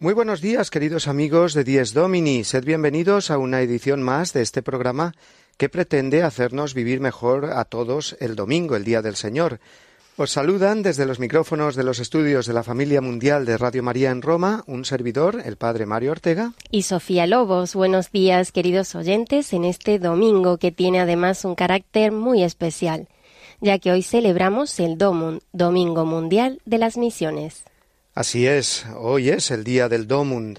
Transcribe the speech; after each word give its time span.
Muy 0.00 0.14
buenos 0.14 0.40
días, 0.40 0.70
queridos 0.70 1.08
amigos 1.08 1.54
de 1.54 1.64
Dies 1.64 1.92
Domini. 1.92 2.44
Sed 2.44 2.64
bienvenidos 2.64 3.32
a 3.32 3.38
una 3.38 3.62
edición 3.62 4.00
más 4.00 4.32
de 4.32 4.42
este 4.42 4.62
programa 4.62 5.12
que 5.56 5.68
pretende 5.68 6.22
hacernos 6.22 6.72
vivir 6.72 7.00
mejor 7.00 7.46
a 7.46 7.64
todos 7.64 8.16
el 8.20 8.36
domingo, 8.36 8.76
el 8.76 8.84
Día 8.84 9.02
del 9.02 9.16
Señor. 9.16 9.58
Os 10.16 10.30
saludan 10.30 10.84
desde 10.84 11.04
los 11.04 11.18
micrófonos 11.18 11.74
de 11.74 11.82
los 11.82 11.98
estudios 11.98 12.46
de 12.46 12.52
la 12.52 12.62
familia 12.62 13.00
mundial 13.00 13.44
de 13.44 13.58
Radio 13.58 13.82
María 13.82 14.12
en 14.12 14.22
Roma 14.22 14.62
un 14.68 14.84
servidor, 14.84 15.42
el 15.44 15.56
Padre 15.56 15.84
Mario 15.84 16.12
Ortega. 16.12 16.52
Y 16.70 16.82
Sofía 16.82 17.26
Lobos. 17.26 17.74
Buenos 17.74 18.12
días, 18.12 18.52
queridos 18.52 18.94
oyentes, 18.94 19.52
en 19.52 19.64
este 19.64 19.98
domingo 19.98 20.58
que 20.58 20.70
tiene 20.70 21.00
además 21.00 21.44
un 21.44 21.56
carácter 21.56 22.12
muy 22.12 22.44
especial, 22.44 23.08
ya 23.60 23.80
que 23.80 23.90
hoy 23.90 24.04
celebramos 24.04 24.78
el 24.78 24.96
Domum, 24.96 25.40
Domingo 25.52 26.04
Mundial 26.04 26.60
de 26.66 26.78
las 26.78 26.96
Misiones. 26.96 27.64
Así 28.18 28.48
es, 28.48 28.84
hoy 28.96 29.28
es 29.28 29.52
el 29.52 29.62
día 29.62 29.88
del 29.88 30.08
Domund. 30.08 30.58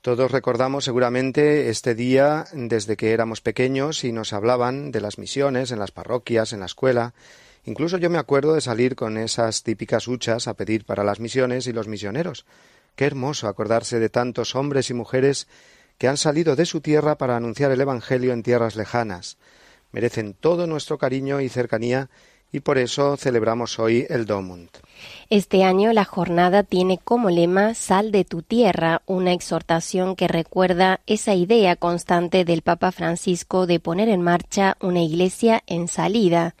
Todos 0.00 0.30
recordamos 0.30 0.84
seguramente 0.84 1.68
este 1.68 1.96
día 1.96 2.44
desde 2.52 2.96
que 2.96 3.10
éramos 3.10 3.40
pequeños 3.40 4.04
y 4.04 4.12
nos 4.12 4.32
hablaban 4.32 4.92
de 4.92 5.00
las 5.00 5.18
misiones 5.18 5.72
en 5.72 5.80
las 5.80 5.90
parroquias, 5.90 6.52
en 6.52 6.60
la 6.60 6.66
escuela. 6.66 7.12
Incluso 7.64 7.98
yo 7.98 8.10
me 8.10 8.18
acuerdo 8.18 8.54
de 8.54 8.60
salir 8.60 8.94
con 8.94 9.18
esas 9.18 9.64
típicas 9.64 10.06
huchas 10.06 10.46
a 10.46 10.54
pedir 10.54 10.84
para 10.84 11.02
las 11.02 11.18
misiones 11.18 11.66
y 11.66 11.72
los 11.72 11.88
misioneros. 11.88 12.46
Qué 12.94 13.06
hermoso 13.06 13.48
acordarse 13.48 13.98
de 13.98 14.08
tantos 14.08 14.54
hombres 14.54 14.88
y 14.90 14.94
mujeres 14.94 15.48
que 15.98 16.06
han 16.06 16.16
salido 16.16 16.54
de 16.54 16.64
su 16.64 16.80
tierra 16.80 17.18
para 17.18 17.36
anunciar 17.36 17.72
el 17.72 17.80
Evangelio 17.80 18.32
en 18.32 18.44
tierras 18.44 18.76
lejanas. 18.76 19.36
Merecen 19.90 20.32
todo 20.32 20.68
nuestro 20.68 20.96
cariño 20.96 21.40
y 21.40 21.48
cercanía 21.48 22.08
y 22.52 22.60
por 22.60 22.78
eso 22.78 23.16
celebramos 23.16 23.78
hoy 23.78 24.06
el 24.08 24.26
Domund. 24.26 24.68
Este 25.28 25.64
año 25.64 25.92
la 25.92 26.04
jornada 26.04 26.62
tiene 26.62 26.98
como 26.98 27.30
lema 27.30 27.74
Sal 27.74 28.10
de 28.10 28.24
tu 28.24 28.42
tierra, 28.42 29.02
una 29.06 29.32
exhortación 29.32 30.16
que 30.16 30.28
recuerda 30.28 31.00
esa 31.06 31.34
idea 31.34 31.76
constante 31.76 32.44
del 32.44 32.62
Papa 32.62 32.92
Francisco 32.92 33.66
de 33.66 33.80
poner 33.80 34.08
en 34.08 34.22
marcha 34.22 34.76
una 34.80 35.00
iglesia 35.00 35.62
en 35.66 35.88
salida, 35.88 36.54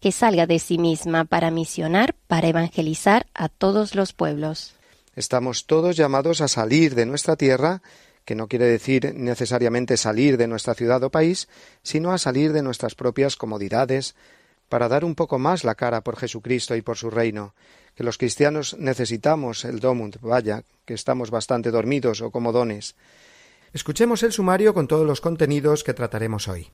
que 0.00 0.12
salga 0.12 0.46
de 0.46 0.58
sí 0.58 0.78
misma 0.78 1.24
para 1.24 1.50
misionar, 1.50 2.14
para 2.26 2.48
evangelizar 2.48 3.26
a 3.34 3.48
todos 3.48 3.94
los 3.94 4.12
pueblos. 4.12 4.74
Estamos 5.14 5.66
todos 5.66 5.96
llamados 5.96 6.40
a 6.40 6.48
salir 6.48 6.94
de 6.94 7.06
nuestra 7.06 7.36
tierra 7.36 7.82
que 8.24 8.34
no 8.34 8.48
quiere 8.48 8.64
decir 8.64 9.14
necesariamente 9.14 9.96
salir 9.96 10.36
de 10.36 10.48
nuestra 10.48 10.74
ciudad 10.74 11.02
o 11.04 11.10
país, 11.10 11.48
sino 11.82 12.12
a 12.12 12.18
salir 12.18 12.52
de 12.52 12.62
nuestras 12.62 12.94
propias 12.94 13.36
comodidades, 13.36 14.14
para 14.68 14.88
dar 14.88 15.04
un 15.04 15.14
poco 15.14 15.38
más 15.38 15.64
la 15.64 15.74
cara 15.74 16.02
por 16.02 16.16
Jesucristo 16.16 16.76
y 16.76 16.82
por 16.82 16.96
su 16.96 17.10
reino, 17.10 17.54
que 17.94 18.04
los 18.04 18.18
cristianos 18.18 18.76
necesitamos 18.78 19.64
el 19.64 19.80
domund, 19.80 20.18
vaya, 20.20 20.62
que 20.84 20.94
estamos 20.94 21.30
bastante 21.30 21.70
dormidos 21.70 22.20
o 22.20 22.30
comodones. 22.30 22.96
Escuchemos 23.72 24.22
el 24.22 24.32
sumario 24.32 24.74
con 24.74 24.86
todos 24.86 25.06
los 25.06 25.20
contenidos 25.20 25.84
que 25.84 25.94
trataremos 25.94 26.48
hoy. 26.48 26.70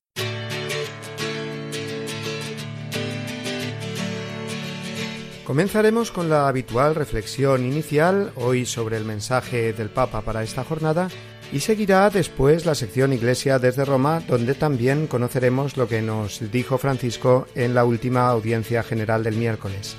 Comenzaremos 5.51 6.13
con 6.13 6.29
la 6.31 6.47
habitual 6.47 6.95
reflexión 6.95 7.65
inicial, 7.65 8.33
hoy 8.37 8.67
sobre 8.67 8.97
el 8.97 9.05
mensaje 9.05 9.73
del 9.73 9.91
Papa 9.91 10.21
para 10.21 10.45
esta 10.45 10.63
jornada, 10.63 11.09
y 11.53 11.61
seguirá 11.61 12.09
después 12.11 12.65
la 12.65 12.75
sección 12.75 13.13
Iglesia 13.13 13.59
desde 13.59 13.85
Roma, 13.85 14.23
donde 14.27 14.55
también 14.55 15.07
conoceremos 15.07 15.77
lo 15.77 15.89
que 15.89 16.01
nos 16.01 16.51
dijo 16.53 16.79
Francisco 16.79 17.47
en 17.55 17.75
la 17.75 17.85
última 17.85 18.29
audiencia 18.29 18.83
general 18.83 19.25
del 19.25 19.37
miércoles. 19.37 19.97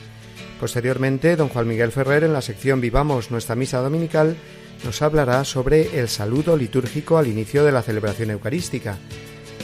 Posteriormente, 0.60 1.36
don 1.36 1.50
Juan 1.50 1.68
Miguel 1.68 1.92
Ferrer, 1.92 2.24
en 2.24 2.34
la 2.34 2.42
sección 2.42 2.80
Vivamos 2.80 3.32
nuestra 3.32 3.56
misa 3.56 3.80
dominical, 3.80 4.38
nos 4.86 5.02
hablará 5.02 5.44
sobre 5.44 6.00
el 6.00 6.08
saludo 6.08 6.56
litúrgico 6.56 7.18
al 7.18 7.28
inicio 7.28 7.66
de 7.66 7.72
la 7.72 7.82
celebración 7.82 8.32
eucarística. 8.32 8.98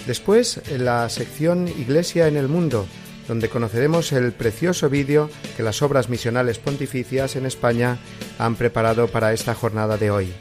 Después, 0.05 0.61
en 0.69 0.85
la 0.85 1.07
sección 1.09 1.67
Iglesia 1.67 2.27
en 2.27 2.35
el 2.35 2.47
Mundo, 2.47 2.85
donde 3.27 3.49
conoceremos 3.49 4.11
el 4.11 4.31
precioso 4.31 4.89
vídeo 4.89 5.29
que 5.55 5.63
las 5.63 5.81
obras 5.81 6.09
misionales 6.09 6.59
pontificias 6.59 7.35
en 7.35 7.45
España 7.45 7.97
han 8.39 8.55
preparado 8.55 9.07
para 9.07 9.33
esta 9.33 9.53
jornada 9.53 9.97
de 9.97 10.11
hoy. 10.11 10.33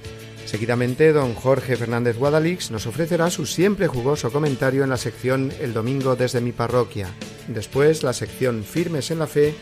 Seguidamente, 0.47 1.13
don 1.13 1.35
Jorge 1.35 1.77
Fernández 1.77 2.17
Guadalix 2.17 2.71
nos 2.71 2.87
ofrecerá 2.87 3.31
su 3.31 3.47
siempre 3.47 3.89
jugoso 3.89 4.31
comentario 4.31 4.85
en 4.85 4.91
la 4.91 4.97
sección 4.97 5.53
El 5.61 5.75
Domingo 5.75 6.15
desde 6.15 6.41
mi 6.41 6.53
parroquia. 6.53 7.09
Después, 7.49 8.05
la 8.05 8.13
sección 8.13 8.63
Firmes 8.63 9.11
en 9.11 9.19
la 9.19 9.27
Fe, 9.27 9.57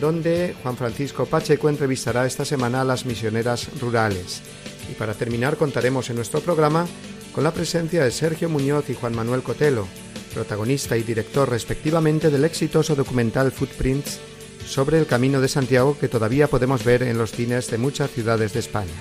donde 0.00 0.56
Juan 0.60 0.76
Francisco 0.76 1.26
Pacheco 1.26 1.68
entrevistará 1.68 2.26
esta 2.26 2.44
semana 2.44 2.80
a 2.80 2.84
las 2.84 3.06
misioneras 3.06 3.68
rurales. 3.80 4.42
Y 4.90 4.94
para 4.94 5.14
terminar, 5.14 5.56
contaremos 5.56 6.10
en 6.10 6.16
nuestro 6.16 6.40
programa 6.40 6.84
con 7.32 7.44
la 7.44 7.54
presencia 7.54 8.02
de 8.02 8.10
Sergio 8.10 8.48
Muñoz 8.48 8.90
y 8.90 8.94
Juan 8.94 9.14
Manuel 9.14 9.44
Cotelo, 9.44 9.86
protagonista 10.34 10.96
y 10.96 11.04
director 11.04 11.48
respectivamente 11.48 12.30
del 12.30 12.44
exitoso 12.44 12.96
documental 12.96 13.52
Footprints 13.52 14.18
sobre 14.66 14.98
el 14.98 15.06
Camino 15.06 15.40
de 15.40 15.48
Santiago 15.48 15.96
que 15.96 16.08
todavía 16.08 16.48
podemos 16.48 16.84
ver 16.84 17.04
en 17.04 17.18
los 17.18 17.30
cines 17.30 17.70
de 17.70 17.78
muchas 17.78 18.10
ciudades 18.10 18.52
de 18.52 18.60
España. 18.60 18.92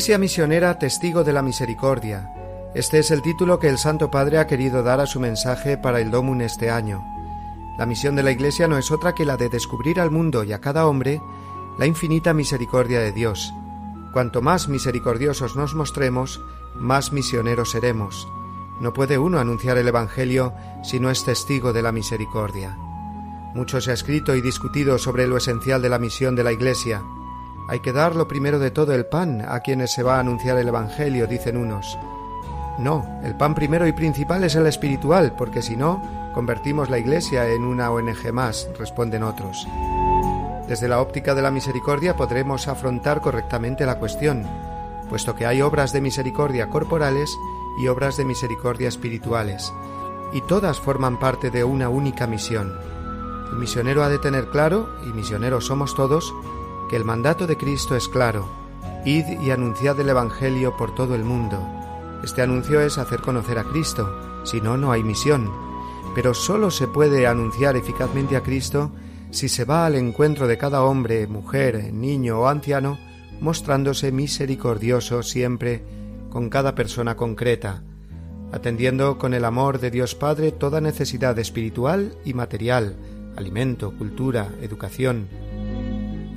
Iglesia 0.00 0.16
misionera 0.16 0.78
testigo 0.78 1.24
de 1.24 1.34
la 1.34 1.42
misericordia. 1.42 2.32
Este 2.74 3.00
es 3.00 3.10
el 3.10 3.20
título 3.20 3.58
que 3.58 3.68
el 3.68 3.76
Santo 3.76 4.10
Padre 4.10 4.38
ha 4.38 4.46
querido 4.46 4.82
dar 4.82 4.98
a 4.98 5.04
su 5.04 5.20
mensaje 5.20 5.76
para 5.76 6.00
el 6.00 6.10
Domun 6.10 6.40
este 6.40 6.70
año. 6.70 7.04
La 7.76 7.84
misión 7.84 8.16
de 8.16 8.22
la 8.22 8.30
Iglesia 8.30 8.66
no 8.66 8.78
es 8.78 8.90
otra 8.90 9.14
que 9.14 9.26
la 9.26 9.36
de 9.36 9.50
descubrir 9.50 10.00
al 10.00 10.10
mundo 10.10 10.42
y 10.42 10.54
a 10.54 10.60
cada 10.62 10.86
hombre 10.86 11.20
la 11.78 11.84
infinita 11.84 12.32
misericordia 12.32 12.98
de 12.98 13.12
Dios. 13.12 13.52
Cuanto 14.14 14.40
más 14.40 14.68
misericordiosos 14.68 15.54
nos 15.54 15.74
mostremos, 15.74 16.40
más 16.74 17.12
misioneros 17.12 17.72
seremos. 17.72 18.26
No 18.80 18.94
puede 18.94 19.18
uno 19.18 19.38
anunciar 19.38 19.76
el 19.76 19.88
Evangelio 19.88 20.54
si 20.82 20.98
no 20.98 21.10
es 21.10 21.26
testigo 21.26 21.74
de 21.74 21.82
la 21.82 21.92
misericordia. 21.92 22.74
Mucho 23.54 23.82
se 23.82 23.90
ha 23.90 23.94
escrito 23.94 24.34
y 24.34 24.40
discutido 24.40 24.96
sobre 24.96 25.26
lo 25.26 25.36
esencial 25.36 25.82
de 25.82 25.90
la 25.90 25.98
misión 25.98 26.36
de 26.36 26.44
la 26.44 26.52
Iglesia. 26.52 27.02
Hay 27.70 27.78
que 27.78 27.92
dar 27.92 28.16
lo 28.16 28.26
primero 28.26 28.58
de 28.58 28.72
todo 28.72 28.92
el 28.94 29.06
pan 29.06 29.46
a 29.48 29.60
quienes 29.60 29.92
se 29.92 30.02
va 30.02 30.16
a 30.16 30.18
anunciar 30.18 30.58
el 30.58 30.66
Evangelio, 30.66 31.28
dicen 31.28 31.56
unos. 31.56 31.96
No, 32.80 33.20
el 33.22 33.36
pan 33.36 33.54
primero 33.54 33.86
y 33.86 33.92
principal 33.92 34.42
es 34.42 34.56
el 34.56 34.66
espiritual, 34.66 35.36
porque 35.38 35.62
si 35.62 35.76
no, 35.76 36.02
convertimos 36.34 36.90
la 36.90 36.98
Iglesia 36.98 37.46
en 37.46 37.62
una 37.62 37.92
ONG 37.92 38.32
más, 38.32 38.68
responden 38.76 39.22
otros. 39.22 39.68
Desde 40.66 40.88
la 40.88 41.00
óptica 41.00 41.36
de 41.36 41.42
la 41.42 41.52
misericordia 41.52 42.16
podremos 42.16 42.66
afrontar 42.66 43.20
correctamente 43.20 43.86
la 43.86 44.00
cuestión, 44.00 44.44
puesto 45.08 45.36
que 45.36 45.46
hay 45.46 45.62
obras 45.62 45.92
de 45.92 46.00
misericordia 46.00 46.70
corporales 46.70 47.30
y 47.80 47.86
obras 47.86 48.16
de 48.16 48.24
misericordia 48.24 48.88
espirituales, 48.88 49.72
y 50.32 50.40
todas 50.40 50.80
forman 50.80 51.20
parte 51.20 51.52
de 51.52 51.62
una 51.62 51.88
única 51.88 52.26
misión. 52.26 52.76
El 53.52 53.58
misionero 53.58 54.02
ha 54.02 54.08
de 54.08 54.18
tener 54.18 54.48
claro, 54.48 54.88
y 55.08 55.12
misioneros 55.12 55.66
somos 55.66 55.94
todos, 55.94 56.34
que 56.90 56.96
el 56.96 57.04
mandato 57.04 57.46
de 57.46 57.56
Cristo 57.56 57.94
es 57.94 58.08
claro, 58.08 58.48
id 59.04 59.24
y 59.40 59.52
anunciad 59.52 60.00
el 60.00 60.08
Evangelio 60.08 60.76
por 60.76 60.92
todo 60.92 61.14
el 61.14 61.22
mundo. 61.22 61.56
Este 62.24 62.42
anuncio 62.42 62.80
es 62.80 62.98
hacer 62.98 63.20
conocer 63.20 63.60
a 63.60 63.64
Cristo, 63.64 64.42
si 64.42 64.60
no, 64.60 64.76
no 64.76 64.90
hay 64.90 65.04
misión. 65.04 65.48
Pero 66.16 66.34
sólo 66.34 66.72
se 66.72 66.88
puede 66.88 67.28
anunciar 67.28 67.76
eficazmente 67.76 68.36
a 68.36 68.42
Cristo 68.42 68.90
si 69.30 69.48
se 69.48 69.64
va 69.64 69.86
al 69.86 69.94
encuentro 69.94 70.48
de 70.48 70.58
cada 70.58 70.82
hombre, 70.82 71.28
mujer, 71.28 71.92
niño 71.94 72.40
o 72.40 72.48
anciano 72.48 72.98
mostrándose 73.40 74.10
misericordioso 74.10 75.22
siempre 75.22 75.84
con 76.28 76.50
cada 76.50 76.74
persona 76.74 77.16
concreta, 77.16 77.84
atendiendo 78.50 79.16
con 79.16 79.32
el 79.32 79.44
amor 79.44 79.78
de 79.78 79.92
Dios 79.92 80.16
Padre 80.16 80.50
toda 80.50 80.80
necesidad 80.80 81.38
espiritual 81.38 82.16
y 82.24 82.34
material, 82.34 82.96
alimento, 83.36 83.96
cultura, 83.96 84.50
educación. 84.60 85.28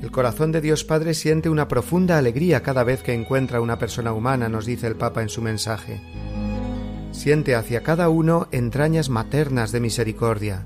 El 0.04 0.12
corazón 0.12 0.52
de 0.52 0.62
Dios 0.62 0.84
Padre 0.84 1.16
siente 1.16 1.50
una 1.50 1.68
profunda 1.68 2.20
alegría 2.20 2.62
cada 2.62 2.84
vez 2.84 3.02
que 3.02 3.14
encuentra 3.14 3.62
una 3.62 3.80
persona 3.80 4.14
humana, 4.14 4.50
nos 4.50 4.68
dice 4.68 4.86
el 4.86 4.96
Papa 4.96 5.24
en 5.24 5.30
su 5.30 5.42
mensaje. 5.42 6.02
Siente 7.12 7.56
hacia 7.56 7.82
cada 7.82 8.10
uno 8.10 8.48
entrañas 8.52 9.10
maternas 9.10 9.72
de 9.72 9.80
misericordia, 9.80 10.66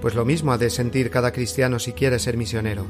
pues 0.00 0.16
lo 0.16 0.24
mismo 0.24 0.52
ha 0.52 0.58
de 0.58 0.70
sentir 0.70 1.10
cada 1.10 1.30
cristiano 1.30 1.78
si 1.78 1.92
quiere 1.92 2.18
ser 2.18 2.36
misionero. 2.36 2.86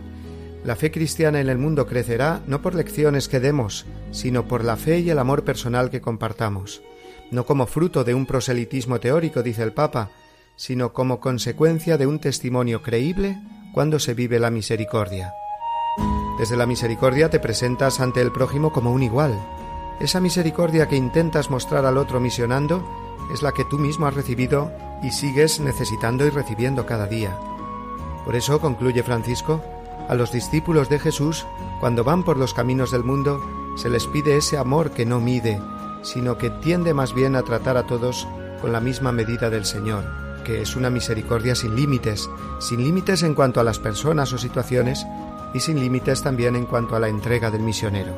La 0.64 0.76
fe 0.76 0.90
cristiana 0.90 1.40
en 1.40 1.50
el 1.50 1.58
mundo 1.58 1.86
crecerá 1.86 2.40
no 2.46 2.62
por 2.62 2.74
lecciones 2.74 3.28
que 3.28 3.40
demos, 3.40 3.84
sino 4.12 4.48
por 4.48 4.64
la 4.64 4.76
fe 4.76 5.00
y 5.00 5.10
el 5.10 5.18
amor 5.18 5.44
personal 5.44 5.90
que 5.90 6.00
compartamos 6.00 6.82
no 7.30 7.44
como 7.44 7.66
fruto 7.66 8.04
de 8.04 8.14
un 8.14 8.26
proselitismo 8.26 9.00
teórico, 9.00 9.42
dice 9.42 9.62
el 9.62 9.72
Papa, 9.72 10.10
sino 10.56 10.92
como 10.92 11.20
consecuencia 11.20 11.98
de 11.98 12.06
un 12.06 12.20
testimonio 12.20 12.82
creíble 12.82 13.36
cuando 13.72 13.98
se 13.98 14.14
vive 14.14 14.38
la 14.38 14.50
misericordia. 14.50 15.34
Desde 16.38 16.56
la 16.56 16.66
misericordia 16.66 17.30
te 17.30 17.38
presentas 17.38 18.00
ante 18.00 18.20
el 18.20 18.32
prójimo 18.32 18.72
como 18.72 18.92
un 18.92 19.02
igual. 19.02 19.38
Esa 20.00 20.20
misericordia 20.20 20.88
que 20.88 20.96
intentas 20.96 21.50
mostrar 21.50 21.86
al 21.86 21.96
otro 21.96 22.18
misionando 22.18 22.84
es 23.32 23.42
la 23.42 23.52
que 23.52 23.64
tú 23.64 23.78
mismo 23.78 24.06
has 24.06 24.14
recibido 24.14 24.72
y 25.02 25.12
sigues 25.12 25.60
necesitando 25.60 26.26
y 26.26 26.30
recibiendo 26.30 26.86
cada 26.86 27.06
día. 27.06 27.38
Por 28.24 28.34
eso, 28.34 28.60
concluye 28.60 29.02
Francisco, 29.02 29.62
a 30.08 30.14
los 30.14 30.32
discípulos 30.32 30.88
de 30.88 30.98
Jesús, 30.98 31.46
cuando 31.80 32.04
van 32.04 32.24
por 32.24 32.36
los 32.36 32.52
caminos 32.52 32.90
del 32.90 33.04
mundo, 33.04 33.40
se 33.76 33.88
les 33.88 34.06
pide 34.06 34.36
ese 34.36 34.58
amor 34.58 34.90
que 34.90 35.06
no 35.06 35.20
mide, 35.20 35.60
sino 36.02 36.36
que 36.36 36.50
tiende 36.50 36.94
más 36.94 37.14
bien 37.14 37.36
a 37.36 37.42
tratar 37.42 37.76
a 37.76 37.86
todos 37.86 38.26
con 38.60 38.72
la 38.72 38.80
misma 38.80 39.12
medida 39.12 39.50
del 39.50 39.64
Señor, 39.64 40.04
que 40.44 40.60
es 40.60 40.76
una 40.76 40.90
misericordia 40.90 41.54
sin 41.54 41.76
límites, 41.76 42.28
sin 42.60 42.82
límites 42.82 43.22
en 43.22 43.34
cuanto 43.34 43.60
a 43.60 43.64
las 43.64 43.78
personas 43.78 44.32
o 44.32 44.38
situaciones 44.38 45.06
y 45.54 45.60
sin 45.60 45.80
límites 45.80 46.22
también 46.22 46.56
en 46.56 46.66
cuanto 46.66 46.96
a 46.96 47.00
la 47.00 47.08
entrega 47.08 47.50
del 47.50 47.62
misionero. 47.62 48.14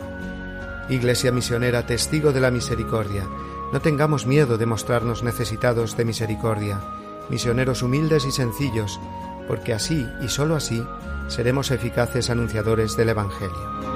Iglesia 0.89 1.31
misionera, 1.31 1.87
testigo 1.87 2.33
de 2.33 2.41
la 2.41 2.51
misericordia, 2.51 3.29
no 3.73 3.81
tengamos 3.81 4.27
miedo 4.27 4.59
de 4.59 4.67
mostrarnos 4.67 5.23
necesitados 5.23 5.97
de 5.97 6.05
misericordia, 6.05 6.81
misioneros 7.29 7.83
humildes 7.83 8.25
y 8.25 8.33
sencillos, 8.33 8.99
porque 9.47 9.75
así 9.75 10.07
y 10.23 10.29
sólo 10.29 10.57
así 10.57 10.85
seremos 11.29 11.71
eficaces 11.71 12.31
anunciadores 12.31 12.97
del 12.97 13.11
Evangelio. 13.11 13.96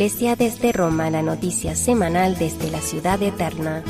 Iglesia 0.00 0.34
desde 0.34 0.72
Roma, 0.72 1.10
la 1.10 1.20
noticia 1.20 1.76
semanal 1.76 2.38
desde 2.38 2.70
la 2.70 2.80
ciudad 2.80 3.22
eterna. 3.22 3.84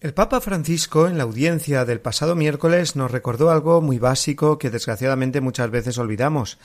El 0.00 0.14
Papa 0.14 0.40
Francisco, 0.40 1.06
en 1.06 1.18
la 1.18 1.24
audiencia 1.24 1.84
del 1.84 2.00
pasado 2.00 2.34
miércoles, 2.34 2.96
nos 2.96 3.10
recordó 3.10 3.50
algo 3.50 3.82
muy 3.82 3.98
básico 3.98 4.56
que 4.56 4.70
desgraciadamente 4.70 5.42
muchas 5.42 5.70
veces 5.70 5.98
olvidamos, 5.98 6.58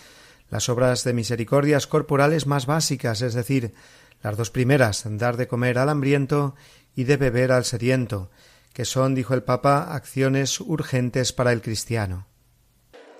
las 0.49 0.69
obras 0.69 1.03
de 1.03 1.13
misericordias 1.13 1.87
corporales 1.87 2.47
más 2.47 2.65
básicas, 2.65 3.21
es 3.21 3.33
decir, 3.33 3.73
las 4.21 4.37
dos 4.37 4.49
primeras, 4.49 5.03
dar 5.05 5.37
de 5.37 5.47
comer 5.47 5.77
al 5.77 5.89
hambriento 5.89 6.55
y 6.95 7.03
de 7.03 7.17
beber 7.17 7.51
al 7.51 7.65
sediento, 7.65 8.29
que 8.73 8.85
son, 8.85 9.15
dijo 9.15 9.33
el 9.33 9.43
Papa, 9.43 9.93
acciones 9.93 10.59
urgentes 10.59 11.33
para 11.33 11.51
el 11.51 11.61
cristiano. 11.61 12.27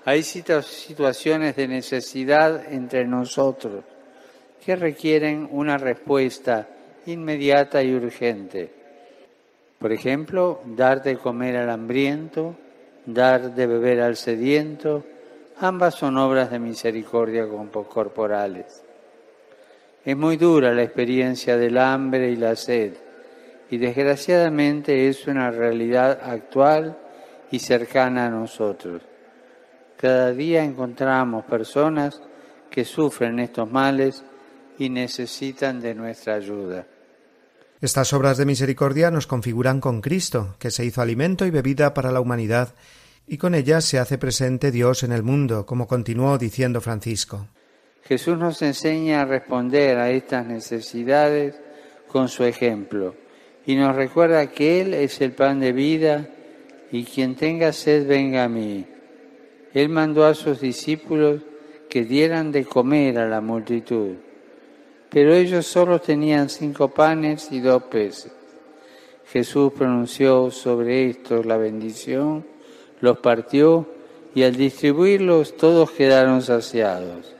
Hay 0.04 0.22
situaciones 0.22 1.56
de 1.56 1.68
necesidad 1.68 2.72
entre 2.72 3.06
nosotros 3.06 3.84
que 4.64 4.74
requieren 4.74 5.48
una 5.50 5.78
respuesta 5.78 6.68
inmediata 7.06 7.82
y 7.82 7.94
urgente. 7.94 8.72
Por 9.78 9.92
ejemplo, 9.92 10.62
dar 10.64 11.02
de 11.02 11.16
comer 11.16 11.56
al 11.56 11.70
hambriento, 11.70 12.56
dar 13.06 13.54
de 13.54 13.66
beber 13.66 14.00
al 14.00 14.16
sediento, 14.16 15.04
Ambas 15.60 15.96
son 15.96 16.16
obras 16.18 16.52
de 16.52 16.60
misericordia 16.60 17.46
corporales. 17.88 18.84
Es 20.04 20.16
muy 20.16 20.36
dura 20.36 20.72
la 20.72 20.84
experiencia 20.84 21.56
del 21.56 21.78
hambre 21.78 22.30
y 22.30 22.36
la 22.36 22.54
sed, 22.54 22.92
y 23.68 23.78
desgraciadamente 23.78 25.08
es 25.08 25.26
una 25.26 25.50
realidad 25.50 26.20
actual 26.22 26.96
y 27.50 27.58
cercana 27.58 28.26
a 28.26 28.30
nosotros. 28.30 29.02
Cada 29.96 30.30
día 30.32 30.62
encontramos 30.62 31.44
personas 31.44 32.22
que 32.70 32.84
sufren 32.84 33.40
estos 33.40 33.68
males 33.68 34.22
y 34.78 34.88
necesitan 34.90 35.80
de 35.80 35.92
nuestra 35.92 36.34
ayuda. 36.34 36.86
Estas 37.80 38.12
obras 38.12 38.38
de 38.38 38.46
misericordia 38.46 39.10
nos 39.10 39.26
configuran 39.26 39.80
con 39.80 40.02
Cristo, 40.02 40.54
que 40.60 40.70
se 40.70 40.84
hizo 40.84 41.02
alimento 41.02 41.46
y 41.46 41.50
bebida 41.50 41.94
para 41.94 42.12
la 42.12 42.20
humanidad 42.20 42.74
y 43.28 43.36
con 43.36 43.54
ellas 43.54 43.84
se 43.84 43.98
hace 43.98 44.16
presente 44.16 44.70
Dios 44.70 45.02
en 45.02 45.12
el 45.12 45.22
mundo, 45.22 45.66
como 45.66 45.86
continuó 45.86 46.38
diciendo 46.38 46.80
Francisco. 46.80 47.46
Jesús 48.02 48.38
nos 48.38 48.62
enseña 48.62 49.20
a 49.20 49.24
responder 49.26 49.98
a 49.98 50.10
estas 50.10 50.46
necesidades 50.46 51.54
con 52.08 52.28
su 52.28 52.44
ejemplo 52.44 53.14
y 53.66 53.76
nos 53.76 53.94
recuerda 53.94 54.46
que 54.46 54.80
Él 54.80 54.94
es 54.94 55.20
el 55.20 55.32
pan 55.32 55.60
de 55.60 55.72
vida 55.72 56.26
y 56.90 57.04
quien 57.04 57.36
tenga 57.36 57.72
sed 57.72 58.06
venga 58.06 58.44
a 58.44 58.48
mí. 58.48 58.86
Él 59.74 59.90
mandó 59.90 60.24
a 60.24 60.34
sus 60.34 60.60
discípulos 60.60 61.42
que 61.90 62.04
dieran 62.04 62.50
de 62.50 62.64
comer 62.64 63.18
a 63.18 63.28
la 63.28 63.42
multitud, 63.42 64.14
pero 65.10 65.34
ellos 65.34 65.66
solo 65.66 66.00
tenían 66.00 66.48
cinco 66.48 66.88
panes 66.88 67.52
y 67.52 67.60
dos 67.60 67.82
peces. 67.84 68.32
Jesús 69.30 69.72
pronunció 69.74 70.50
sobre 70.50 71.10
esto 71.10 71.42
la 71.42 71.58
bendición 71.58 72.57
los 73.00 73.18
partió 73.18 73.88
y 74.34 74.42
al 74.42 74.56
distribuirlos 74.56 75.56
todos 75.56 75.90
quedaron 75.90 76.42
saciados. 76.42 77.34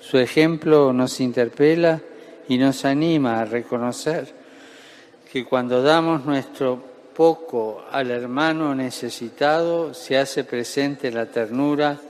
Su 0.00 0.18
ejemplo 0.18 0.92
nos 0.92 1.20
interpela 1.20 2.00
y 2.48 2.58
nos 2.58 2.84
anima 2.84 3.40
a 3.40 3.44
reconocer 3.44 4.32
que 5.30 5.44
cuando 5.44 5.82
damos 5.82 6.24
nuestro 6.24 6.82
poco 7.14 7.84
al 7.90 8.10
hermano 8.10 8.74
necesitado, 8.74 9.92
se 9.92 10.16
hace 10.16 10.44
presente 10.44 11.10
la 11.10 11.26
ternura 11.26 12.00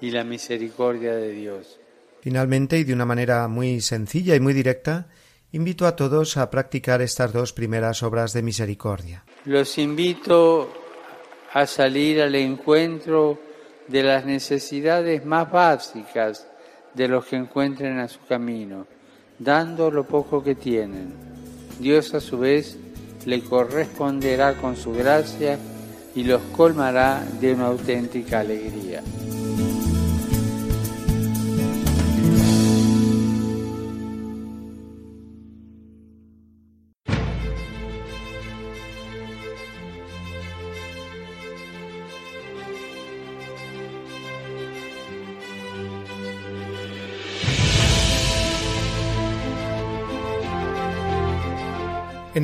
y 0.00 0.10
la 0.10 0.24
misericordia 0.24 1.14
de 1.14 1.30
Dios. 1.30 1.78
Finalmente, 2.20 2.78
y 2.78 2.84
de 2.84 2.92
una 2.92 3.06
manera 3.06 3.46
muy 3.48 3.80
sencilla 3.80 4.34
y 4.34 4.40
muy 4.40 4.52
directa, 4.52 5.06
invito 5.52 5.86
a 5.86 5.94
todos 5.94 6.36
a 6.36 6.50
practicar 6.50 7.00
estas 7.00 7.32
dos 7.32 7.52
primeras 7.52 8.02
obras 8.02 8.32
de 8.32 8.42
misericordia. 8.42 9.24
Los 9.44 9.78
invito 9.78 10.85
a 11.56 11.66
salir 11.66 12.20
al 12.20 12.34
encuentro 12.34 13.38
de 13.88 14.02
las 14.02 14.26
necesidades 14.26 15.24
más 15.24 15.50
básicas 15.50 16.46
de 16.92 17.08
los 17.08 17.24
que 17.24 17.36
encuentren 17.36 17.98
a 17.98 18.08
su 18.08 18.18
camino, 18.26 18.86
dando 19.38 19.90
lo 19.90 20.06
poco 20.06 20.42
que 20.42 20.54
tienen. 20.54 21.14
Dios 21.80 22.12
a 22.12 22.20
su 22.20 22.38
vez 22.38 22.76
le 23.24 23.40
corresponderá 23.40 24.52
con 24.52 24.76
su 24.76 24.92
gracia 24.92 25.58
y 26.14 26.24
los 26.24 26.42
colmará 26.54 27.24
de 27.40 27.54
una 27.54 27.68
auténtica 27.68 28.40
alegría. 28.40 29.02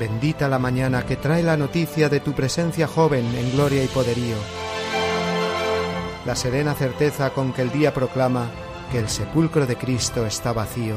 Bendita 0.00 0.48
la 0.48 0.58
mañana 0.58 1.04
que 1.04 1.16
trae 1.16 1.42
la 1.42 1.58
noticia 1.58 2.08
de 2.08 2.20
tu 2.20 2.32
presencia 2.32 2.86
joven 2.86 3.22
en 3.36 3.52
gloria 3.52 3.84
y 3.84 3.86
poderío. 3.86 4.36
La 6.24 6.34
serena 6.34 6.74
certeza 6.74 7.34
con 7.34 7.52
que 7.52 7.60
el 7.60 7.70
día 7.70 7.92
proclama 7.92 8.50
que 8.90 8.98
el 8.98 9.10
sepulcro 9.10 9.66
de 9.66 9.76
Cristo 9.76 10.24
está 10.24 10.54
vacío. 10.54 10.96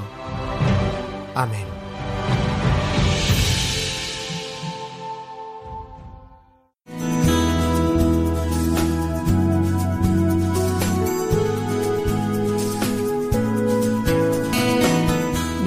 Amén. 1.36 1.73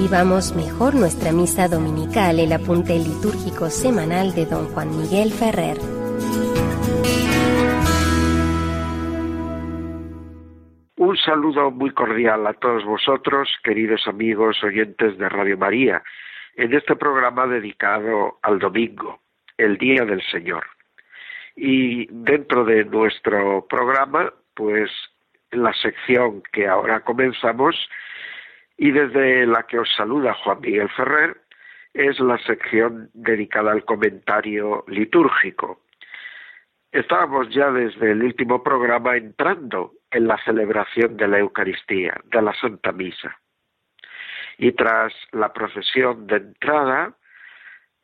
Vivamos 0.09 0.55
mejor 0.55 0.95
nuestra 0.95 1.33
misa 1.33 1.67
dominical, 1.67 2.39
el 2.39 2.53
apunte 2.53 2.93
litúrgico 2.93 3.69
semanal 3.69 4.33
de 4.33 4.45
don 4.45 4.67
Juan 4.67 4.87
Miguel 4.95 5.33
Ferrer. 5.33 5.75
Un 10.95 11.17
saludo 11.17 11.71
muy 11.71 11.91
cordial 11.91 12.47
a 12.47 12.53
todos 12.53 12.85
vosotros, 12.85 13.49
queridos 13.65 14.07
amigos 14.07 14.63
oyentes 14.63 15.17
de 15.17 15.27
Radio 15.27 15.57
María, 15.57 16.01
en 16.55 16.73
este 16.73 16.95
programa 16.95 17.45
dedicado 17.45 18.39
al 18.43 18.59
domingo, 18.59 19.19
el 19.57 19.77
Día 19.77 20.05
del 20.05 20.21
Señor. 20.31 20.63
Y 21.53 22.07
dentro 22.11 22.63
de 22.63 22.85
nuestro 22.85 23.67
programa, 23.67 24.31
pues 24.53 24.89
la 25.51 25.73
sección 25.73 26.43
que 26.53 26.65
ahora 26.65 27.01
comenzamos 27.01 27.75
y 28.77 28.91
desde 28.91 29.45
la 29.47 29.63
que 29.63 29.79
os 29.79 29.89
saluda 29.95 30.33
Juan 30.35 30.61
Miguel 30.61 30.89
Ferrer 30.89 31.41
es 31.93 32.19
la 32.19 32.37
sección 32.39 33.09
dedicada 33.13 33.71
al 33.71 33.83
comentario 33.83 34.83
litúrgico. 34.87 35.81
Estábamos 36.91 37.49
ya 37.49 37.71
desde 37.71 38.11
el 38.11 38.23
último 38.23 38.63
programa 38.63 39.17
entrando 39.17 39.93
en 40.11 40.27
la 40.27 40.37
celebración 40.45 41.17
de 41.17 41.27
la 41.27 41.39
Eucaristía, 41.39 42.21
de 42.25 42.41
la 42.41 42.53
Santa 42.53 42.91
Misa. 42.91 43.37
Y 44.59 44.71
tras 44.71 45.13
la 45.31 45.51
procesión 45.53 46.27
de 46.27 46.37
entrada, 46.37 47.13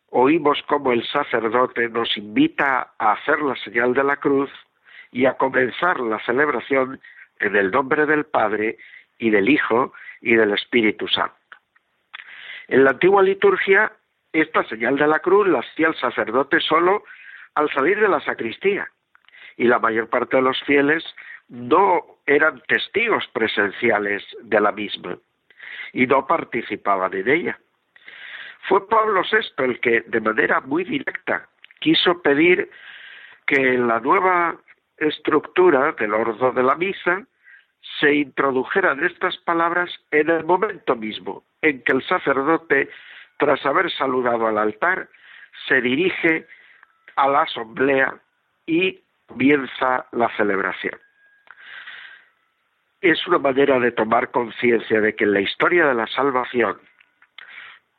oímos 0.10 0.62
cómo 0.68 0.92
el 0.92 1.06
sacerdote 1.08 1.88
nos 1.90 2.18
invita 2.18 2.94
a 2.98 3.14
hacer 3.14 3.42
la 3.42 3.56
señal 3.58 3.94
de 3.94 4.04
la 4.04 4.18
cruz 4.18 4.50
y 5.12 5.26
a 5.26 5.38
comenzar 5.38 6.00
la 6.00 6.20
celebración 6.26 7.00
en 7.40 7.56
el 7.56 7.72
nombre 7.72 8.06
del 8.06 8.26
Padre 8.26 8.78
y 9.18 9.30
del 9.30 9.50
Hijo 9.50 9.94
y 10.24 10.36
del 10.36 10.54
Espíritu 10.54 11.08
Santo. 11.08 11.36
En 12.68 12.84
la 12.84 12.92
antigua 12.92 13.22
liturgia, 13.22 13.92
esta 14.32 14.64
señal 14.64 14.96
de 14.96 15.06
la 15.06 15.20
cruz 15.20 15.48
la 15.48 15.60
hacía 15.60 15.90
el 15.90 15.96
sacerdote 15.96 16.60
solo 16.62 17.04
al 17.56 17.70
salir 17.72 18.00
de 18.00 18.08
la 18.08 18.22
sacristía, 18.22 18.90
y 19.58 19.66
la 19.66 19.78
mayor 19.80 20.10
parte 20.10 20.38
de 20.38 20.44
los 20.44 20.60
fieles 20.64 21.04
no 21.50 22.20
eran 22.26 22.62
testigos 22.68 23.28
presenciales 23.34 24.24
de 24.42 24.60
la 24.60 24.72
misma 24.72 25.18
y 25.92 26.08
no 26.08 26.26
participaban 26.26 27.14
en 27.14 27.30
ella. 27.30 27.60
Fue 28.68 28.88
Pablo 28.88 29.22
VI 29.30 29.64
el 29.66 29.80
que, 29.82 30.02
de 30.08 30.22
manera 30.22 30.62
muy 30.62 30.86
directa, 30.86 31.48
quiso 31.80 32.22
pedir 32.22 32.72
que 33.46 33.74
en 33.74 33.88
la 33.88 34.00
nueva 34.00 34.56
estructura 34.98 35.92
del 36.00 36.14
orden 36.14 36.56
de 36.56 36.64
la 36.64 36.76
misa 36.76 37.28
se 38.00 38.14
introdujeran 38.14 39.04
estas 39.04 39.38
palabras 39.38 39.90
en 40.12 40.30
el 40.30 40.44
momento 40.44 40.96
mismo 40.96 41.44
en 41.62 41.82
que 41.84 41.92
el 41.92 42.04
sacerdote, 42.04 42.90
tras 43.38 43.66
haber 43.66 43.92
saludado 43.92 44.48
al 44.48 44.58
altar, 44.58 45.10
se 45.68 45.82
dirige 45.82 46.48
a 47.16 47.28
la 47.28 47.42
asamblea 47.44 48.16
y 48.66 49.00
comienza 49.28 50.06
la 50.12 50.30
celebración. 50.36 50.98
Es 53.02 53.28
una 53.28 53.38
manera 53.38 53.80
de 53.80 53.92
tomar 53.92 54.32
conciencia 54.32 55.02
de 55.02 55.16
que 55.16 55.26
en 55.26 55.34
la 55.34 55.42
historia 55.42 55.88
de 55.88 55.94
la 55.94 56.08
salvación 56.08 56.80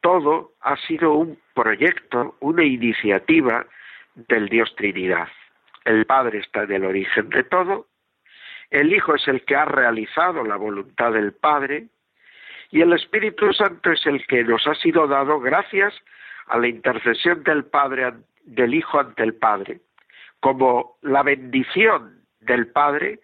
todo 0.00 0.52
ha 0.60 0.76
sido 0.76 1.12
un 1.12 1.38
proyecto, 1.54 2.36
una 2.40 2.64
iniciativa 2.64 3.66
del 4.14 4.48
Dios 4.48 4.74
Trinidad. 4.76 5.28
El 5.84 6.06
Padre 6.06 6.38
está 6.38 6.62
en 6.62 6.72
el 6.72 6.84
origen 6.84 7.28
de 7.28 7.44
todo 7.44 7.86
el 8.70 8.92
Hijo 8.92 9.14
es 9.14 9.26
el 9.28 9.44
que 9.44 9.56
ha 9.56 9.64
realizado 9.64 10.44
la 10.44 10.56
voluntad 10.56 11.12
del 11.12 11.32
Padre 11.32 11.88
y 12.70 12.80
el 12.80 12.92
Espíritu 12.92 13.52
Santo 13.52 13.92
es 13.92 14.04
el 14.06 14.26
que 14.26 14.42
nos 14.44 14.66
ha 14.66 14.74
sido 14.74 15.06
dado 15.06 15.38
gracias 15.40 15.94
a 16.46 16.58
la 16.58 16.68
intercesión 16.68 17.42
del 17.44 17.64
Padre 17.64 18.12
del 18.44 18.74
Hijo 18.74 18.98
ante 18.98 19.22
el 19.22 19.34
Padre, 19.34 19.80
como 20.40 20.96
la 21.02 21.22
bendición 21.22 22.24
del 22.40 22.66
Padre 22.68 23.20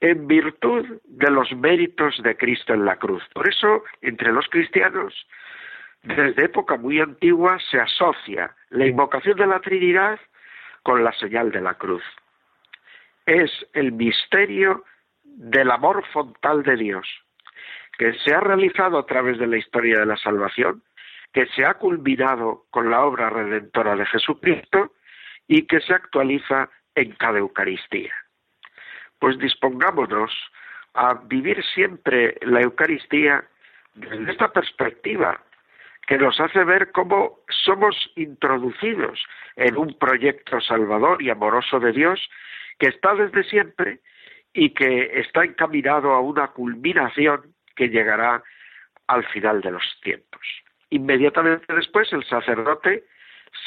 en 0.00 0.26
virtud 0.26 1.00
de 1.04 1.30
los 1.30 1.52
méritos 1.52 2.20
de 2.22 2.36
Cristo 2.36 2.74
en 2.74 2.84
la 2.84 2.96
cruz. 2.96 3.22
Por 3.34 3.48
eso, 3.48 3.84
entre 4.00 4.32
los 4.32 4.48
cristianos, 4.48 5.14
desde 6.02 6.44
época 6.44 6.76
muy 6.76 7.00
antigua, 7.00 7.58
se 7.70 7.78
asocia 7.78 8.54
la 8.70 8.86
invocación 8.86 9.36
de 9.36 9.46
la 9.46 9.60
Trinidad 9.60 10.18
con 10.82 11.04
la 11.04 11.12
señal 11.12 11.52
de 11.52 11.60
la 11.60 11.74
cruz 11.74 12.02
es 13.30 13.52
el 13.74 13.92
misterio 13.92 14.84
del 15.22 15.70
amor 15.70 16.04
fontal 16.12 16.64
de 16.64 16.76
Dios, 16.76 17.06
que 17.96 18.12
se 18.14 18.34
ha 18.34 18.40
realizado 18.40 18.98
a 18.98 19.06
través 19.06 19.38
de 19.38 19.46
la 19.46 19.56
historia 19.56 20.00
de 20.00 20.06
la 20.06 20.16
salvación, 20.16 20.82
que 21.32 21.46
se 21.46 21.64
ha 21.64 21.74
culminado 21.74 22.64
con 22.70 22.90
la 22.90 23.04
obra 23.04 23.30
redentora 23.30 23.94
de 23.94 24.04
Jesucristo 24.06 24.94
y 25.46 25.64
que 25.68 25.80
se 25.80 25.94
actualiza 25.94 26.70
en 26.96 27.12
cada 27.12 27.38
Eucaristía. 27.38 28.12
Pues 29.20 29.38
dispongámonos 29.38 30.32
a 30.94 31.14
vivir 31.14 31.62
siempre 31.72 32.36
la 32.42 32.62
Eucaristía 32.62 33.44
desde 33.94 34.32
esta 34.32 34.52
perspectiva 34.52 35.40
que 36.10 36.18
nos 36.18 36.40
hace 36.40 36.64
ver 36.64 36.90
cómo 36.90 37.38
somos 37.48 37.94
introducidos 38.16 39.24
en 39.54 39.76
un 39.76 39.96
proyecto 39.96 40.60
salvador 40.60 41.22
y 41.22 41.30
amoroso 41.30 41.78
de 41.78 41.92
Dios 41.92 42.28
que 42.80 42.88
está 42.88 43.14
desde 43.14 43.44
siempre 43.44 44.00
y 44.52 44.70
que 44.70 45.20
está 45.20 45.44
encaminado 45.44 46.10
a 46.12 46.18
una 46.18 46.48
culminación 46.48 47.54
que 47.76 47.90
llegará 47.90 48.42
al 49.06 49.24
final 49.28 49.60
de 49.60 49.70
los 49.70 49.84
tiempos. 50.02 50.40
Inmediatamente 50.90 51.72
después 51.72 52.12
el 52.12 52.24
sacerdote 52.24 53.04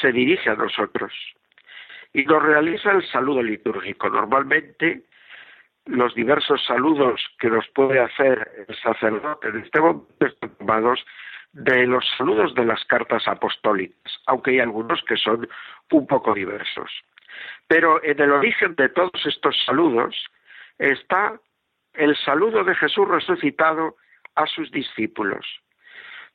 se 0.02 0.12
dirige 0.12 0.50
a 0.50 0.54
nosotros 0.54 1.14
y 2.12 2.26
nos 2.26 2.42
realiza 2.42 2.90
el 2.90 3.08
saludo 3.08 3.42
litúrgico. 3.42 4.10
Normalmente 4.10 5.04
los 5.86 6.14
diversos 6.14 6.62
saludos 6.66 7.22
que 7.38 7.48
nos 7.48 7.66
puede 7.68 8.00
hacer 8.00 8.66
el 8.68 8.76
sacerdote 8.76 9.48
en 9.48 9.60
este 9.60 9.80
momento 9.80 10.26
están 10.26 10.50
tomados 10.56 11.02
de 11.54 11.86
los 11.86 12.04
saludos 12.18 12.52
de 12.54 12.64
las 12.64 12.84
cartas 12.84 13.26
apostólicas, 13.28 14.12
aunque 14.26 14.50
hay 14.52 14.60
algunos 14.60 15.02
que 15.04 15.16
son 15.16 15.48
un 15.92 16.06
poco 16.06 16.34
diversos. 16.34 16.90
Pero 17.68 18.02
en 18.02 18.20
el 18.20 18.32
origen 18.32 18.74
de 18.74 18.88
todos 18.88 19.24
estos 19.24 19.56
saludos 19.64 20.16
está 20.78 21.40
el 21.94 22.16
saludo 22.16 22.64
de 22.64 22.74
Jesús 22.74 23.06
resucitado 23.06 23.96
a 24.34 24.46
sus 24.46 24.70
discípulos. 24.72 25.46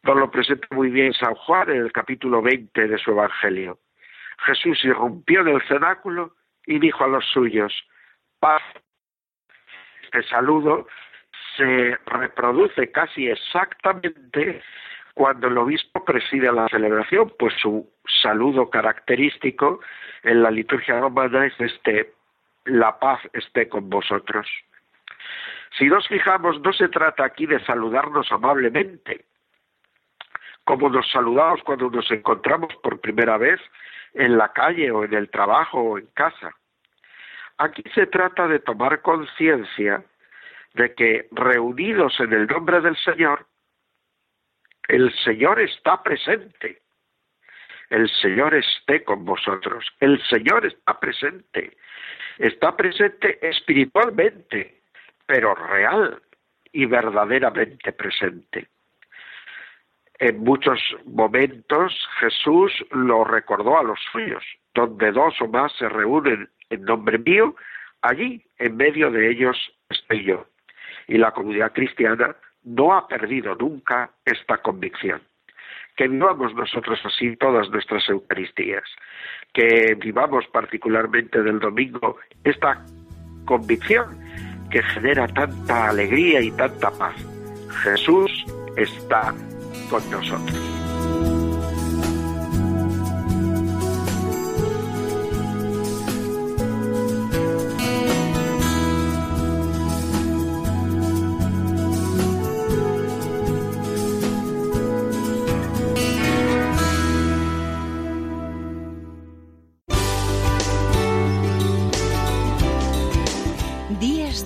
Nos 0.03 0.15
lo 0.15 0.31
presenta 0.31 0.67
muy 0.71 0.89
bien 0.89 1.13
San 1.13 1.35
Juan 1.35 1.69
en 1.69 1.81
el 1.81 1.91
capítulo 1.91 2.41
20 2.41 2.87
de 2.87 2.97
su 2.97 3.11
Evangelio. 3.11 3.77
Jesús 4.45 4.79
irrumpió 4.85 5.41
en 5.41 5.49
el 5.49 5.61
cenáculo 5.67 6.35
y 6.65 6.79
dijo 6.79 7.03
a 7.03 7.09
los 7.09 7.25
suyos, 7.25 7.73
paz. 8.39 8.61
Este 10.03 10.23
saludo 10.23 10.87
se 11.57 11.97
reproduce 12.05 12.89
casi 12.91 13.27
exactamente 13.27 14.61
cuando 15.19 15.49
el 15.49 15.57
obispo 15.57 16.05
preside 16.05 16.49
la 16.49 16.69
celebración, 16.69 17.33
pues 17.37 17.53
su 17.61 17.85
saludo 18.21 18.69
característico 18.69 19.81
en 20.23 20.41
la 20.41 20.49
liturgia 20.49 20.97
romana 20.97 21.45
es 21.45 21.59
este, 21.59 22.13
la 22.63 22.97
paz 22.99 23.19
esté 23.33 23.67
con 23.67 23.89
vosotros. 23.89 24.47
Si 25.77 25.87
nos 25.87 26.07
fijamos, 26.07 26.61
no 26.61 26.71
se 26.71 26.87
trata 26.87 27.25
aquí 27.25 27.45
de 27.47 27.59
saludarnos 27.65 28.31
amablemente, 28.31 29.25
como 30.63 30.87
nos 30.89 31.11
saludamos 31.11 31.63
cuando 31.63 31.89
nos 31.89 32.09
encontramos 32.11 32.73
por 32.81 33.01
primera 33.01 33.37
vez 33.37 33.59
en 34.13 34.37
la 34.37 34.53
calle 34.53 34.89
o 34.89 35.03
en 35.03 35.13
el 35.13 35.29
trabajo 35.29 35.81
o 35.81 35.97
en 35.97 36.07
casa. 36.13 36.55
Aquí 37.57 37.83
se 37.93 38.07
trata 38.07 38.47
de 38.47 38.59
tomar 38.59 39.01
conciencia 39.01 40.01
de 40.75 40.93
que 40.93 41.27
reunidos 41.31 42.17
en 42.21 42.31
el 42.31 42.47
nombre 42.47 42.79
del 42.79 42.95
Señor, 42.95 43.48
el 44.89 45.13
Señor 45.23 45.61
está 45.61 46.01
presente. 46.01 46.81
El 47.91 48.09
Señor 48.09 48.55
esté 48.55 49.03
con 49.03 49.23
vosotros. 49.23 49.85
El 49.99 50.21
Señor 50.23 50.65
está 50.65 50.99
presente. 50.99 51.77
Está 52.39 52.75
presente 52.75 53.37
espiritualmente, 53.47 54.81
pero 55.27 55.53
real 55.53 56.19
y 56.71 56.85
verdaderamente 56.85 57.91
presente. 57.93 58.67
En 60.17 60.39
muchos 60.39 60.79
momentos 61.05 61.93
Jesús 62.19 62.73
lo 62.91 63.23
recordó 63.23 63.77
a 63.77 63.83
los 63.83 63.99
suyos, 64.11 64.43
donde 64.73 65.11
dos 65.11 65.39
o 65.39 65.47
más 65.47 65.71
se 65.73 65.87
reúnen 65.87 66.49
en 66.71 66.81
nombre 66.83 67.19
mío, 67.19 67.55
allí 68.01 68.43
en 68.57 68.75
medio 68.75 69.11
de 69.11 69.29
ellos 69.29 69.71
estoy 69.89 70.23
yo. 70.23 70.47
Y 71.07 71.17
la 71.17 71.31
comunidad 71.31 71.73
cristiana 71.73 72.35
no 72.63 72.95
ha 72.95 73.07
perdido 73.07 73.55
nunca 73.55 74.11
esta 74.25 74.57
convicción. 74.57 75.21
Que 75.95 76.07
vivamos 76.07 76.53
nosotros 76.55 76.99
así 77.03 77.35
todas 77.35 77.69
nuestras 77.69 78.07
Eucaristías, 78.09 78.83
que 79.53 79.95
vivamos 79.99 80.45
particularmente 80.47 81.41
del 81.41 81.59
domingo 81.59 82.17
esta 82.43 82.85
convicción 83.45 84.17
que 84.71 84.81
genera 84.83 85.27
tanta 85.27 85.89
alegría 85.89 86.41
y 86.41 86.51
tanta 86.51 86.91
paz. 86.91 87.15
Jesús 87.83 88.45
está 88.77 89.33
con 89.89 90.09
nosotros. 90.11 90.68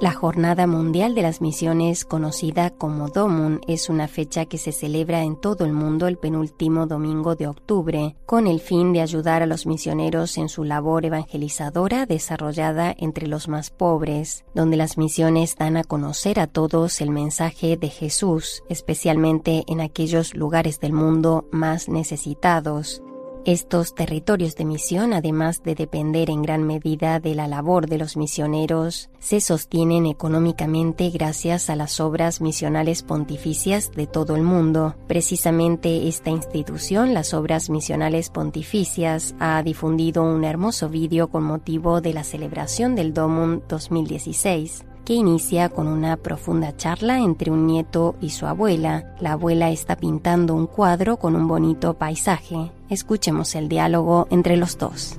La 0.00 0.14
Jornada 0.14 0.66
Mundial 0.66 1.14
de 1.14 1.20
las 1.20 1.42
Misiones, 1.42 2.06
conocida 2.06 2.70
como 2.70 3.10
DOMUN, 3.10 3.60
es 3.68 3.90
una 3.90 4.08
fecha 4.08 4.46
que 4.46 4.56
se 4.56 4.72
celebra 4.72 5.24
en 5.24 5.38
todo 5.38 5.66
el 5.66 5.74
mundo 5.74 6.06
el 6.06 6.16
penúltimo 6.16 6.86
domingo 6.86 7.36
de 7.36 7.46
octubre, 7.46 8.16
con 8.24 8.46
el 8.46 8.60
fin 8.60 8.94
de 8.94 9.02
ayudar 9.02 9.42
a 9.42 9.46
los 9.46 9.66
misioneros 9.66 10.38
en 10.38 10.48
su 10.48 10.64
labor 10.64 11.04
evangelizadora 11.04 12.06
desarrollada 12.06 12.94
entre 12.96 13.26
los 13.26 13.46
más 13.48 13.68
pobres, 13.68 14.46
donde 14.54 14.78
las 14.78 14.96
misiones 14.96 15.56
dan 15.56 15.76
a 15.76 15.84
conocer 15.84 16.40
a 16.40 16.46
todos 16.46 17.02
el 17.02 17.10
mensaje 17.10 17.76
de 17.76 17.90
Jesús, 17.90 18.62
especialmente 18.70 19.64
en 19.66 19.82
aquellos 19.82 20.34
lugares 20.34 20.80
del 20.80 20.94
mundo 20.94 21.46
más 21.52 21.90
necesitados. 21.90 23.02
Estos 23.46 23.94
territorios 23.94 24.54
de 24.54 24.66
misión, 24.66 25.14
además 25.14 25.62
de 25.62 25.74
depender 25.74 26.28
en 26.28 26.42
gran 26.42 26.62
medida 26.64 27.20
de 27.20 27.34
la 27.34 27.48
labor 27.48 27.86
de 27.86 27.96
los 27.96 28.18
misioneros, 28.18 29.08
se 29.18 29.40
sostienen 29.40 30.04
económicamente 30.04 31.08
gracias 31.08 31.70
a 31.70 31.76
las 31.76 32.00
obras 32.00 32.42
misionales 32.42 33.02
pontificias 33.02 33.92
de 33.92 34.06
todo 34.06 34.36
el 34.36 34.42
mundo. 34.42 34.94
Precisamente 35.08 36.06
esta 36.06 36.28
institución, 36.28 37.14
las 37.14 37.32
obras 37.32 37.70
misionales 37.70 38.28
pontificias, 38.28 39.34
ha 39.40 39.62
difundido 39.62 40.22
un 40.22 40.44
hermoso 40.44 40.90
vídeo 40.90 41.30
con 41.30 41.42
motivo 41.42 42.02
de 42.02 42.12
la 42.12 42.24
celebración 42.24 42.94
del 42.94 43.14
Domum 43.14 43.62
2016 43.68 44.84
que 45.10 45.16
inicia 45.16 45.70
con 45.70 45.88
una 45.88 46.16
profunda 46.16 46.76
charla 46.76 47.18
entre 47.18 47.50
un 47.50 47.66
nieto 47.66 48.14
y 48.20 48.30
su 48.30 48.46
abuela. 48.46 49.12
La 49.18 49.32
abuela 49.32 49.70
está 49.70 49.96
pintando 49.96 50.54
un 50.54 50.68
cuadro 50.68 51.16
con 51.16 51.34
un 51.34 51.48
bonito 51.48 51.94
paisaje. 51.94 52.70
Escuchemos 52.88 53.56
el 53.56 53.68
diálogo 53.68 54.28
entre 54.30 54.56
los 54.56 54.78
dos. 54.78 55.16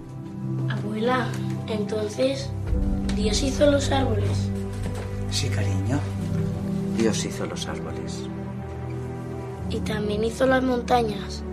Abuela, 0.70 1.28
entonces, 1.68 2.50
¿Dios 3.18 3.44
hizo 3.44 3.70
los 3.70 3.92
árboles? 3.92 4.32
Sí, 5.30 5.50
cariño. 5.50 6.00
Dios 6.98 7.26
hizo 7.26 7.46
los 7.46 7.68
árboles. 7.68 8.22
¿Y 9.70 9.82
también 9.82 10.24
hizo 10.24 10.46
las 10.46 10.64
montañas? 10.64 11.44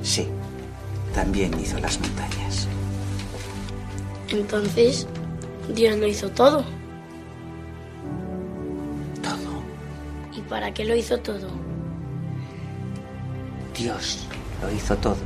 Sí, 0.00 0.26
también 1.14 1.52
hizo 1.60 1.78
las 1.80 2.00
montañas. 2.00 2.66
Entonces, 4.34 5.06
Dios 5.72 5.96
lo 5.96 6.08
hizo 6.08 6.28
todo. 6.28 6.64
Todo. 9.22 9.62
¿Y 10.36 10.40
para 10.40 10.74
qué 10.74 10.84
lo 10.84 10.96
hizo 10.96 11.18
todo? 11.20 11.48
Dios 13.78 14.26
lo 14.60 14.72
hizo 14.72 14.96
todo 14.96 15.16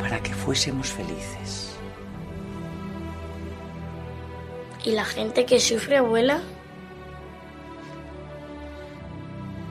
para 0.00 0.20
que 0.20 0.34
fuésemos 0.34 0.88
felices. 0.88 1.76
¿Y 4.84 4.90
la 4.90 5.04
gente 5.04 5.46
que 5.46 5.60
sufre, 5.60 5.98
abuela? 5.98 6.40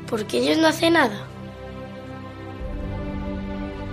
¿Por 0.09 0.25
qué 0.27 0.39
Dios 0.39 0.57
no 0.59 0.67
hace 0.67 0.89
nada? 0.89 1.28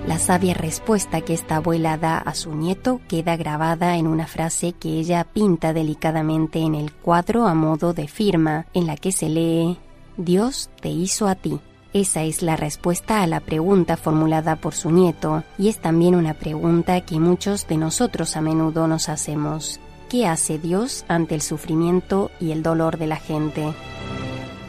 La 0.06 0.20
sabia 0.20 0.54
respuesta 0.54 1.20
que 1.20 1.34
esta 1.34 1.56
abuela 1.56 1.98
da 1.98 2.18
a 2.18 2.32
su 2.34 2.54
nieto 2.54 3.00
queda 3.08 3.36
grabada 3.36 3.96
en 3.96 4.06
una 4.06 4.28
frase 4.28 4.72
que 4.72 5.00
ella 5.00 5.24
pinta 5.24 5.72
delicadamente 5.72 6.60
en 6.60 6.76
el 6.76 6.92
cuadro 6.92 7.46
a 7.48 7.54
modo 7.54 7.92
de 7.92 8.06
firma, 8.06 8.66
en 8.72 8.86
la 8.86 8.96
que 8.96 9.10
se 9.10 9.28
lee 9.28 9.78
Dios 10.16 10.70
te 10.80 10.90
hizo 10.90 11.26
a 11.26 11.34
ti. 11.34 11.60
Esa 11.92 12.22
es 12.22 12.42
la 12.42 12.56
respuesta 12.56 13.22
a 13.22 13.26
la 13.26 13.40
pregunta 13.40 13.96
formulada 13.96 14.56
por 14.56 14.74
su 14.74 14.90
nieto, 14.90 15.42
y 15.58 15.68
es 15.68 15.78
también 15.78 16.14
una 16.14 16.34
pregunta 16.34 17.00
que 17.00 17.18
muchos 17.18 17.66
de 17.66 17.76
nosotros 17.76 18.36
a 18.36 18.40
menudo 18.40 18.86
nos 18.86 19.08
hacemos. 19.08 19.80
¿Qué 20.08 20.26
hace 20.28 20.58
Dios 20.58 21.04
ante 21.08 21.34
el 21.34 21.42
sufrimiento 21.42 22.30
y 22.38 22.52
el 22.52 22.62
dolor 22.62 22.96
de 22.96 23.08
la 23.08 23.16
gente? 23.16 23.74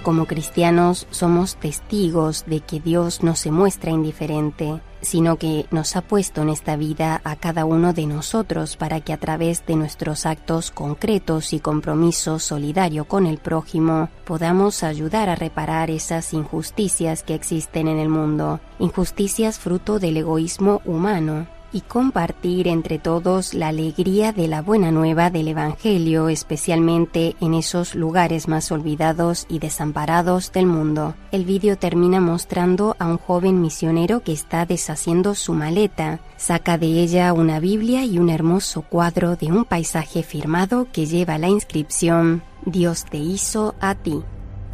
Como 0.01 0.25
cristianos 0.25 1.05
somos 1.11 1.57
testigos 1.57 2.45
de 2.47 2.61
que 2.61 2.79
Dios 2.79 3.23
no 3.23 3.35
se 3.35 3.51
muestra 3.51 3.91
indiferente, 3.91 4.79
sino 5.07 5.37
que 5.37 5.67
nos 5.71 5.95
ha 5.95 6.01
puesto 6.01 6.41
en 6.41 6.49
esta 6.49 6.75
vida 6.75 7.21
a 7.23 7.37
cada 7.37 7.63
uno 7.63 7.93
de 7.93 8.05
nosotros 8.05 8.75
para 8.75 8.99
que 8.99 9.13
a 9.13 9.17
través 9.17 9.65
de 9.65 9.77
nuestros 9.77 10.25
actos 10.25 10.69
concretos 10.69 11.53
y 11.53 11.61
compromiso 11.61 12.39
solidario 12.39 13.05
con 13.05 13.25
el 13.25 13.37
prójimo 13.37 14.09
podamos 14.25 14.83
ayudar 14.83 15.29
a 15.29 15.35
reparar 15.35 15.89
esas 15.89 16.33
injusticias 16.33 17.23
que 17.23 17.35
existen 17.35 17.87
en 17.87 17.99
el 17.99 18.09
mundo, 18.09 18.59
injusticias 18.79 19.59
fruto 19.59 19.97
del 19.97 20.17
egoísmo 20.17 20.81
humano 20.83 21.47
y 21.71 21.81
compartir 21.81 22.67
entre 22.67 22.99
todos 22.99 23.53
la 23.53 23.69
alegría 23.69 24.31
de 24.31 24.47
la 24.47 24.61
buena 24.61 24.91
nueva 24.91 25.29
del 25.29 25.47
Evangelio, 25.47 26.29
especialmente 26.29 27.35
en 27.41 27.53
esos 27.53 27.95
lugares 27.95 28.47
más 28.47 28.71
olvidados 28.71 29.45
y 29.49 29.59
desamparados 29.59 30.51
del 30.51 30.65
mundo. 30.65 31.15
El 31.31 31.45
vídeo 31.45 31.77
termina 31.77 32.19
mostrando 32.19 32.95
a 32.99 33.07
un 33.07 33.17
joven 33.17 33.61
misionero 33.61 34.21
que 34.21 34.33
está 34.33 34.65
deshaciendo 34.65 35.35
su 35.35 35.53
maleta. 35.53 36.19
Saca 36.37 36.77
de 36.77 36.87
ella 36.87 37.33
una 37.33 37.59
Biblia 37.59 38.05
y 38.05 38.19
un 38.19 38.29
hermoso 38.29 38.81
cuadro 38.81 39.35
de 39.35 39.47
un 39.47 39.65
paisaje 39.65 40.23
firmado 40.23 40.87
que 40.91 41.05
lleva 41.05 41.37
la 41.37 41.49
inscripción 41.49 42.43
Dios 42.67 43.05
te 43.05 43.17
hizo 43.17 43.75
a 43.79 43.95
ti. 43.95 44.23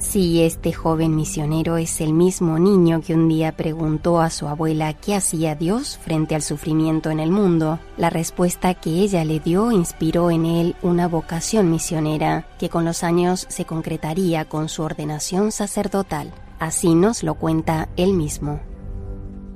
Si 0.04 0.44
este 0.44 0.74
joven 0.74 1.16
misionero 1.16 1.78
es 1.78 2.02
el 2.02 2.14
mismo 2.14 2.60
niño 2.60 3.02
que 3.02 3.16
un 3.16 3.30
día 3.30 3.54
preguntó 3.54 4.20
a 4.20 4.30
su 4.30 4.48
abuela 4.48 4.94
qué 4.94 5.16
hacía 5.16 5.56
Dios 5.56 5.98
frente 5.98 6.36
al 6.36 6.42
sufrimiento 6.42 7.10
en 7.10 7.22
el 7.22 7.32
mundo, 7.32 7.80
la 7.98 8.10
respuesta 8.10 8.76
que 8.76 8.92
ella 8.92 9.24
le 9.24 9.40
dio 9.40 9.72
inspiró 9.72 10.30
en 10.30 10.46
él 10.46 10.76
una 10.84 11.08
vocación 11.08 11.72
misionera 11.72 12.46
que 12.60 12.70
con 12.70 12.84
los 12.84 13.02
años 13.04 13.48
se 13.50 13.66
concretaría 13.66 14.46
con 14.46 14.68
su 14.68 14.84
ordenación 14.84 15.52
sacerdotal. 15.52 16.32
Así 16.60 16.94
nos 16.96 17.24
lo 17.24 17.36
cuenta 17.36 17.88
él 17.96 18.14
mismo. 18.14 18.60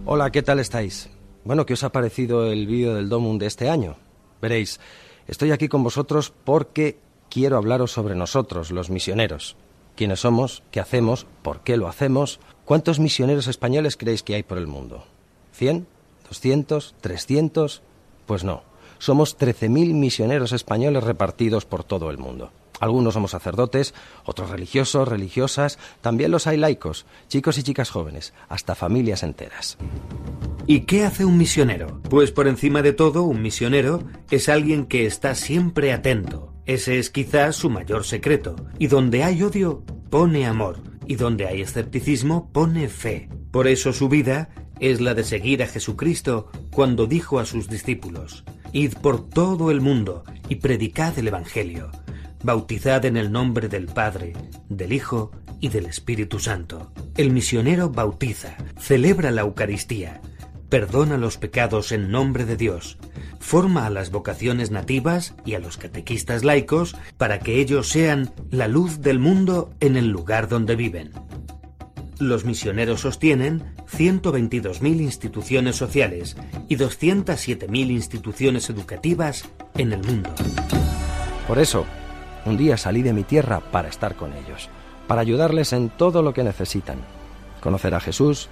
Hola, 0.06 0.32
¿qué 0.32 0.42
tal 0.42 0.60
estáis? 0.60 1.10
Bueno, 1.44 1.66
¿qué 1.66 1.74
os 1.74 1.84
ha 1.84 1.92
parecido 1.92 2.50
el 2.52 2.66
vídeo 2.68 2.96
del 2.96 3.10
Domum 3.10 3.38
de 3.38 3.48
este 3.48 3.70
año? 3.70 3.98
Veréis, 4.42 4.80
estoy 5.28 5.52
aquí 5.52 5.68
con 5.68 5.84
vosotros 5.84 6.34
porque 6.46 7.00
quiero 7.30 7.58
hablaros 7.58 7.92
sobre 7.92 8.16
nosotros, 8.16 8.72
los 8.72 8.90
misioneros 8.90 9.58
quiénes 9.98 10.22
somos, 10.22 10.64
qué 10.72 10.80
hacemos, 10.80 11.26
por 11.42 11.60
qué 11.62 11.76
lo 11.76 11.90
hacemos, 11.90 12.40
cuántos 12.64 13.00
misioneros 13.00 13.48
españoles 13.48 13.98
creéis 13.98 14.24
que 14.24 14.36
hay 14.36 14.44
por 14.44 14.58
el 14.58 14.68
mundo. 14.68 15.04
¿100? 15.60 15.84
¿200? 16.30 16.94
¿300? 17.02 17.82
Pues 18.26 18.46
no, 18.46 18.64
somos 19.00 19.38
13.000 19.38 19.94
misioneros 19.94 20.54
españoles 20.54 21.04
repartidos 21.04 21.66
por 21.66 21.84
todo 21.84 22.10
el 22.10 22.18
mundo. 22.18 22.52
Algunos 22.80 23.16
somos 23.16 23.32
sacerdotes, 23.32 23.96
otros 24.24 24.52
religiosos, 24.52 25.08
religiosas, 25.08 25.80
también 26.02 26.30
los 26.30 26.46
hay 26.46 26.58
laicos, 26.58 27.06
chicos 27.28 27.58
y 27.58 27.64
chicas 27.64 27.90
jóvenes, 27.90 28.34
hasta 28.50 28.76
familias 28.76 29.24
enteras. 29.24 29.78
¿Y 30.68 30.82
qué 30.82 31.06
hace 31.06 31.26
un 31.26 31.38
misionero? 31.38 32.00
Pues 32.10 32.32
por 32.32 32.48
encima 32.48 32.84
de 32.84 32.94
todo, 32.94 33.24
un 33.24 33.42
misionero 33.42 34.04
es 34.30 34.48
alguien 34.48 34.86
que 34.86 35.08
está 35.08 35.34
siempre 35.34 35.92
atento, 35.92 36.54
ese 36.68 37.00
es 37.00 37.10
quizás 37.10 37.56
su 37.56 37.70
mayor 37.70 38.04
secreto. 38.04 38.56
Y 38.78 38.88
donde 38.88 39.24
hay 39.24 39.42
odio, 39.42 39.84
pone 40.10 40.46
amor. 40.46 40.80
Y 41.08 41.16
donde 41.16 41.48
hay 41.48 41.62
escepticismo, 41.62 42.52
pone 42.52 42.90
fe. 42.90 43.30
Por 43.52 43.68
eso 43.68 43.94
su 43.94 44.10
vida 44.10 44.50
es 44.82 45.00
la 45.00 45.14
de 45.14 45.24
seguir 45.24 45.64
a 45.64 45.68
Jesucristo 45.68 46.52
cuando 46.70 47.08
dijo 47.08 47.40
a 47.40 47.46
sus 47.46 47.70
discípulos, 47.70 48.44
Id 48.74 48.96
por 48.96 49.30
todo 49.30 49.72
el 49.72 49.80
mundo 49.80 50.26
y 50.50 50.56
predicad 50.56 51.18
el 51.18 51.30
Evangelio, 51.30 51.90
bautizad 52.44 53.06
en 53.06 53.16
el 53.16 53.32
nombre 53.32 53.70
del 53.70 53.86
Padre, 53.86 54.34
del 54.68 54.92
Hijo 54.92 55.32
y 55.62 55.70
del 55.70 55.86
Espíritu 55.86 56.38
Santo. 56.40 56.92
El 57.16 57.32
misionero 57.32 57.90
bautiza, 57.90 58.58
celebra 58.78 59.32
la 59.32 59.42
Eucaristía, 59.42 60.22
perdona 60.68 61.18
los 61.18 61.38
pecados 61.38 61.94
en 61.94 62.12
nombre 62.12 62.44
de 62.44 62.58
Dios, 62.58 62.98
forma 63.40 63.86
a 63.86 63.90
las 63.90 64.12
vocaciones 64.12 64.72
nativas 64.72 65.36
y 65.46 65.56
a 65.56 65.60
los 65.60 65.78
catequistas 65.78 66.44
laicos 66.44 66.96
para 67.18 67.40
que 67.40 67.60
ellos 67.60 67.90
sean 67.90 68.32
la 68.52 68.68
luz 68.68 69.02
del 69.02 69.20
mundo 69.20 69.72
en 69.80 69.98
el 69.98 70.10
lugar 70.10 70.48
donde 70.48 70.76
viven. 70.76 71.12
Los 72.20 72.46
misioneros 72.46 73.02
sostienen 73.02 73.76
122.000 73.92 75.02
instituciones 75.02 75.76
sociales 75.76 76.36
y 76.68 76.76
207.000 76.76 77.92
instituciones 77.92 78.70
educativas 78.70 79.48
en 79.78 79.94
el 79.94 80.04
mundo. 80.04 80.32
Por 81.48 81.60
eso, 81.60 81.86
un 82.46 82.58
día 82.58 82.76
salí 82.78 83.04
de 83.04 83.14
mi 83.14 83.24
tierra 83.24 83.60
para 83.60 83.88
estar 83.88 84.16
con 84.16 84.34
ellos, 84.34 84.70
para 85.08 85.22
ayudarles 85.22 85.74
en 85.74 85.90
todo 85.90 86.24
lo 86.24 86.34
que 86.34 86.44
necesitan. 86.44 87.00
Conocer 87.62 87.94
a 87.94 88.00
Jesús, 88.00 88.50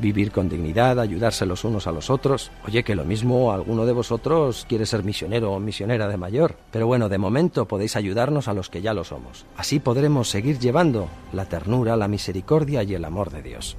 vivir 0.00 0.32
con 0.32 0.48
dignidad, 0.48 1.00
ayudarse 1.00 1.46
los 1.46 1.64
unos 1.64 1.86
a 1.86 1.92
los 1.92 2.10
otros. 2.10 2.50
Oye, 2.66 2.82
que 2.82 2.94
lo 2.94 3.04
mismo 3.04 3.52
alguno 3.52 3.86
de 3.86 3.92
vosotros 3.92 4.66
quiere 4.68 4.86
ser 4.86 5.04
misionero 5.04 5.52
o 5.52 5.60
misionera 5.60 6.08
de 6.08 6.16
mayor, 6.16 6.56
pero 6.70 6.86
bueno, 6.86 7.08
de 7.08 7.18
momento 7.18 7.66
podéis 7.66 7.96
ayudarnos 7.96 8.48
a 8.48 8.54
los 8.54 8.68
que 8.68 8.82
ya 8.82 8.94
lo 8.94 9.04
somos. 9.04 9.46
Así 9.56 9.80
podremos 9.80 10.28
seguir 10.28 10.58
llevando 10.58 11.08
la 11.32 11.46
ternura, 11.46 11.96
la 11.96 12.08
misericordia 12.08 12.82
y 12.82 12.94
el 12.94 13.04
amor 13.04 13.30
de 13.30 13.42
Dios. 13.42 13.76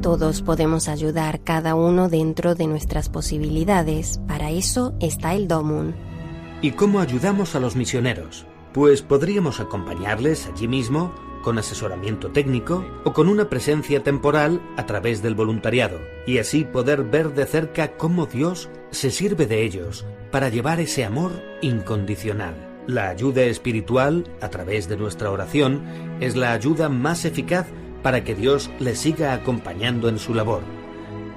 Todos 0.00 0.42
podemos 0.42 0.88
ayudar 0.88 1.42
cada 1.42 1.74
uno 1.74 2.08
dentro 2.08 2.54
de 2.54 2.66
nuestras 2.66 3.08
posibilidades. 3.08 4.20
Para 4.26 4.50
eso 4.50 4.94
está 5.00 5.34
el 5.34 5.46
Domun. 5.46 5.94
¿Y 6.60 6.72
cómo 6.72 7.00
ayudamos 7.00 7.54
a 7.54 7.60
los 7.60 7.76
misioneros? 7.76 8.46
Pues 8.72 9.02
podríamos 9.02 9.60
acompañarles 9.60 10.48
allí 10.48 10.66
mismo 10.66 11.14
con 11.42 11.58
asesoramiento 11.58 12.30
técnico 12.30 12.84
o 13.04 13.12
con 13.12 13.28
una 13.28 13.48
presencia 13.50 14.02
temporal 14.02 14.62
a 14.76 14.86
través 14.86 15.22
del 15.22 15.34
voluntariado, 15.34 15.98
y 16.26 16.38
así 16.38 16.64
poder 16.64 17.02
ver 17.02 17.34
de 17.34 17.44
cerca 17.46 17.96
cómo 17.96 18.26
Dios 18.26 18.70
se 18.90 19.10
sirve 19.10 19.46
de 19.46 19.62
ellos 19.62 20.06
para 20.30 20.48
llevar 20.48 20.80
ese 20.80 21.04
amor 21.04 21.32
incondicional. 21.60 22.54
La 22.86 23.10
ayuda 23.10 23.42
espiritual, 23.42 24.24
a 24.40 24.48
través 24.48 24.88
de 24.88 24.96
nuestra 24.96 25.30
oración, 25.30 25.82
es 26.20 26.34
la 26.34 26.52
ayuda 26.52 26.88
más 26.88 27.24
eficaz 27.24 27.66
para 28.02 28.24
que 28.24 28.34
Dios 28.34 28.70
les 28.80 28.98
siga 28.98 29.34
acompañando 29.34 30.08
en 30.08 30.18
su 30.18 30.34
labor. 30.34 30.62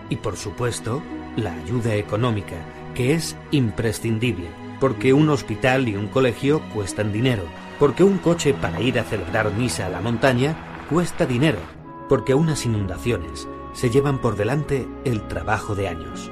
Y 0.10 0.16
por 0.16 0.38
supuesto, 0.38 1.04
la 1.36 1.54
ayuda 1.54 1.96
económica, 1.96 2.56
que 2.96 3.14
es 3.14 3.36
imprescindible, 3.52 4.48
porque 4.80 5.14
un 5.14 5.30
hospital 5.30 5.88
y 5.88 5.96
un 5.96 6.08
colegio 6.08 6.62
cuestan 6.74 7.12
dinero 7.12 7.44
porque 7.80 8.04
un 8.04 8.18
coche 8.18 8.54
para 8.54 8.82
ir 8.82 9.00
a 9.00 9.04
celebrar 9.04 9.52
misa 9.52 9.86
a 9.86 9.90
la 9.90 10.02
montaña 10.02 10.56
cuesta 10.90 11.26
dinero, 11.26 11.60
porque 12.08 12.34
unas 12.34 12.66
inundaciones 12.66 13.48
se 13.74 13.90
llevan 13.90 14.20
por 14.20 14.36
delante 14.36 14.88
el 15.04 15.28
trabajo 15.28 15.76
de 15.76 15.88
años. 15.88 16.32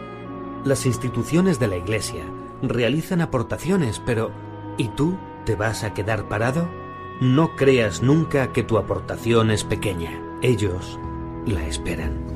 Las 0.63 0.85
instituciones 0.85 1.59
de 1.59 1.67
la 1.67 1.77
Iglesia 1.77 2.23
realizan 2.61 3.21
aportaciones, 3.21 4.01
pero 4.05 4.31
¿y 4.77 4.87
tú 4.89 5.17
te 5.45 5.55
vas 5.55 5.83
a 5.83 5.93
quedar 5.93 6.29
parado? 6.29 6.69
No 7.19 7.55
creas 7.55 8.01
nunca 8.01 8.53
que 8.53 8.63
tu 8.63 8.77
aportación 8.77 9.51
es 9.51 9.63
pequeña. 9.63 10.21
Ellos 10.41 10.99
la 11.45 11.65
esperan. 11.65 12.33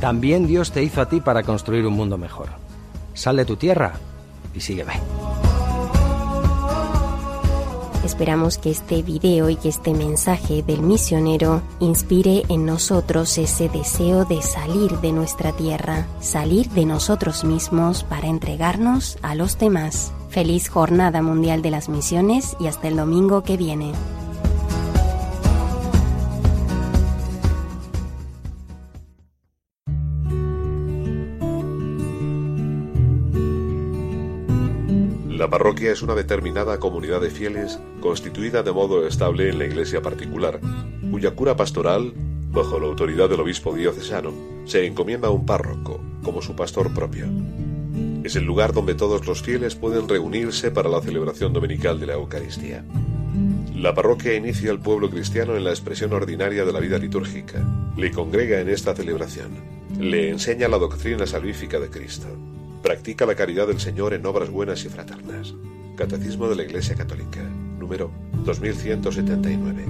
También 0.00 0.46
Dios 0.46 0.70
te 0.70 0.82
hizo 0.82 1.00
a 1.00 1.08
ti 1.08 1.20
para 1.20 1.42
construir 1.42 1.86
un 1.86 1.94
mundo 1.94 2.18
mejor. 2.18 2.48
Sal 3.14 3.36
de 3.36 3.44
tu 3.44 3.56
tierra 3.56 3.94
y 4.54 4.60
sígueme. 4.60 5.13
Esperamos 8.04 8.58
que 8.58 8.70
este 8.70 9.02
video 9.02 9.48
y 9.48 9.56
que 9.56 9.70
este 9.70 9.94
mensaje 9.94 10.62
del 10.62 10.82
misionero 10.82 11.62
inspire 11.80 12.42
en 12.50 12.66
nosotros 12.66 13.38
ese 13.38 13.70
deseo 13.70 14.26
de 14.26 14.42
salir 14.42 14.98
de 15.00 15.10
nuestra 15.10 15.52
tierra, 15.52 16.06
salir 16.20 16.68
de 16.70 16.84
nosotros 16.84 17.44
mismos 17.44 18.04
para 18.04 18.26
entregarnos 18.26 19.16
a 19.22 19.34
los 19.34 19.58
demás. 19.58 20.12
Feliz 20.28 20.68
Jornada 20.68 21.22
Mundial 21.22 21.62
de 21.62 21.70
las 21.70 21.88
Misiones 21.88 22.56
y 22.60 22.66
hasta 22.66 22.88
el 22.88 22.96
domingo 22.96 23.42
que 23.42 23.56
viene. 23.56 23.92
Parroquia 35.54 35.92
es 35.92 36.02
una 36.02 36.16
determinada 36.16 36.80
comunidad 36.80 37.20
de 37.20 37.30
fieles 37.30 37.78
constituida 38.00 38.64
de 38.64 38.72
modo 38.72 39.06
estable 39.06 39.50
en 39.50 39.60
la 39.60 39.66
iglesia 39.66 40.02
particular, 40.02 40.58
cuya 41.12 41.30
cura 41.36 41.54
pastoral, 41.54 42.12
bajo 42.50 42.80
la 42.80 42.88
autoridad 42.88 43.28
del 43.28 43.38
obispo 43.38 43.72
diocesano, 43.72 44.32
se 44.64 44.84
encomienda 44.84 45.28
a 45.28 45.30
un 45.30 45.46
párroco 45.46 46.00
como 46.24 46.42
su 46.42 46.56
pastor 46.56 46.92
propio. 46.92 47.26
Es 48.24 48.34
el 48.34 48.42
lugar 48.42 48.72
donde 48.72 48.96
todos 48.96 49.28
los 49.28 49.42
fieles 49.42 49.76
pueden 49.76 50.08
reunirse 50.08 50.72
para 50.72 50.88
la 50.88 51.00
celebración 51.00 51.52
dominical 51.52 52.00
de 52.00 52.06
la 52.06 52.14
Eucaristía. 52.14 52.84
La 53.76 53.94
parroquia 53.94 54.34
inicia 54.34 54.72
al 54.72 54.80
pueblo 54.80 55.08
cristiano 55.08 55.56
en 55.56 55.62
la 55.62 55.70
expresión 55.70 56.12
ordinaria 56.14 56.64
de 56.64 56.72
la 56.72 56.80
vida 56.80 56.98
litúrgica, 56.98 57.64
le 57.96 58.10
congrega 58.10 58.60
en 58.60 58.70
esta 58.70 58.92
celebración, 58.96 59.52
le 60.00 60.30
enseña 60.30 60.66
la 60.66 60.78
doctrina 60.78 61.28
salvífica 61.28 61.78
de 61.78 61.90
Cristo, 61.90 62.26
Practica 62.84 63.24
la 63.24 63.34
caridad 63.34 63.66
del 63.66 63.80
Señor 63.80 64.12
en 64.12 64.26
obras 64.26 64.50
buenas 64.50 64.84
y 64.84 64.90
fraternas. 64.90 65.54
Catecismo 65.96 66.48
de 66.48 66.56
la 66.56 66.64
Iglesia 66.64 66.94
Católica, 66.94 67.40
número 67.78 68.10
2179. 68.44 69.86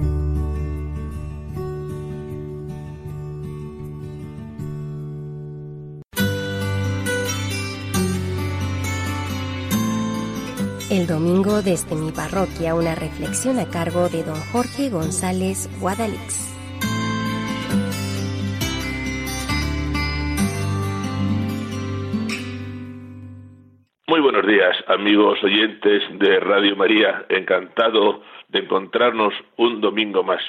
El 10.89 11.05
domingo 11.05 11.61
desde 11.61 11.95
mi 11.95 12.13
parroquia, 12.13 12.75
una 12.75 12.95
reflexión 12.95 13.59
a 13.59 13.69
cargo 13.69 14.07
de 14.07 14.23
don 14.23 14.39
Jorge 14.53 14.89
González 14.89 15.67
Guadalix. 15.81 16.54
Buenos 24.25 24.47
días, 24.47 24.75
amigos 24.87 25.37
oyentes 25.43 26.01
de 26.17 26.39
Radio 26.39 26.75
María. 26.75 27.27
Encantado 27.29 28.23
de 28.47 28.57
encontrarnos 28.57 29.35
un 29.57 29.81
domingo 29.81 30.23
más. 30.23 30.41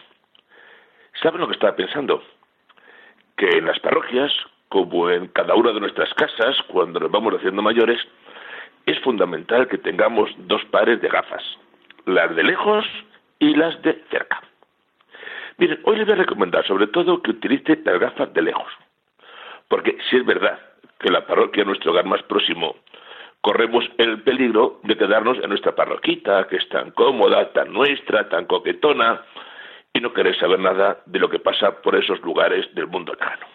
¿Saben 1.23 1.43
lo 1.43 1.47
que 1.47 1.53
estaba 1.53 1.77
pensando? 1.77 2.23
Que 3.37 3.59
en 3.59 3.67
las 3.67 3.79
parroquias, 3.81 4.33
como 4.71 5.11
en 5.11 5.27
cada 5.27 5.55
una 5.55 5.73
de 5.73 5.81
nuestras 5.81 6.09
casas, 6.15 6.57
cuando 6.69 7.01
nos 7.01 7.11
vamos 7.11 7.35
haciendo 7.35 7.61
mayores, 7.61 8.01
es 8.87 8.99
fundamental 9.01 9.69
que 9.69 9.77
tengamos 9.77 10.31
dos 10.39 10.65
pares 10.71 11.03
de 11.03 11.09
gafas, 11.09 11.45
las 12.07 12.35
de 12.35 12.45
lejos 12.45 12.87
y 13.41 13.55
las 13.57 13.83
de 13.83 14.03
cerca. 14.11 14.41
Miren, 15.59 15.81
hoy 15.85 15.97
les 15.97 16.07
voy 16.07 16.15
a 16.15 16.23
recomendar 16.23 16.67
sobre 16.67 16.87
todo 16.87 17.21
que 17.21 17.33
utilice 17.33 17.79
las 17.85 18.01
gafas 18.01 18.33
de 18.33 18.41
lejos, 18.41 18.73
porque 19.69 19.99
si 20.09 20.17
es 20.17 20.25
verdad 20.25 20.59
que 20.99 21.11
la 21.11 21.27
parroquia 21.27 21.61
es 21.61 21.67
nuestro 21.67 21.93
hogar 21.93 22.07
más 22.07 22.23
próximo, 22.23 22.75
corremos 23.47 23.85
el 23.99 24.23
peligro 24.23 24.81
de 24.83 24.97
quedarnos 24.97 25.39
en 25.39 25.49
nuestra 25.49 25.73
parroquita, 25.73 26.49
que 26.49 26.57
es 26.57 26.69
tan 26.69 26.91
cómoda, 26.91 27.53
tan 27.53 27.73
nuestra, 27.73 28.29
tan 28.29 28.45
coquetona, 28.47 29.23
y 29.93 30.01
no 30.01 30.13
querer 30.13 30.37
saber 30.37 30.59
nada 30.59 31.01
de 31.07 31.21
lo 31.21 31.31
que 31.31 31.39
pasa 31.39 31.81
por 31.81 31.95
esos 31.95 32.21
lugares 32.23 32.67
del 32.75 32.89
mundo 32.89 33.15
lejano. 33.15 33.47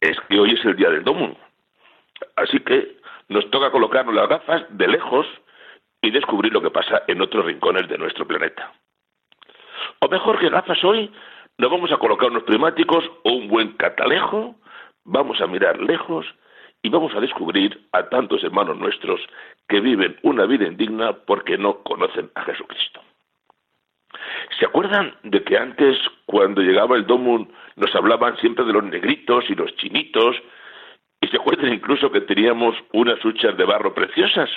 Es 0.00 0.18
que 0.28 0.40
hoy 0.40 0.50
es 0.54 0.64
el 0.64 0.74
día 0.74 0.90
del 0.90 1.04
Domun, 1.04 1.38
así 2.34 2.58
que 2.58 2.96
nos 3.28 3.48
toca 3.52 3.70
colocarnos 3.70 4.16
las 4.16 4.28
gafas 4.28 4.64
de 4.70 4.88
lejos 4.88 5.24
y 6.02 6.10
descubrir 6.10 6.52
lo 6.52 6.60
que 6.60 6.70
pasa 6.70 7.04
en 7.06 7.22
otros 7.22 7.44
rincones 7.44 7.88
de 7.88 7.98
nuestro 7.98 8.26
planeta. 8.26 8.72
O 10.00 10.08
mejor 10.08 10.40
que 10.40 10.48
gafas 10.48 10.82
hoy, 10.82 11.08
nos 11.56 11.70
vamos 11.70 11.92
a 11.92 11.98
colocar 11.98 12.30
unos 12.30 12.42
primáticos 12.42 13.08
o 13.22 13.30
un 13.30 13.46
buen 13.46 13.74
catalejo, 13.74 14.56
vamos 15.04 15.40
a 15.40 15.46
mirar 15.46 15.80
lejos 15.80 16.26
y 16.82 16.88
vamos 16.88 17.14
a 17.14 17.20
descubrir 17.20 17.86
a 17.92 18.08
tantos 18.08 18.42
hermanos 18.42 18.76
nuestros 18.76 19.20
que 19.68 19.80
viven 19.80 20.16
una 20.22 20.46
vida 20.46 20.66
indigna 20.66 21.12
porque 21.12 21.56
no 21.56 21.82
conocen 21.82 22.30
a 22.34 22.42
Jesucristo. 22.42 23.00
¿Se 24.58 24.66
acuerdan 24.66 25.14
de 25.22 25.42
que 25.42 25.56
antes, 25.56 25.96
cuando 26.26 26.60
llegaba 26.60 26.96
el 26.96 27.06
Domun, 27.06 27.50
nos 27.76 27.94
hablaban 27.94 28.36
siempre 28.38 28.64
de 28.64 28.72
los 28.72 28.84
negritos 28.84 29.44
y 29.48 29.54
los 29.54 29.74
chinitos? 29.76 30.36
¿Y 31.20 31.28
se 31.28 31.36
acuerdan 31.36 31.72
incluso 31.72 32.10
que 32.10 32.20
teníamos 32.20 32.74
unas 32.92 33.24
huchas 33.24 33.56
de 33.56 33.64
barro 33.64 33.94
preciosas? 33.94 34.50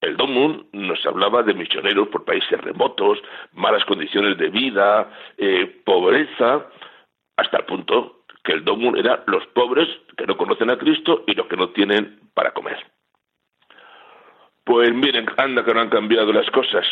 El 0.00 0.16
Domun 0.16 0.68
nos 0.72 1.04
hablaba 1.04 1.42
de 1.42 1.52
misioneros 1.52 2.08
por 2.08 2.24
países 2.24 2.58
remotos, 2.60 3.18
malas 3.52 3.84
condiciones 3.84 4.38
de 4.38 4.48
vida, 4.48 5.10
eh, 5.36 5.66
pobreza, 5.84 6.66
hasta 7.36 7.58
el 7.58 7.64
punto 7.64 8.19
que 8.44 8.52
el 8.52 8.64
Domun 8.64 8.96
era 8.96 9.22
los 9.26 9.46
pobres 9.48 9.88
que 10.16 10.26
no 10.26 10.36
conocen 10.36 10.70
a 10.70 10.78
Cristo 10.78 11.24
y 11.26 11.34
los 11.34 11.46
que 11.46 11.56
no 11.56 11.70
tienen 11.70 12.20
para 12.34 12.52
comer. 12.52 12.78
Pues 14.64 14.92
miren, 14.94 15.26
anda 15.36 15.64
que 15.64 15.74
no 15.74 15.80
han 15.80 15.90
cambiado 15.90 16.32
las 16.32 16.50
cosas. 16.50 16.86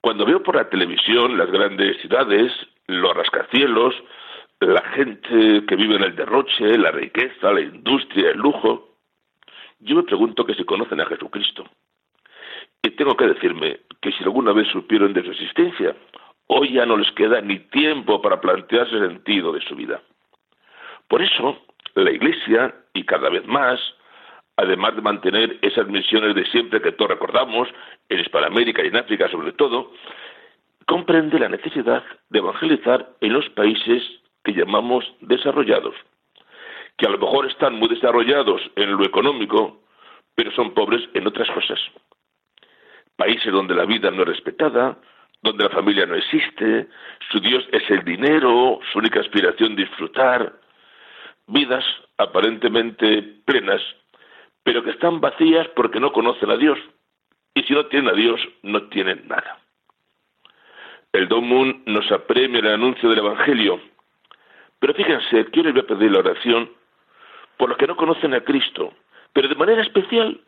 Cuando 0.00 0.24
veo 0.24 0.42
por 0.42 0.56
la 0.56 0.68
televisión 0.68 1.36
las 1.36 1.50
grandes 1.50 2.00
ciudades, 2.00 2.52
los 2.86 3.14
rascacielos, 3.14 3.94
la 4.60 4.82
gente 4.90 5.64
que 5.66 5.76
vive 5.76 5.96
en 5.96 6.04
el 6.04 6.16
derroche, 6.16 6.78
la 6.78 6.90
riqueza, 6.90 7.52
la 7.52 7.60
industria, 7.60 8.30
el 8.30 8.38
lujo, 8.38 8.96
yo 9.80 9.96
me 9.96 10.02
pregunto 10.02 10.44
que 10.44 10.54
si 10.54 10.64
conocen 10.64 11.00
a 11.00 11.06
Jesucristo. 11.06 11.64
Y 12.82 12.90
tengo 12.90 13.16
que 13.16 13.26
decirme 13.26 13.80
que 14.00 14.12
si 14.12 14.22
alguna 14.24 14.52
vez 14.52 14.68
supieron 14.68 15.12
de 15.12 15.22
su 15.22 15.30
existencia, 15.30 15.94
hoy 16.52 16.72
ya 16.72 16.84
no 16.84 16.96
les 16.96 17.10
queda 17.12 17.40
ni 17.40 17.60
tiempo 17.70 18.20
para 18.20 18.40
plantearse 18.40 18.96
el 18.96 19.08
sentido 19.08 19.52
de 19.52 19.60
su 19.60 19.76
vida. 19.76 20.00
Por 21.06 21.22
eso, 21.22 21.62
la 21.94 22.10
Iglesia, 22.10 22.74
y 22.92 23.04
cada 23.04 23.30
vez 23.30 23.46
más, 23.46 23.78
además 24.56 24.96
de 24.96 25.02
mantener 25.02 25.58
esas 25.62 25.86
misiones 25.86 26.34
de 26.34 26.44
siempre 26.46 26.82
que 26.82 26.90
todos 26.92 27.12
recordamos, 27.12 27.68
en 28.08 28.18
Hispanoamérica 28.18 28.82
y 28.82 28.88
en 28.88 28.96
África 28.96 29.28
sobre 29.28 29.52
todo, 29.52 29.92
comprende 30.86 31.38
la 31.38 31.48
necesidad 31.48 32.02
de 32.30 32.40
evangelizar 32.40 33.08
en 33.20 33.32
los 33.32 33.48
países 33.50 34.02
que 34.42 34.52
llamamos 34.52 35.04
desarrollados, 35.20 35.94
que 36.96 37.06
a 37.06 37.10
lo 37.10 37.18
mejor 37.18 37.46
están 37.46 37.74
muy 37.74 37.88
desarrollados 37.88 38.60
en 38.74 38.96
lo 38.96 39.04
económico, 39.04 39.82
pero 40.34 40.50
son 40.50 40.74
pobres 40.74 41.02
en 41.14 41.28
otras 41.28 41.48
cosas. 41.52 41.78
Países 43.14 43.52
donde 43.52 43.74
la 43.74 43.84
vida 43.84 44.10
no 44.10 44.22
es 44.22 44.28
respetada, 44.28 44.98
donde 45.42 45.64
la 45.64 45.70
familia 45.70 46.06
no 46.06 46.14
existe, 46.14 46.88
su 47.30 47.40
Dios 47.40 47.64
es 47.72 47.88
el 47.90 48.04
dinero, 48.04 48.80
su 48.92 48.98
única 48.98 49.20
aspiración 49.20 49.74
disfrutar, 49.74 50.52
vidas 51.46 51.84
aparentemente 52.18 53.22
plenas 53.44 53.80
pero 54.62 54.82
que 54.82 54.90
están 54.90 55.20
vacías 55.20 55.66
porque 55.74 56.00
no 56.00 56.12
conocen 56.12 56.50
a 56.50 56.56
Dios. 56.56 56.78
Y 57.54 57.62
si 57.62 57.72
no 57.72 57.86
tienen 57.86 58.08
a 58.08 58.14
Dios, 58.14 58.40
no 58.62 58.82
tienen 58.84 59.26
nada. 59.26 59.58
El 61.12 61.28
Don 61.28 61.82
nos 61.86 62.10
apremia 62.12 62.60
el 62.60 62.68
anuncio 62.68 63.08
del 63.08 63.18
Evangelio. 63.18 63.80
Pero 64.78 64.94
fíjense, 64.94 65.46
yo 65.52 65.62
les 65.62 65.76
a 65.76 65.86
pedir 65.86 66.12
la 66.12 66.20
oración 66.20 66.70
por 67.56 67.68
los 67.68 67.78
que 67.78 67.86
no 67.86 67.96
conocen 67.96 68.32
a 68.34 68.42
Cristo, 68.42 68.94
pero 69.32 69.48
de 69.48 69.54
manera 69.54 69.82
especial 69.82 70.40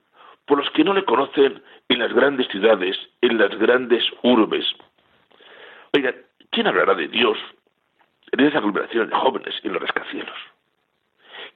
por 0.47 0.59
los 0.59 0.71
que 0.71 0.85
no 0.85 0.95
le 0.95 1.05
conocen 1.05 1.63
en 1.89 1.99
las 1.99 2.13
grandes 2.13 2.49
ciudades, 2.49 2.97
en 3.21 3.39
las 3.39 3.51
grandes 3.59 4.05
urbes. 4.23 4.67
Oigan, 5.95 6.15
¿quién 6.51 6.67
hablará 6.67 6.95
de 6.95 7.09
Dios 7.09 7.39
en 8.33 8.41
esas 8.41 8.57
aglomeraciones 8.57 9.11
de 9.11 9.17
jóvenes 9.17 9.55
en 9.63 9.73
los 9.73 9.83
rascacielos? 9.83 10.37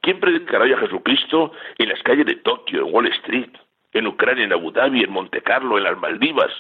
¿Quién 0.03 0.20
predicará 0.20 0.64
a 0.64 0.79
Jesucristo 0.79 1.53
en 1.79 1.88
las 1.88 2.03
calles 2.03 2.27
de 2.27 2.37
Tokio, 2.37 2.87
en 2.87 2.94
Wall 2.94 3.07
Street, 3.09 3.51
en 3.92 4.07
Ucrania, 4.07 4.44
en 4.44 4.53
Abu 4.53 4.70
Dhabi, 4.70 5.03
en 5.03 5.11
Monte 5.11 5.42
Carlo, 5.42 5.79
en 5.79 5.85
las 5.85 5.99
Maldivas? 5.99 6.53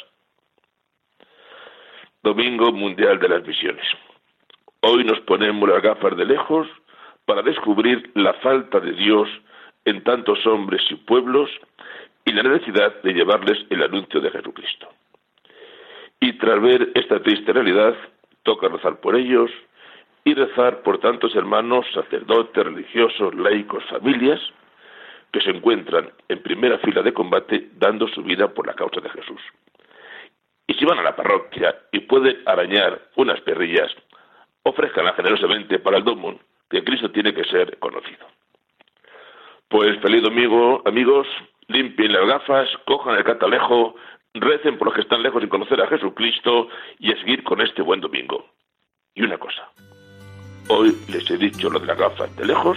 Domingo 2.22 2.72
Mundial 2.72 3.20
de 3.20 3.28
las 3.28 3.46
Misiones. 3.46 3.86
Hoy 4.80 5.04
nos 5.04 5.20
ponemos 5.20 5.68
las 5.68 5.82
gafas 5.82 6.16
de 6.16 6.24
lejos 6.24 6.66
para 7.24 7.42
descubrir 7.42 8.10
la 8.14 8.32
falta 8.34 8.80
de 8.80 8.92
Dios 8.92 9.28
en 9.84 10.02
tantos 10.02 10.44
hombres 10.46 10.82
y 10.90 10.96
pueblos 10.96 11.50
y 12.26 12.32
la 12.32 12.42
necesidad 12.42 13.00
de 13.02 13.14
llevarles 13.14 13.64
el 13.70 13.82
anuncio 13.82 14.20
de 14.20 14.30
Jesucristo. 14.30 14.88
Y 16.20 16.34
tras 16.34 16.60
ver 16.60 16.90
esta 16.94 17.22
triste 17.22 17.52
realidad, 17.52 17.94
toca 18.42 18.68
rezar 18.68 19.00
por 19.00 19.16
ellos, 19.16 19.50
y 20.24 20.34
rezar 20.34 20.82
por 20.82 20.98
tantos 20.98 21.34
hermanos, 21.36 21.86
sacerdotes, 21.94 22.64
religiosos, 22.64 23.32
laicos, 23.36 23.84
familias, 23.84 24.40
que 25.32 25.40
se 25.40 25.50
encuentran 25.50 26.10
en 26.28 26.42
primera 26.42 26.78
fila 26.78 27.00
de 27.02 27.14
combate 27.14 27.68
dando 27.74 28.08
su 28.08 28.24
vida 28.24 28.52
por 28.52 28.66
la 28.66 28.74
causa 28.74 29.00
de 29.00 29.10
Jesús. 29.10 29.40
Y 30.66 30.74
si 30.74 30.84
van 30.84 30.98
a 30.98 31.02
la 31.02 31.14
parroquia 31.14 31.76
y 31.92 32.00
pueden 32.00 32.42
arañar 32.44 33.02
unas 33.14 33.40
perrillas, 33.42 33.94
ofrezcanla 34.64 35.12
generosamente 35.12 35.78
para 35.78 35.98
el 35.98 36.04
domo, 36.04 36.40
que 36.68 36.82
Cristo 36.82 37.12
tiene 37.12 37.32
que 37.32 37.44
ser 37.44 37.78
conocido. 37.78 38.26
Pues 39.68 39.96
feliz 40.00 40.22
domingo, 40.22 40.82
amigos, 40.86 41.28
limpien 41.68 42.12
las 42.12 42.26
gafas, 42.26 42.68
cojan 42.86 43.16
el 43.16 43.24
catalejo, 43.24 43.94
recen 44.34 44.78
por 44.78 44.88
los 44.88 44.94
que 44.94 45.02
están 45.02 45.22
lejos 45.22 45.42
de 45.42 45.48
conocer 45.48 45.80
a 45.80 45.88
Jesucristo 45.88 46.68
y 46.98 47.12
a 47.12 47.20
seguir 47.20 47.42
con 47.42 47.60
este 47.60 47.82
buen 47.82 48.00
domingo. 48.00 48.46
Y 49.14 49.22
una 49.22 49.38
cosa, 49.38 49.70
Hoy 50.68 50.96
les 51.08 51.30
he 51.30 51.36
dicho 51.36 51.70
lo 51.70 51.78
de 51.78 51.86
las 51.86 51.96
gafas 51.96 52.34
de 52.36 52.44
lejos. 52.44 52.76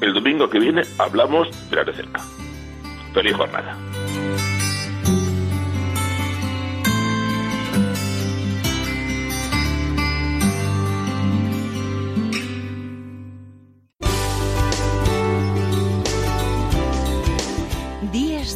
El 0.00 0.14
domingo 0.14 0.48
que 0.48 0.60
viene 0.60 0.82
hablamos 0.98 1.48
de 1.68 1.76
las 1.76 1.86
de 1.86 1.92
cerca. 1.94 2.20
Feliz 3.12 3.34
jornada. 3.34 3.76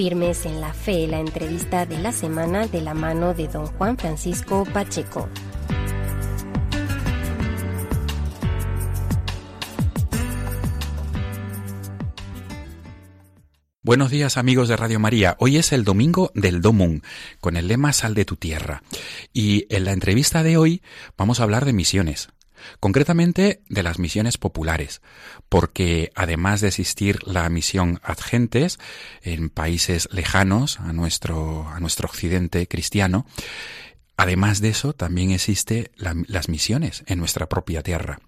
Firmes 0.00 0.46
en 0.46 0.62
la 0.62 0.72
fe, 0.72 1.06
la 1.06 1.20
entrevista 1.20 1.84
de 1.84 1.98
la 1.98 2.10
semana 2.10 2.66
de 2.66 2.80
la 2.80 2.94
mano 2.94 3.34
de 3.34 3.48
don 3.48 3.66
Juan 3.66 3.98
Francisco 3.98 4.64
Pacheco. 4.72 5.28
Buenos 13.82 14.10
días 14.10 14.38
amigos 14.38 14.68
de 14.68 14.78
Radio 14.78 14.98
María. 14.98 15.36
Hoy 15.38 15.58
es 15.58 15.70
el 15.70 15.84
domingo 15.84 16.30
del 16.34 16.62
Domum, 16.62 17.02
con 17.38 17.58
el 17.58 17.68
lema 17.68 17.92
Sal 17.92 18.14
de 18.14 18.24
tu 18.24 18.36
tierra. 18.36 18.82
Y 19.34 19.66
en 19.68 19.84
la 19.84 19.92
entrevista 19.92 20.42
de 20.42 20.56
hoy 20.56 20.82
vamos 21.18 21.40
a 21.40 21.42
hablar 21.42 21.66
de 21.66 21.74
misiones. 21.74 22.30
Concretamente 22.80 23.62
de 23.68 23.82
las 23.82 23.98
misiones 23.98 24.38
populares, 24.38 25.02
porque 25.48 26.12
además 26.14 26.60
de 26.60 26.68
existir 26.68 27.26
la 27.26 27.48
misión 27.48 28.00
ad 28.02 28.18
gentes 28.18 28.78
en 29.22 29.50
países 29.50 30.08
lejanos 30.12 30.80
a 30.80 30.92
nuestro, 30.92 31.68
a 31.68 31.80
nuestro 31.80 32.08
occidente 32.08 32.66
cristiano, 32.66 33.26
Además 34.20 34.60
de 34.60 34.68
eso, 34.68 34.92
también 34.92 35.30
existe 35.30 35.92
las 35.96 36.50
misiones 36.50 37.04
en 37.06 37.18
nuestra 37.18 37.48
propia 37.48 37.82
tierra. 37.82 38.18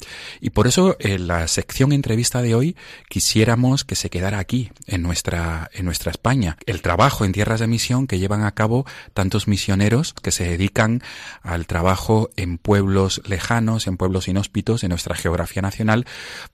Y 0.40 0.48
por 0.48 0.66
eso 0.66 0.96
en 0.98 1.26
la 1.26 1.46
sección 1.48 1.92
entrevista 1.92 2.40
de 2.40 2.54
hoy 2.54 2.76
quisiéramos 3.10 3.84
que 3.84 3.94
se 3.94 4.08
quedara 4.08 4.38
aquí, 4.38 4.70
en 4.86 5.02
nuestra, 5.02 5.70
en 5.74 5.84
nuestra 5.84 6.10
España. 6.10 6.56
El 6.64 6.80
trabajo 6.80 7.26
en 7.26 7.32
tierras 7.32 7.60
de 7.60 7.66
misión 7.66 8.06
que 8.06 8.18
llevan 8.18 8.42
a 8.42 8.52
cabo 8.52 8.86
tantos 9.12 9.48
misioneros 9.48 10.14
que 10.14 10.30
se 10.30 10.44
dedican 10.44 11.02
al 11.42 11.66
trabajo 11.66 12.30
en 12.36 12.56
pueblos 12.56 13.20
lejanos, 13.26 13.86
en 13.86 13.98
pueblos 13.98 14.28
inhóspitos, 14.28 14.84
en 14.84 14.88
nuestra 14.88 15.14
geografía 15.14 15.60
nacional 15.60 16.06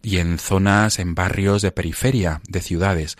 y 0.03 0.16
en 0.16 0.40
zonas, 0.40 0.98
en 0.98 1.14
barrios 1.14 1.62
de 1.62 1.70
periferia 1.70 2.40
de 2.48 2.61
ciudades. 2.61 3.16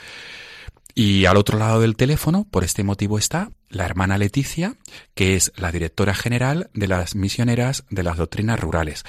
Y 0.99 1.27
al 1.27 1.37
otro 1.37 1.61
lado 1.61 1.81
del 1.81 1.95
teléfono, 1.95 2.45
por 2.51 2.65
este 2.65 2.83
motivo, 2.83 3.19
está 3.19 3.51
la 3.69 3.85
hermana 3.85 4.19
Leticia, 4.19 4.75
que 5.15 5.37
es 5.37 5.53
la 5.55 5.71
directora 5.71 6.13
general 6.13 6.71
de 6.75 6.89
las 6.89 7.15
misioneras 7.15 7.87
de 7.89 8.03
las 8.03 8.17
doctrinas 8.17 8.59
rurales. 8.59 9.05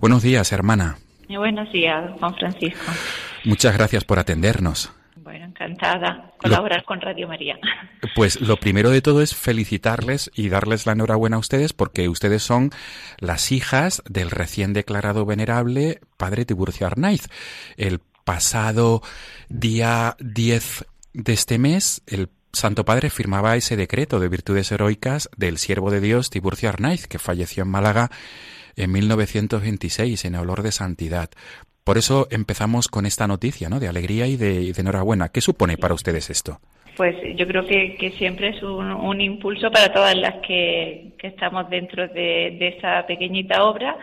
Buenos 0.00 0.22
días, 0.22 0.52
hermana. 0.52 0.96
Buenos 1.28 1.70
días, 1.70 2.12
Juan 2.18 2.34
Francisco. 2.36 2.90
Muchas 3.44 3.76
gracias 3.76 4.04
por 4.04 4.18
atendernos. 4.18 4.90
Bueno, 5.16 5.44
encantada 5.44 6.32
colaborar 6.38 6.82
con 6.84 7.02
Radio 7.02 7.28
María. 7.28 7.58
Pues 8.14 8.40
lo 8.40 8.56
primero 8.56 8.88
de 8.88 9.02
todo 9.02 9.20
es 9.20 9.34
felicitarles 9.34 10.30
y 10.34 10.48
darles 10.48 10.86
la 10.86 10.92
enhorabuena 10.92 11.36
a 11.36 11.40
ustedes 11.40 11.74
porque 11.74 12.08
ustedes 12.08 12.42
son 12.42 12.70
las 13.18 13.52
hijas 13.52 14.02
del 14.08 14.30
recién 14.30 14.72
declarado 14.72 15.26
venerable 15.26 16.00
padre 16.16 16.46
Tiburcio 16.46 16.86
Arnaiz. 16.86 17.28
El 17.76 18.00
pasado 18.24 19.02
día 19.48 20.16
10 20.20 20.86
de 21.14 21.32
este 21.32 21.58
mes, 21.58 22.02
el 22.06 22.28
Santo 22.52 22.84
Padre 22.84 23.08
firmaba 23.08 23.56
ese 23.56 23.76
decreto 23.76 24.20
de 24.20 24.28
virtudes 24.28 24.70
heroicas 24.70 25.30
del 25.36 25.58
siervo 25.58 25.90
de 25.90 26.00
Dios 26.00 26.28
Tiburcio 26.28 26.68
Arnaiz, 26.68 27.06
que 27.06 27.18
falleció 27.18 27.62
en 27.62 27.70
Málaga 27.70 28.10
en 28.76 28.92
1926 28.92 30.24
en 30.24 30.34
olor 30.34 30.62
de 30.62 30.72
santidad. 30.72 31.30
Por 31.84 31.98
eso 31.98 32.26
empezamos 32.30 32.88
con 32.88 33.06
esta 33.06 33.26
noticia, 33.26 33.68
¿no? 33.68 33.78
De 33.78 33.88
alegría 33.88 34.26
y 34.26 34.36
de, 34.36 34.72
enhorabuena. 34.76 35.28
¿Qué 35.28 35.40
supone 35.40 35.76
para 35.76 35.94
ustedes 35.94 36.30
esto? 36.30 36.58
Pues 36.96 37.16
yo 37.36 37.46
creo 37.46 37.66
que, 37.66 38.12
siempre 38.16 38.48
es 38.48 38.62
un, 38.62 39.20
impulso 39.20 39.70
para 39.70 39.92
todas 39.92 40.16
las 40.16 40.34
que, 40.46 41.12
estamos 41.22 41.68
dentro 41.70 42.08
de, 42.08 42.56
de 42.58 42.68
esa 42.76 43.06
pequeñita 43.06 43.64
obra 43.64 43.96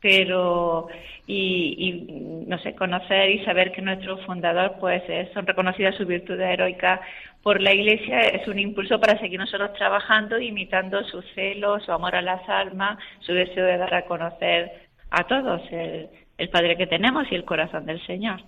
pero 0.00 0.88
y, 1.30 2.44
no 2.46 2.58
sé 2.58 2.74
conocer 2.74 3.30
y 3.30 3.44
saber 3.44 3.70
que 3.70 3.82
nuestro 3.82 4.18
fundador 4.18 4.76
pues 4.80 5.02
son 5.32 5.46
reconocidas 5.46 5.94
sus 5.94 6.06
virtudes 6.06 6.48
heroicas 6.48 7.00
por 7.42 7.60
la 7.60 7.72
Iglesia 7.72 8.20
es 8.20 8.46
un 8.48 8.58
impulso 8.58 9.00
para 9.00 9.18
seguir 9.20 9.38
nosotros 9.38 9.72
trabajando 9.74 10.40
imitando 10.40 11.04
su 11.04 11.22
celo 11.34 11.78
su 11.80 11.92
amor 11.92 12.16
a 12.16 12.22
las 12.22 12.46
almas 12.48 12.98
su 13.20 13.32
deseo 13.32 13.64
de 13.64 13.78
dar 13.78 13.94
a 13.94 14.06
conocer 14.06 14.88
a 15.10 15.24
todos 15.24 15.62
el, 15.70 16.08
Padre 16.50 16.76
que 16.76 16.86
tenemos 16.86 17.30
y 17.30 17.34
el 17.34 17.44
corazón 17.44 17.86
del 17.86 18.04
Señor 18.06 18.40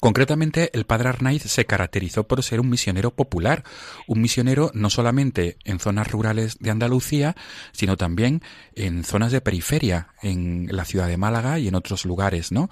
Concretamente, 0.00 0.70
el 0.72 0.84
padre 0.84 1.08
Arnaiz 1.08 1.42
se 1.42 1.66
caracterizó 1.66 2.26
por 2.26 2.42
ser 2.42 2.60
un 2.60 2.70
misionero 2.70 3.10
popular, 3.10 3.62
un 4.06 4.20
misionero 4.20 4.70
no 4.74 4.90
solamente 4.90 5.56
en 5.64 5.78
zonas 5.78 6.10
rurales 6.10 6.58
de 6.58 6.70
Andalucía, 6.70 7.34
sino 7.72 7.96
también 7.96 8.40
en 8.74 9.04
zonas 9.04 9.32
de 9.32 9.40
periferia, 9.40 10.08
en 10.22 10.68
la 10.70 10.84
ciudad 10.84 11.08
de 11.08 11.16
Málaga 11.16 11.58
y 11.58 11.68
en 11.68 11.74
otros 11.74 12.04
lugares, 12.04 12.52
¿no? 12.52 12.68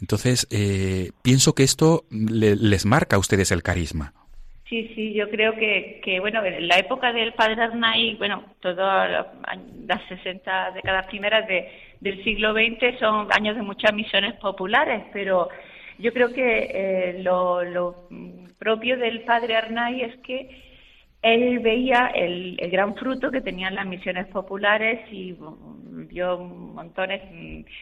Entonces, 0.00 0.46
eh, 0.50 1.10
pienso 1.22 1.54
que 1.54 1.62
esto 1.62 2.04
les 2.10 2.86
marca 2.86 3.16
a 3.16 3.18
ustedes 3.18 3.50
el 3.52 3.62
carisma. 3.62 4.12
Sí, 4.70 4.92
sí, 4.94 5.12
yo 5.14 5.28
creo 5.28 5.54
que, 5.56 6.00
que 6.04 6.20
bueno, 6.20 6.44
en 6.44 6.68
la 6.68 6.78
época 6.78 7.12
del 7.12 7.32
padre 7.32 7.60
Arnaiz, 7.60 8.16
bueno, 8.18 8.44
todas 8.60 9.26
las 9.84 10.08
60 10.08 10.70
décadas 10.70 11.06
primeras 11.06 11.48
de, 11.48 11.68
del 11.98 12.22
siglo 12.22 12.52
XX 12.52 12.96
son 13.00 13.26
años 13.32 13.56
de 13.56 13.62
muchas 13.62 13.92
misiones 13.92 14.34
populares, 14.34 15.02
pero 15.12 15.48
yo 16.00 16.12
creo 16.12 16.32
que 16.32 16.70
eh, 16.72 17.22
lo, 17.22 17.94
propio 18.58 18.96
del 18.98 19.22
padre 19.22 19.56
Arnay 19.56 20.02
es 20.02 20.16
que 20.18 20.70
él 21.22 21.58
veía 21.58 22.10
el, 22.14 22.56
gran 22.70 22.94
fruto 22.94 23.30
que 23.30 23.42
tenían 23.42 23.74
las 23.74 23.86
misiones 23.86 24.26
populares 24.28 25.00
y 25.12 25.36
vio 26.08 26.38
montones, 26.38 27.20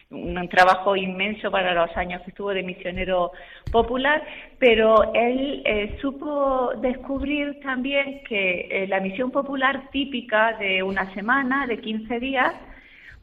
un, 0.09 0.49
trabajo 0.49 0.95
inmenso 0.95 1.49
para 1.49 1.73
los 1.73 1.95
años 1.95 2.21
que 2.23 2.31
estuvo 2.31 2.53
de 2.53 2.63
misionero 2.63 3.31
popular, 3.71 4.21
pero 4.57 5.13
él 5.13 5.61
eh, 5.65 5.97
supo 6.01 6.71
descubrir 6.81 7.59
también 7.61 8.21
que 8.27 8.67
eh, 8.69 8.87
la 8.87 8.99
misión 8.99 9.31
popular 9.31 9.89
típica 9.91 10.53
de 10.53 10.83
una 10.83 11.13
semana, 11.13 11.65
de 11.65 11.79
15 11.79 12.19
días, 12.19 12.53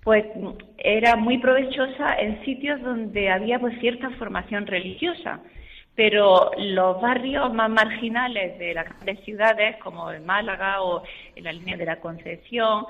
pues 0.07 0.25
era 0.79 1.17
muy 1.17 1.39
provechosa 1.39 2.15
en 2.15 2.45
sitios 2.45 2.81
donde 2.81 3.29
había 3.29 3.59
pues 3.59 3.77
cierta 3.81 4.09
formación 4.11 4.65
religiosa 4.65 5.41
pero 5.97 6.51
los 6.59 7.01
barrios 7.01 7.53
más 7.55 7.71
marginales 7.71 8.59
de 8.59 8.75
las 8.75 8.85
grandes 8.85 9.19
ciudades, 9.25 9.77
como 9.79 10.13
en 10.13 10.27
Málaga 10.27 10.83
o 10.83 11.03
en 11.35 11.43
la 11.43 11.53
línea 11.55 11.79
de 11.79 11.87
la 11.87 12.01
Concepción, 12.01 12.85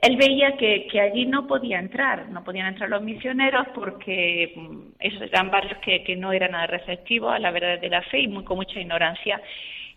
él 0.00 0.16
veía 0.16 0.56
que, 0.56 0.88
allí 0.98 1.26
no 1.26 1.46
podía 1.46 1.78
entrar, 1.78 2.30
no 2.30 2.42
podían 2.42 2.68
entrar 2.68 2.88
los 2.88 3.02
misioneros 3.02 3.66
porque 3.74 4.54
mm, 4.56 4.78
esos 4.98 5.20
eran 5.20 5.50
barrios 5.50 5.78
que, 5.80 6.16
no 6.16 6.32
eran 6.32 6.52
nada 6.52 6.66
receptivos 6.66 7.34
a 7.34 7.38
la 7.38 7.50
verdad 7.50 7.78
de 7.78 7.90
la 7.90 8.00
fe 8.04 8.20
y 8.20 8.28
muy, 8.28 8.42
con 8.42 8.56
mucha 8.56 8.80
ignorancia. 8.80 9.38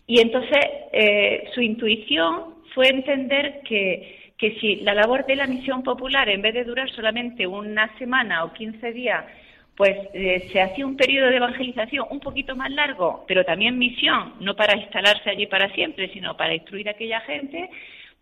Y 0.06 0.20
entonces 0.20 0.60
eh, 0.92 1.48
su 1.54 1.62
intuición 1.62 2.56
fue 2.74 2.88
entender 2.88 3.62
que 3.64 4.19
que 4.40 4.58
si 4.58 4.76
la 4.76 4.94
labor 4.94 5.26
de 5.26 5.36
la 5.36 5.46
misión 5.46 5.82
popular, 5.82 6.26
en 6.30 6.40
vez 6.40 6.54
de 6.54 6.64
durar 6.64 6.90
solamente 6.90 7.46
una 7.46 7.94
semana 7.98 8.42
o 8.44 8.54
15 8.54 8.92
días, 8.92 9.22
pues 9.76 9.96
eh, 10.14 10.48
se 10.50 10.62
hacía 10.62 10.86
un 10.86 10.96
periodo 10.96 11.28
de 11.28 11.36
evangelización 11.36 12.06
un 12.10 12.20
poquito 12.20 12.56
más 12.56 12.70
largo, 12.70 13.24
pero 13.28 13.44
también 13.44 13.78
misión, 13.78 14.34
no 14.40 14.56
para 14.56 14.78
instalarse 14.78 15.28
allí 15.28 15.46
para 15.46 15.70
siempre, 15.74 16.10
sino 16.12 16.38
para 16.38 16.54
instruir 16.54 16.88
a 16.88 16.92
aquella 16.92 17.20
gente, 17.20 17.68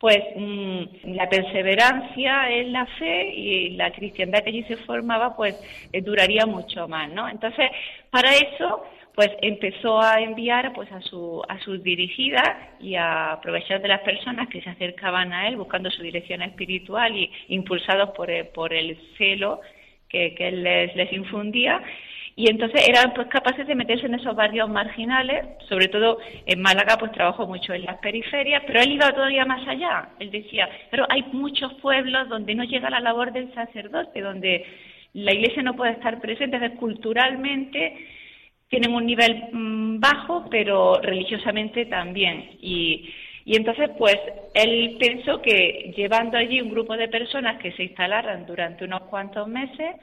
pues 0.01 0.19
mm, 0.37 0.83
la 1.15 1.29
perseverancia 1.29 2.51
en 2.51 2.73
la 2.73 2.87
fe 2.87 3.35
y 3.35 3.71
la 3.71 3.93
cristiandad 3.93 4.43
que 4.43 4.51
allí 4.51 4.65
se 4.65 4.77
formaba, 4.77 5.37
pues 5.37 5.55
eh, 5.93 6.03
duraría 6.03 6.47
mucho 6.47 6.89
más, 6.89 7.11
¿no? 7.11 7.29
Entonces, 7.29 7.71
para 8.11 8.31
eso 8.35 8.85
pues 9.19 9.33
empezó 9.43 10.01
a 10.01 10.21
enviar 10.21 10.73
pues 10.75 10.93
a 10.93 11.01
su 11.01 11.43
a 11.49 11.59
sus 11.59 11.83
dirigidas 11.83 12.51
y 12.79 12.95
a 12.95 13.33
aprovechar 13.33 13.83
de 13.83 13.89
las 13.89 14.03
personas 14.03 14.47
que 14.47 14.63
se 14.63 14.71
acercaban 14.71 15.33
a 15.33 15.49
él 15.49 15.57
buscando 15.57 15.91
su 15.91 16.05
dirección 16.05 16.41
espiritual 16.41 17.17
y 17.17 17.29
impulsados 17.49 18.11
por 18.11 18.31
el, 18.31 18.47
por 18.47 18.73
el 18.73 18.97
celo 19.17 19.61
que, 20.09 20.37
que 20.37 20.47
él 20.47 20.63
les, 20.63 20.95
les 20.95 21.13
infundía 21.13 21.83
y 22.37 22.49
entonces 22.49 22.89
eran 22.89 23.13
pues 23.13 23.27
capaces 23.27 23.67
de 23.67 23.75
meterse 23.75 24.07
en 24.07 24.15
esos 24.15 24.37
barrios 24.37 24.71
marginales, 24.71 25.45
sobre 25.69 25.89
todo 25.89 26.19
en 26.47 26.63
Málaga 26.63 26.97
pues 26.97 27.11
trabajó 27.11 27.45
mucho 27.45 27.75
en 27.75 27.87
las 27.87 27.99
periferias, 27.99 28.63
pero 28.69 28.81
él 28.83 28.93
iba 28.93 29.11
todavía 29.11 29.45
más 29.45 29.67
allá. 29.67 30.11
Él 30.21 30.31
decía, 30.31 30.69
pero 30.93 31.05
hay 31.09 31.25
muchos 31.33 31.75
pueblos 31.83 32.29
donde 32.29 32.55
no 32.55 32.63
llega 32.63 32.89
la 32.89 33.01
labor 33.01 33.33
del 33.33 33.53
sacerdote, 33.53 34.21
donde 34.21 34.65
la 35.15 35.33
iglesia 35.33 35.65
no 35.65 35.75
puede 35.75 35.91
estar 35.91 36.21
presente, 36.21 36.55
entonces 36.55 36.79
culturalmente 36.79 37.97
tienen 38.69 38.95
un 38.95 39.07
nivel 39.07 39.45
mm, 39.53 40.01
bajo, 40.01 40.49
pero 40.51 41.01
religiosamente 41.01 41.87
también. 41.87 42.59
Y, 42.61 43.11
y 43.45 43.57
entonces, 43.57 43.91
pues, 43.97 44.17
él 44.55 44.97
pensó 45.01 45.41
que 45.41 45.93
llevando 45.97 46.37
allí 46.37 46.61
un 46.61 46.71
grupo 46.71 46.97
de 46.97 47.09
personas 47.09 47.59
que 47.59 47.73
se 47.73 47.85
instalaran 47.85 48.47
durante 48.47 48.85
unos 48.85 49.03
cuantos 49.03 49.49
meses, 49.49 49.97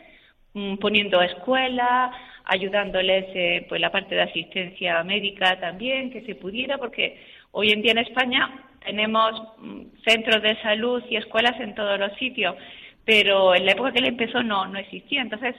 mm, 0.54 0.78
poniendo 0.78 1.22
escuelas, 1.22 2.12
ayudándoles 2.46 3.26
eh, 3.36 3.66
pues 3.68 3.82
la 3.82 3.92
parte 3.92 4.16
de 4.16 4.22
asistencia 4.22 5.04
médica 5.04 5.60
también, 5.60 6.12
que 6.12 6.22
se 6.22 6.36
pudiera, 6.36 6.78
porque 6.78 7.20
hoy 7.52 7.72
en 7.72 7.82
día 7.82 7.92
en 7.92 8.00
España 8.00 8.50
tenemos 8.84 9.42
mm, 9.60 9.82
centros 10.08 10.42
de 10.42 10.60
salud 10.62 11.04
y 11.10 11.18
escuelas 11.18 11.60
en 11.60 11.76
todos 11.76 12.00
los 12.00 12.14
sitios, 12.18 12.56
pero 13.04 13.54
en 13.56 13.66
la 13.66 13.74
época 13.74 13.92
que 13.92 14.00
él 14.00 14.06
empezó 14.06 14.42
no, 14.42 14.66
no 14.68 14.80
existía. 14.80 15.22
Entonces, 15.22 15.56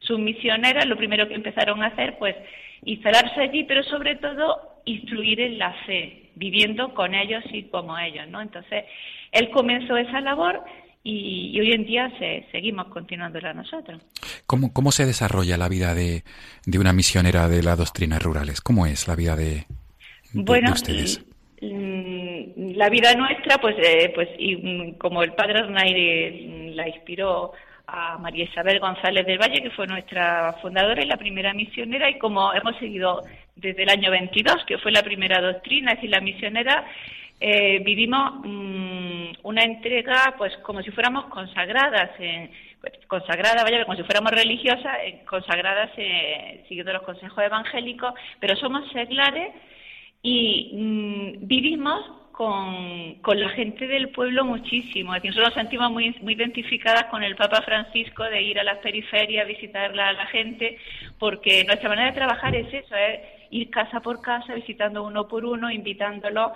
sus 0.00 0.18
misioneras 0.18 0.86
lo 0.86 0.96
primero 0.96 1.28
que 1.28 1.34
empezaron 1.34 1.82
a 1.82 1.88
hacer, 1.88 2.16
pues, 2.18 2.36
instalarse 2.84 3.40
allí, 3.40 3.64
pero 3.64 3.82
sobre 3.84 4.16
todo 4.16 4.80
instruir 4.84 5.40
en 5.40 5.58
la 5.58 5.72
fe, 5.86 6.30
viviendo 6.34 6.94
con 6.94 7.14
ellos 7.14 7.44
y 7.52 7.64
como 7.64 7.98
ellos, 7.98 8.28
¿no? 8.28 8.40
Entonces, 8.40 8.84
él 9.32 9.50
comenzó 9.50 9.96
esa 9.96 10.20
labor 10.20 10.64
y, 11.02 11.58
hoy 11.60 11.72
en 11.72 11.84
día 11.84 12.10
se, 12.18 12.46
seguimos 12.52 12.88
continuándola 12.88 13.54
nosotros. 13.54 14.00
¿Cómo, 14.46 14.72
¿Cómo 14.72 14.92
se 14.92 15.06
desarrolla 15.06 15.56
la 15.56 15.68
vida 15.68 15.94
de, 15.94 16.22
de 16.66 16.78
una 16.78 16.92
misionera 16.92 17.48
de 17.48 17.62
las 17.62 17.78
doctrinas 17.78 18.22
rurales? 18.22 18.60
¿Cómo 18.60 18.86
es 18.86 19.08
la 19.08 19.16
vida 19.16 19.36
de, 19.36 19.64
bueno, 20.32 20.72
ustedes? 20.72 21.24
La 21.60 22.88
vida 22.88 23.14
nuestra, 23.14 23.58
pues, 23.58 23.76
eh, 23.78 24.12
pues 24.14 24.28
y, 24.38 24.56
mm, 24.56 24.98
como 24.98 25.22
el 25.22 25.32
padre 25.32 25.60
Arnaire 25.60 26.72
la 26.74 26.88
inspiró 26.88 27.52
a 27.90 28.18
María 28.18 28.44
Isabel 28.44 28.80
González 28.80 29.26
del 29.26 29.38
Valle, 29.38 29.62
que 29.62 29.70
fue 29.70 29.86
nuestra 29.86 30.54
fundadora 30.60 31.02
y 31.02 31.06
la 31.06 31.16
primera 31.16 31.54
misionera, 31.54 32.10
y 32.10 32.18
como 32.18 32.52
hemos 32.52 32.76
seguido 32.76 33.22
desde 33.56 33.82
el 33.82 33.88
año 33.88 34.10
22, 34.10 34.64
que 34.66 34.76
fue 34.78 34.92
la 34.92 35.02
primera 35.02 35.40
doctrina, 35.40 35.92
es 35.92 35.96
decir, 35.96 36.10
la 36.10 36.20
misionera, 36.20 36.84
eh, 37.40 37.80
vivimos 37.82 38.44
mm, 38.44 39.30
una 39.42 39.62
entrega 39.62 40.34
pues 40.36 40.54
como 40.58 40.82
si 40.82 40.90
fuéramos 40.90 41.26
consagradas, 41.26 42.10
en, 42.18 42.50
pues, 42.80 42.92
consagradas, 43.06 43.64
vaya, 43.64 43.84
como 43.84 43.96
si 43.96 44.02
fuéramos 44.02 44.32
religiosas, 44.32 44.98
consagradas 45.26 45.90
eh, 45.96 46.64
siguiendo 46.68 46.92
los 46.92 47.02
consejos 47.02 47.42
evangélicos, 47.42 48.12
pero 48.38 48.54
somos 48.56 48.86
seglares 48.92 49.54
y 50.22 50.72
mm, 50.74 51.46
vivimos 51.46 52.27
con, 52.38 53.16
con, 53.16 53.40
la 53.40 53.48
gente 53.48 53.88
del 53.88 54.10
pueblo 54.10 54.44
muchísimo. 54.44 55.12
Decir, 55.12 55.30
nosotros 55.30 55.56
nos 55.56 55.60
sentimos 55.60 55.90
muy, 55.90 56.14
muy 56.22 56.34
identificadas 56.34 57.06
con 57.06 57.24
el 57.24 57.34
Papa 57.34 57.62
Francisco 57.62 58.22
de 58.22 58.40
ir 58.40 58.60
a 58.60 58.62
las 58.62 58.78
periferias, 58.78 59.44
visitar 59.48 59.90
a 59.90 60.12
la 60.12 60.26
gente, 60.26 60.78
porque 61.18 61.64
nuestra 61.64 61.88
manera 61.88 62.12
de 62.12 62.16
trabajar 62.16 62.54
es 62.54 62.72
eso, 62.72 62.94
es 62.94 63.18
ir 63.50 63.70
casa 63.70 63.98
por 63.98 64.22
casa, 64.22 64.54
visitando 64.54 65.02
uno 65.02 65.26
por 65.26 65.44
uno, 65.44 65.68
invitándolo 65.68 66.52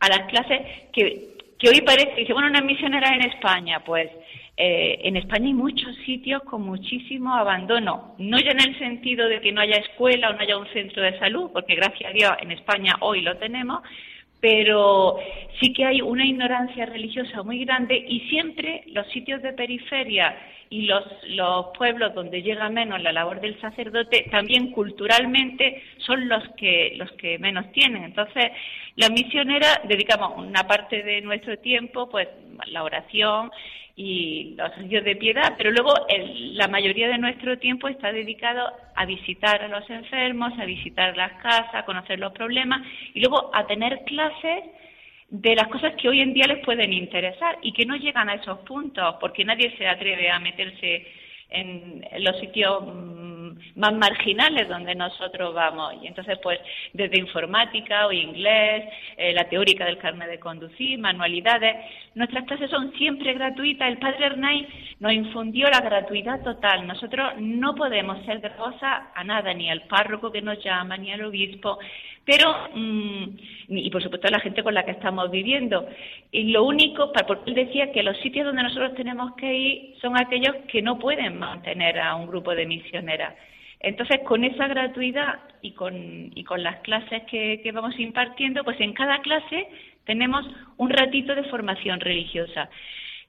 a 0.00 0.08
las 0.08 0.22
clases 0.26 0.62
que, 0.92 1.36
que 1.56 1.68
hoy 1.68 1.80
parece, 1.82 2.16
dice, 2.16 2.32
bueno, 2.32 2.48
una 2.48 2.62
misionera 2.62 3.14
en 3.14 3.30
España, 3.30 3.84
pues 3.84 4.10
eh, 4.56 4.98
en 5.04 5.16
España 5.16 5.46
hay 5.46 5.54
muchos 5.54 5.94
sitios 6.04 6.42
con 6.42 6.62
muchísimo 6.62 7.36
abandono, 7.36 8.16
no 8.18 8.36
ya 8.40 8.50
en 8.50 8.68
el 8.68 8.78
sentido 8.80 9.28
de 9.28 9.40
que 9.40 9.52
no 9.52 9.60
haya 9.60 9.76
escuela 9.76 10.30
o 10.30 10.32
no 10.32 10.40
haya 10.40 10.58
un 10.58 10.66
centro 10.72 11.04
de 11.04 11.16
salud, 11.20 11.50
porque 11.52 11.76
gracias 11.76 12.10
a 12.10 12.12
Dios 12.12 12.32
en 12.40 12.50
España 12.50 12.96
hoy 12.98 13.22
lo 13.22 13.36
tenemos, 13.36 13.80
pero 14.40 15.18
sí 15.60 15.72
que 15.72 15.84
hay 15.84 16.00
una 16.00 16.24
ignorancia 16.24 16.86
religiosa 16.86 17.42
muy 17.42 17.64
grande 17.64 17.96
y 18.08 18.20
siempre 18.28 18.82
los 18.86 19.06
sitios 19.08 19.42
de 19.42 19.52
periferia 19.52 20.34
y 20.72 20.82
los, 20.82 21.04
los 21.24 21.66
pueblos 21.76 22.14
donde 22.14 22.42
llega 22.42 22.68
menos 22.68 23.02
la 23.02 23.12
labor 23.12 23.40
del 23.40 23.60
sacerdote 23.60 24.28
también 24.30 24.70
culturalmente 24.70 25.82
son 25.98 26.28
los 26.28 26.48
que 26.56 26.92
los 26.96 27.10
que 27.12 27.40
menos 27.40 27.72
tienen. 27.72 28.04
Entonces, 28.04 28.52
la 28.94 29.08
misionera 29.08 29.80
dedicamos 29.84 30.38
una 30.38 30.62
parte 30.68 31.02
de 31.02 31.20
nuestro 31.22 31.58
tiempo 31.58 32.08
pues 32.08 32.28
la 32.68 32.84
oración 32.84 33.50
y 33.96 34.54
los 34.56 34.70
ejercicios 34.70 35.04
de 35.04 35.16
piedad, 35.16 35.54
pero 35.58 35.72
luego 35.72 35.92
la 36.54 36.68
mayoría 36.68 37.08
de 37.08 37.18
nuestro 37.18 37.58
tiempo 37.58 37.88
está 37.88 38.12
dedicado 38.12 38.72
a 38.94 39.04
visitar 39.06 39.62
a 39.64 39.68
los 39.68 39.90
enfermos, 39.90 40.52
a 40.56 40.64
visitar 40.64 41.16
las 41.16 41.32
casas, 41.42 41.74
a 41.74 41.84
conocer 41.84 42.20
los 42.20 42.32
problemas 42.32 42.80
y 43.12 43.20
luego 43.20 43.50
a 43.52 43.66
tener 43.66 44.04
clases 44.04 44.64
de 45.30 45.54
las 45.54 45.68
cosas 45.68 45.94
que 45.94 46.08
hoy 46.08 46.20
en 46.20 46.34
día 46.34 46.46
les 46.46 46.64
pueden 46.64 46.92
interesar 46.92 47.58
y 47.62 47.72
que 47.72 47.86
no 47.86 47.96
llegan 47.96 48.28
a 48.28 48.34
esos 48.34 48.58
puntos 48.60 49.14
porque 49.20 49.44
nadie 49.44 49.74
se 49.78 49.86
atreve 49.86 50.28
a 50.28 50.40
meterse 50.40 51.06
en, 51.50 52.04
los 52.18 52.38
sitios 52.40 52.82
mm, 52.84 53.50
más 53.76 53.92
marginales 53.94 54.68
donde 54.68 54.94
nosotros 54.94 55.54
vamos. 55.54 55.94
Y 56.02 56.08
entonces, 56.08 56.38
pues, 56.42 56.58
desde 56.92 57.18
informática 57.18 58.06
o 58.06 58.12
inglés, 58.12 58.84
eh, 59.16 59.32
la 59.32 59.48
teórica 59.48 59.84
del 59.84 59.98
carnet 59.98 60.30
de 60.30 60.40
conducir, 60.40 60.98
manualidades, 60.98 61.76
nuestras 62.14 62.44
clases 62.44 62.70
son 62.70 62.92
siempre 62.94 63.32
gratuitas. 63.32 63.88
El 63.88 63.98
padre 63.98 64.26
Hernay 64.26 64.66
nos 65.00 65.12
infundió 65.12 65.68
la 65.70 65.80
gratuidad 65.80 66.42
total. 66.42 66.86
Nosotros 66.86 67.32
no 67.38 67.74
podemos 67.74 68.22
ser 68.26 68.40
gravosa 68.40 69.10
a 69.14 69.24
nada, 69.24 69.52
ni 69.54 69.70
al 69.70 69.82
párroco 69.82 70.30
que 70.30 70.42
nos 70.42 70.62
llama, 70.62 70.98
ni 70.98 71.10
al 71.10 71.24
obispo, 71.24 71.78
pero, 72.24 72.54
mm, 72.74 73.24
y 73.68 73.90
por 73.90 74.02
supuesto 74.02 74.28
a 74.28 74.30
la 74.30 74.40
gente 74.40 74.62
con 74.62 74.74
la 74.74 74.84
que 74.84 74.90
estamos 74.90 75.30
viviendo. 75.30 75.88
Y 76.30 76.52
lo 76.52 76.64
único, 76.64 77.12
porque 77.26 77.50
él 77.50 77.54
decía 77.54 77.92
que 77.92 78.02
los 78.02 78.16
sitios 78.18 78.44
donde 78.44 78.62
nosotros 78.62 78.94
tenemos 78.94 79.34
que 79.36 79.54
ir 79.56 79.94
son 80.02 80.20
aquellos 80.20 80.54
que 80.68 80.82
no 80.82 80.98
pueden 80.98 81.38
mantener 81.38 81.98
a 81.98 82.14
un 82.14 82.26
grupo 82.26 82.54
de 82.54 82.66
misioneras. 82.66 83.34
Entonces, 83.80 84.20
con 84.26 84.44
esa 84.44 84.68
gratuidad 84.68 85.40
y 85.62 85.72
con, 85.72 85.94
y 86.34 86.44
con 86.44 86.62
las 86.62 86.80
clases 86.80 87.22
que, 87.22 87.62
que 87.62 87.72
vamos 87.72 87.98
impartiendo, 87.98 88.62
pues 88.64 88.78
en 88.80 88.92
cada 88.92 89.20
clase 89.22 89.66
tenemos 90.04 90.46
un 90.76 90.90
ratito 90.90 91.34
de 91.34 91.44
formación 91.44 92.00
religiosa. 92.00 92.68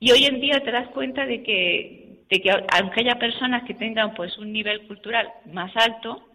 Y 0.04 0.12
hoy 0.12 0.26
en 0.26 0.42
día 0.42 0.60
te 0.62 0.72
das 0.72 0.88
cuenta 0.90 1.28
de 1.28 1.44
que, 1.44 2.18
de 2.28 2.42
que 2.42 2.50
aunque 2.50 3.02
haya 3.02 3.20
personas 3.20 3.64
que 3.66 3.76
tengan 3.76 4.16
pues 4.16 4.36
un 4.40 4.52
nivel 4.52 4.88
cultural 4.88 5.30
más 5.54 5.72
alto, 5.78 6.28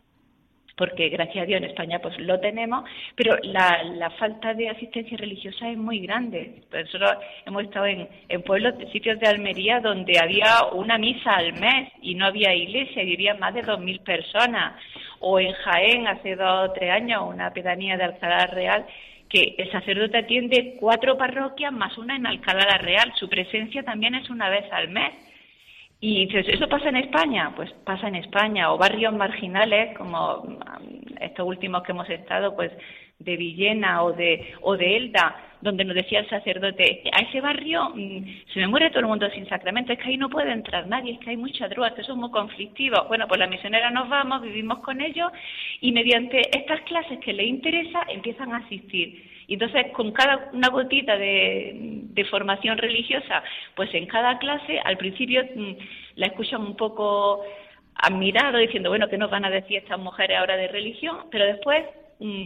porque 0.76 1.08
gracias 1.08 1.42
a 1.42 1.46
Dios 1.46 1.58
en 1.58 1.70
España 1.70 1.98
pues 1.98 2.16
lo 2.20 2.38
tenemos, 2.38 2.88
pero 3.16 3.36
la, 3.42 3.82
la 3.82 4.10
falta 4.10 4.54
de 4.54 4.68
asistencia 4.68 5.16
religiosa 5.16 5.68
es 5.68 5.76
muy 5.76 5.98
grande. 5.98 6.62
Nosotros 6.70 7.10
hemos 7.44 7.64
estado 7.64 7.86
en, 7.86 8.08
en 8.28 8.42
pueblos, 8.42 8.74
sitios 8.92 9.18
de 9.18 9.26
Almería 9.26 9.80
donde 9.80 10.16
había 10.20 10.66
una 10.72 10.96
misa 10.96 11.34
al 11.34 11.54
mes 11.54 11.92
y 12.02 12.14
no 12.14 12.26
había 12.26 12.54
iglesia 12.54 13.02
y 13.02 13.06
vivían 13.06 13.40
más 13.40 13.52
de 13.52 13.64
2.000 13.64 14.00
personas. 14.04 14.80
O 15.18 15.40
en 15.40 15.52
Jaén, 15.52 16.06
hace 16.06 16.36
dos 16.36 16.68
o 16.68 16.72
tres 16.72 16.92
años, 16.92 17.24
una 17.26 17.52
pedanía 17.52 17.96
de 17.96 18.04
Alcalá 18.04 18.46
Real, 18.46 18.86
que 19.28 19.54
el 19.58 19.70
sacerdote 19.72 20.18
atiende 20.18 20.76
cuatro 20.78 21.16
parroquias 21.16 21.72
más 21.72 21.96
una 21.98 22.16
en 22.16 22.26
Alcalá 22.26 22.78
Real. 22.78 23.12
Su 23.16 23.28
presencia 23.28 23.82
también 23.82 24.14
es 24.14 24.30
una 24.30 24.48
vez 24.48 24.70
al 24.72 24.88
mes. 24.88 25.12
Y 25.98 26.26
dices, 26.26 26.46
¿eso 26.48 26.68
pasa 26.68 26.90
en 26.90 26.96
España? 26.96 27.52
Pues 27.56 27.72
pasa 27.84 28.08
en 28.08 28.16
España, 28.16 28.70
o 28.72 28.78
barrios 28.78 29.14
marginales, 29.14 29.96
como 29.96 30.44
mm, 30.44 31.22
estos 31.22 31.46
últimos 31.46 31.82
que 31.82 31.92
hemos 31.92 32.08
estado, 32.10 32.54
pues 32.54 32.70
de 33.18 33.36
Villena 33.36 34.02
o 34.02 34.12
de, 34.12 34.54
o 34.60 34.76
de 34.76 34.96
Elda, 34.96 35.36
donde 35.60 35.84
nos 35.84 35.96
decía 35.96 36.20
el 36.20 36.28
sacerdote, 36.28 37.02
a 37.12 37.22
ese 37.22 37.40
barrio 37.40 37.90
mm, 37.94 38.24
se 38.52 38.60
me 38.60 38.68
muere 38.68 38.90
todo 38.90 39.00
el 39.00 39.06
mundo 39.06 39.28
sin 39.30 39.48
sacramento, 39.48 39.92
es 39.92 39.98
que 39.98 40.10
ahí 40.10 40.16
no 40.16 40.28
puede 40.28 40.52
entrar 40.52 40.86
nadie, 40.86 41.14
es 41.14 41.18
que 41.20 41.30
hay 41.30 41.36
mucha 41.36 41.68
droga, 41.68 41.94
que 41.94 42.04
son 42.04 42.20
muy 42.20 42.30
conflictivos. 42.30 43.08
Bueno, 43.08 43.26
pues 43.26 43.40
la 43.40 43.46
misionera 43.46 43.90
nos 43.90 44.08
vamos, 44.08 44.42
vivimos 44.42 44.78
con 44.80 45.00
ellos 45.00 45.30
y 45.80 45.92
mediante 45.92 46.40
estas 46.56 46.80
clases 46.82 47.18
que 47.20 47.32
les 47.32 47.46
interesa 47.46 48.02
empiezan 48.08 48.52
a 48.52 48.58
asistir. 48.58 49.36
Y 49.48 49.54
entonces, 49.54 49.92
con 49.92 50.12
cada 50.12 50.50
una 50.52 50.68
gotita 50.68 51.16
de, 51.16 52.26
formación 52.30 52.76
religiosa, 52.78 53.42
pues 53.74 53.92
en 53.94 54.06
cada 54.06 54.38
clase, 54.38 54.80
al 54.84 54.96
principio 54.96 55.44
mm, 55.54 55.72
la 56.16 56.26
escuchan 56.26 56.60
un 56.62 56.76
poco 56.76 57.44
admirado, 57.94 58.58
diciendo, 58.58 58.90
bueno, 58.90 59.08
¿qué 59.08 59.16
nos 59.16 59.30
van 59.30 59.44
a 59.44 59.50
decir 59.50 59.78
estas 59.78 59.98
mujeres 59.98 60.38
ahora 60.38 60.56
de 60.56 60.68
religión? 60.68 61.26
Pero 61.30 61.46
después 61.46 61.84
mm, 62.18 62.44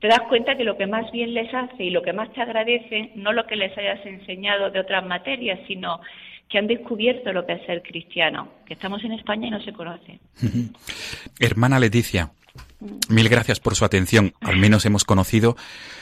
te 0.00 0.08
das 0.08 0.20
cuenta 0.28 0.56
que 0.56 0.64
lo 0.64 0.76
que 0.76 0.86
más 0.86 1.10
bien 1.12 1.34
les 1.34 1.52
hace 1.52 1.84
y 1.84 1.90
lo 1.90 2.02
que 2.02 2.12
más 2.12 2.32
te 2.32 2.42
agradece, 2.42 3.12
no 3.14 3.32
lo 3.32 3.46
que 3.46 3.56
les 3.56 3.76
hayas 3.76 4.04
enseñado 4.04 4.70
de 4.70 4.80
otras 4.80 5.04
materias, 5.06 5.58
sino 5.66 6.00
que 6.48 6.58
han 6.58 6.66
descubierto 6.66 7.32
lo 7.32 7.44
que 7.44 7.54
es 7.54 7.66
ser 7.66 7.82
cristiano, 7.82 8.48
que 8.66 8.74
estamos 8.74 9.02
en 9.04 9.12
España 9.12 9.48
y 9.48 9.50
no 9.50 9.60
se 9.60 9.72
conoce. 9.72 10.20
Hermana 11.40 11.80
Leticia, 11.80 12.30
Mil 13.08 13.28
gracias 13.28 13.58
por 13.58 13.74
su 13.74 13.84
atención. 13.84 14.34
Al 14.40 14.58
menos 14.58 14.84
hemos 14.84 15.04
conocido 15.04 15.56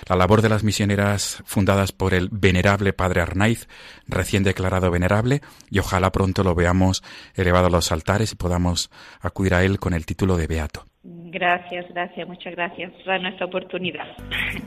la 0.09 0.17
labor 0.17 0.43
de 0.43 0.49
las 0.49 0.65
misioneras 0.65 1.43
fundadas 1.45 1.93
por 1.93 2.15
el 2.15 2.29
venerable 2.31 2.93
Padre 2.93 3.21
Arnaiz, 3.21 3.69
recién 4.09 4.43
declarado 4.43 4.91
venerable, 4.91 5.41
y 5.71 5.79
ojalá 5.79 6.11
pronto 6.11 6.43
lo 6.43 6.55
veamos 6.55 7.03
elevado 7.35 7.67
a 7.67 7.71
los 7.71 7.93
altares 7.93 8.33
y 8.33 8.37
podamos 8.37 8.91
acudir 9.21 9.55
a 9.55 9.65
él 9.65 9.79
con 9.79 9.95
el 9.95 10.05
título 10.05 10.37
de 10.37 10.47
Beato. 10.47 10.87
Gracias, 11.05 11.87
gracias, 11.91 12.27
muchas 12.27 12.55
gracias 12.55 12.93
por 13.05 13.21
nuestra 13.21 13.47
oportunidad. 13.47 14.07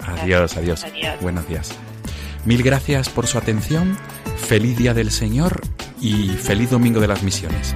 Adiós, 0.05 0.55
adiós, 0.55 0.83
adiós. 0.83 1.19
Buenos 1.21 1.47
días. 1.47 1.79
Mil 2.45 2.61
gracias 2.61 3.09
por 3.09 3.25
su 3.25 3.37
atención. 3.37 3.97
Feliz 4.37 4.77
Día 4.77 4.93
del 4.93 5.09
Señor 5.09 5.61
y 5.99 6.29
feliz 6.29 6.69
Domingo 6.69 6.99
de 6.99 7.07
las 7.07 7.23
Misiones. 7.23 7.75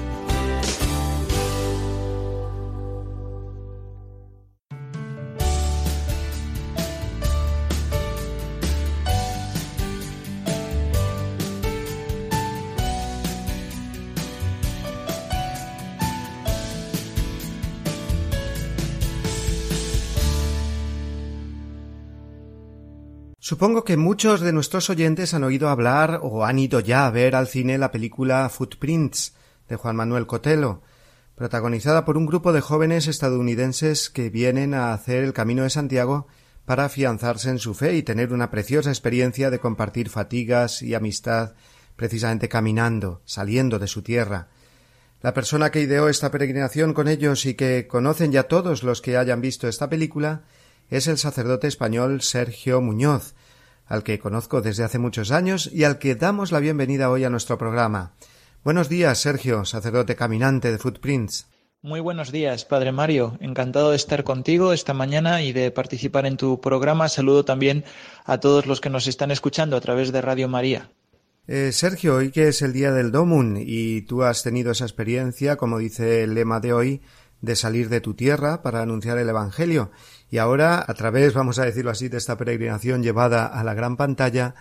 Supongo 23.61 23.83
que 23.83 23.95
muchos 23.95 24.41
de 24.41 24.53
nuestros 24.53 24.89
oyentes 24.89 25.35
han 25.35 25.43
oído 25.43 25.69
hablar 25.69 26.21
o 26.23 26.45
han 26.45 26.57
ido 26.57 26.79
ya 26.79 27.05
a 27.05 27.11
ver 27.11 27.35
al 27.35 27.47
cine 27.47 27.77
la 27.77 27.91
película 27.91 28.49
Footprints 28.49 29.35
de 29.69 29.75
Juan 29.75 29.95
Manuel 29.95 30.25
Cotelo, 30.25 30.81
protagonizada 31.35 32.03
por 32.03 32.17
un 32.17 32.25
grupo 32.25 32.53
de 32.53 32.61
jóvenes 32.61 33.05
estadounidenses 33.05 34.09
que 34.09 34.31
vienen 34.31 34.73
a 34.73 34.93
hacer 34.93 35.23
el 35.23 35.33
Camino 35.33 35.61
de 35.61 35.69
Santiago 35.69 36.25
para 36.65 36.85
afianzarse 36.85 37.51
en 37.51 37.59
su 37.59 37.75
fe 37.75 37.93
y 37.93 38.01
tener 38.01 38.33
una 38.33 38.49
preciosa 38.49 38.89
experiencia 38.89 39.51
de 39.51 39.59
compartir 39.59 40.09
fatigas 40.09 40.81
y 40.81 40.95
amistad 40.95 41.53
precisamente 41.95 42.49
caminando, 42.49 43.21
saliendo 43.25 43.77
de 43.77 43.85
su 43.85 44.01
tierra. 44.01 44.47
La 45.21 45.35
persona 45.35 45.69
que 45.69 45.81
ideó 45.81 46.09
esta 46.09 46.31
peregrinación 46.31 46.95
con 46.95 47.07
ellos 47.07 47.45
y 47.45 47.53
que 47.53 47.85
conocen 47.87 48.31
ya 48.31 48.41
todos 48.41 48.81
los 48.81 49.03
que 49.03 49.17
hayan 49.17 49.39
visto 49.39 49.67
esta 49.67 49.87
película 49.87 50.45
es 50.89 51.05
el 51.05 51.19
sacerdote 51.19 51.67
español 51.67 52.23
Sergio 52.23 52.81
Muñoz, 52.81 53.35
al 53.91 54.03
que 54.03 54.19
conozco 54.19 54.61
desde 54.61 54.85
hace 54.85 54.99
muchos 54.99 55.31
años 55.31 55.69
y 55.71 55.83
al 55.83 55.99
que 55.99 56.15
damos 56.15 56.53
la 56.53 56.61
bienvenida 56.61 57.11
hoy 57.11 57.25
a 57.25 57.29
nuestro 57.29 57.57
programa. 57.57 58.13
Buenos 58.63 58.87
días, 58.87 59.19
Sergio, 59.19 59.65
sacerdote 59.65 60.15
caminante 60.15 60.71
de 60.71 60.77
Footprints. 60.77 61.47
Muy 61.81 61.99
buenos 61.99 62.31
días, 62.31 62.63
Padre 62.63 62.93
Mario. 62.93 63.37
Encantado 63.41 63.89
de 63.89 63.97
estar 63.97 64.23
contigo 64.23 64.71
esta 64.71 64.93
mañana 64.93 65.41
y 65.41 65.51
de 65.51 65.71
participar 65.71 66.25
en 66.25 66.37
tu 66.37 66.61
programa. 66.61 67.09
Saludo 67.09 67.43
también 67.43 67.83
a 68.23 68.39
todos 68.39 68.65
los 68.65 68.79
que 68.79 68.89
nos 68.89 69.07
están 69.07 69.29
escuchando 69.29 69.75
a 69.75 69.81
través 69.81 70.13
de 70.13 70.21
Radio 70.21 70.47
María. 70.47 70.89
Eh, 71.47 71.73
Sergio, 71.73 72.15
hoy 72.15 72.31
que 72.31 72.47
es 72.47 72.61
el 72.61 72.71
día 72.71 72.93
del 72.93 73.11
Domun 73.11 73.57
y 73.59 74.03
tú 74.03 74.23
has 74.23 74.41
tenido 74.41 74.71
esa 74.71 74.85
experiencia, 74.85 75.57
como 75.57 75.79
dice 75.79 76.23
el 76.23 76.33
lema 76.33 76.61
de 76.61 76.71
hoy, 76.71 77.01
de 77.41 77.57
salir 77.57 77.89
de 77.89 77.99
tu 77.99 78.13
tierra 78.13 78.61
para 78.61 78.81
anunciar 78.81 79.17
el 79.17 79.27
Evangelio. 79.27 79.91
Y 80.31 80.37
ahora, 80.37 80.83
a 80.87 80.93
través, 80.93 81.33
vamos 81.33 81.59
a 81.59 81.65
decirlo 81.65 81.91
así, 81.91 82.07
de 82.07 82.17
esta 82.17 82.37
peregrinación 82.37 83.03
llevada 83.03 83.45
a 83.45 83.63
la 83.65 83.73
gran 83.73 83.97
pantalla, 83.97 84.55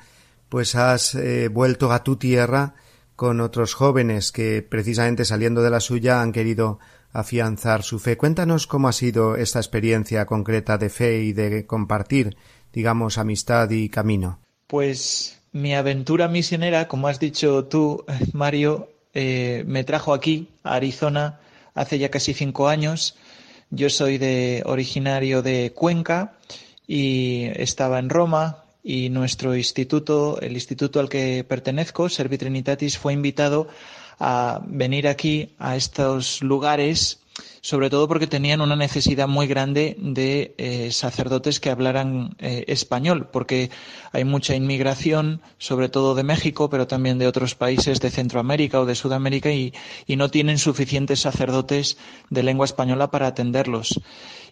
pues 0.48 0.74
has 0.74 1.14
eh, 1.14 1.46
vuelto 1.48 1.92
a 1.92 2.02
tu 2.02 2.16
tierra 2.16 2.74
con 3.14 3.40
otros 3.40 3.74
jóvenes 3.74 4.32
que 4.32 4.66
precisamente 4.68 5.24
saliendo 5.24 5.62
de 5.62 5.70
la 5.70 5.78
suya 5.78 6.22
han 6.22 6.32
querido 6.32 6.80
afianzar 7.12 7.84
su 7.84 8.00
fe. 8.00 8.16
Cuéntanos 8.16 8.66
cómo 8.66 8.88
ha 8.88 8.92
sido 8.92 9.36
esta 9.36 9.60
experiencia 9.60 10.26
concreta 10.26 10.76
de 10.76 10.90
fe 10.90 11.22
y 11.22 11.32
de 11.32 11.66
compartir, 11.66 12.36
digamos, 12.72 13.16
amistad 13.16 13.70
y 13.70 13.88
camino. 13.90 14.40
Pues 14.66 15.40
mi 15.52 15.74
aventura 15.74 16.26
misionera, 16.26 16.88
como 16.88 17.06
has 17.06 17.20
dicho 17.20 17.66
tú, 17.66 18.04
Mario, 18.32 18.88
eh, 19.14 19.62
me 19.68 19.84
trajo 19.84 20.14
aquí, 20.14 20.48
a 20.64 20.74
Arizona, 20.74 21.38
hace 21.74 21.98
ya 22.00 22.10
casi 22.10 22.34
cinco 22.34 22.66
años 22.66 23.16
yo 23.70 23.88
soy 23.88 24.18
de 24.18 24.62
originario 24.66 25.42
de 25.42 25.72
Cuenca 25.72 26.34
y 26.86 27.44
estaba 27.54 27.98
en 27.98 28.10
Roma 28.10 28.64
y 28.82 29.10
nuestro 29.10 29.54
instituto, 29.56 30.40
el 30.40 30.52
instituto 30.52 31.00
al 31.00 31.08
que 31.08 31.44
pertenezco, 31.46 32.08
Servitrinitatis, 32.08 32.98
fue 32.98 33.12
invitado 33.12 33.68
a 34.18 34.60
venir 34.66 35.06
aquí 35.08 35.54
a 35.58 35.76
estos 35.76 36.42
lugares 36.42 37.19
sobre 37.60 37.90
todo 37.90 38.08
porque 38.08 38.26
tenían 38.26 38.60
una 38.60 38.76
necesidad 38.76 39.28
muy 39.28 39.46
grande 39.46 39.96
de 39.98 40.54
eh, 40.56 40.92
sacerdotes 40.92 41.60
que 41.60 41.70
hablaran 41.70 42.36
eh, 42.38 42.64
español, 42.68 43.28
porque 43.30 43.70
hay 44.12 44.24
mucha 44.24 44.54
inmigración, 44.54 45.42
sobre 45.58 45.88
todo 45.88 46.14
de 46.14 46.22
México, 46.22 46.70
pero 46.70 46.86
también 46.86 47.18
de 47.18 47.26
otros 47.26 47.54
países 47.54 48.00
de 48.00 48.10
Centroamérica 48.10 48.80
o 48.80 48.86
de 48.86 48.94
Sudamérica, 48.94 49.50
y, 49.50 49.74
y 50.06 50.16
no 50.16 50.30
tienen 50.30 50.58
suficientes 50.58 51.20
sacerdotes 51.20 51.98
de 52.30 52.42
lengua 52.42 52.64
española 52.64 53.10
para 53.10 53.28
atenderlos. 53.28 54.00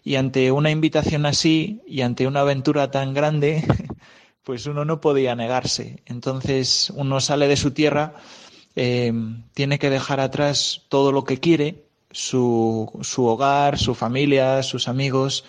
Y 0.03 0.15
ante 0.15 0.51
una 0.51 0.71
invitación 0.71 1.25
así 1.25 1.81
y 1.87 2.01
ante 2.01 2.27
una 2.27 2.41
aventura 2.41 2.91
tan 2.91 3.13
grande, 3.13 3.63
pues 4.43 4.65
uno 4.65 4.85
no 4.85 5.01
podía 5.01 5.35
negarse. 5.35 6.03
Entonces 6.05 6.91
uno 6.95 7.19
sale 7.21 7.47
de 7.47 7.57
su 7.57 7.71
tierra, 7.71 8.15
eh, 8.75 9.11
tiene 9.53 9.79
que 9.79 9.89
dejar 9.89 10.19
atrás 10.19 10.85
todo 10.89 11.11
lo 11.11 11.23
que 11.23 11.39
quiere, 11.39 11.88
su, 12.11 12.91
su 13.01 13.25
hogar, 13.25 13.77
su 13.77 13.95
familia, 13.95 14.63
sus 14.63 14.87
amigos, 14.87 15.45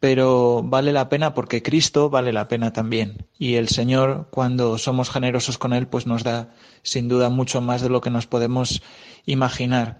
pero 0.00 0.62
vale 0.62 0.92
la 0.92 1.08
pena 1.08 1.32
porque 1.32 1.62
Cristo 1.62 2.10
vale 2.10 2.32
la 2.32 2.48
pena 2.48 2.72
también. 2.72 3.26
Y 3.38 3.54
el 3.54 3.68
Señor, 3.68 4.28
cuando 4.30 4.76
somos 4.76 5.10
generosos 5.10 5.56
con 5.56 5.72
Él, 5.72 5.86
pues 5.86 6.06
nos 6.06 6.24
da 6.24 6.54
sin 6.82 7.08
duda 7.08 7.30
mucho 7.30 7.60
más 7.60 7.80
de 7.80 7.88
lo 7.88 8.00
que 8.00 8.10
nos 8.10 8.26
podemos 8.26 8.82
imaginar. 9.24 9.98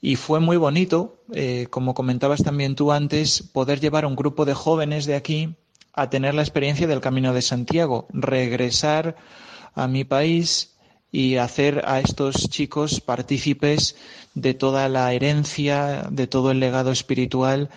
Y 0.00 0.16
fue 0.16 0.40
muy 0.40 0.56
bonito, 0.56 1.22
eh, 1.32 1.66
como 1.70 1.94
comentabas 1.94 2.42
también 2.42 2.74
tú 2.74 2.92
antes, 2.92 3.42
poder 3.42 3.80
llevar 3.80 4.04
a 4.04 4.08
un 4.08 4.16
grupo 4.16 4.44
de 4.44 4.54
jóvenes 4.54 5.06
de 5.06 5.14
aquí 5.14 5.56
a 5.94 6.10
tener 6.10 6.34
la 6.34 6.42
experiencia 6.42 6.86
del 6.86 7.00
Camino 7.00 7.32
de 7.32 7.42
Santiago, 7.42 8.08
regresar 8.10 9.16
a 9.74 9.88
mi 9.88 10.04
país 10.04 10.73
y 11.14 11.36
hacer 11.36 11.84
a 11.86 12.00
estos 12.00 12.50
chicos 12.50 13.00
partícipes 13.00 13.94
de 14.34 14.52
toda 14.52 14.88
la 14.88 15.12
herencia, 15.12 16.08
de 16.10 16.26
todo 16.26 16.50
el 16.50 16.58
legado 16.58 16.90
espiritual 16.90 17.70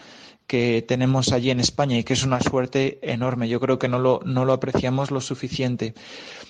que 0.48 0.82
tenemos 0.82 1.32
allí 1.32 1.52
en 1.52 1.60
España 1.60 2.00
y 2.00 2.04
que 2.04 2.14
es 2.14 2.24
una 2.24 2.42
suerte 2.42 2.98
enorme. 3.04 3.48
Yo 3.48 3.60
creo 3.60 3.78
que 3.78 3.90
no 3.90 4.00
lo, 4.00 4.22
no 4.26 4.44
lo 4.44 4.54
apreciamos 4.54 5.12
lo 5.12 5.22
suficiente. 5.22 5.94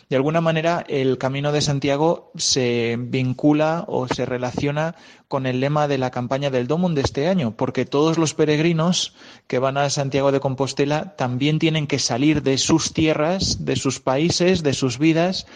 De 0.10 0.16
alguna 0.16 0.40
manera, 0.40 0.86
el 0.88 1.18
Camino 1.18 1.52
de 1.52 1.60
Santiago 1.60 2.32
se 2.38 2.96
vincula 2.98 3.84
o 3.90 4.08
se 4.08 4.26
relaciona 4.26 4.96
con 5.28 5.46
el 5.46 5.60
lema 5.60 5.90
de 5.90 5.98
la 5.98 6.12
campaña 6.12 6.52
del 6.52 6.68
Domum 6.68 6.96
de 6.96 7.02
este 7.02 7.28
año, 7.28 7.58
porque 7.58 7.84
todos 7.84 8.18
los 8.18 8.34
peregrinos 8.34 9.14
que 9.48 9.60
van 9.60 9.76
a 9.76 9.90
Santiago 9.90 10.32
de 10.32 10.40
Compostela 10.40 11.18
también 11.18 11.60
tienen 11.60 11.86
que 11.86 12.00
salir 12.00 12.44
de 12.44 12.58
sus 12.58 12.94
tierras, 12.94 13.66
de 13.66 13.76
sus 13.76 14.00
países, 14.00 14.64
de 14.64 14.74
sus 14.74 15.00
vidas, 15.00 15.48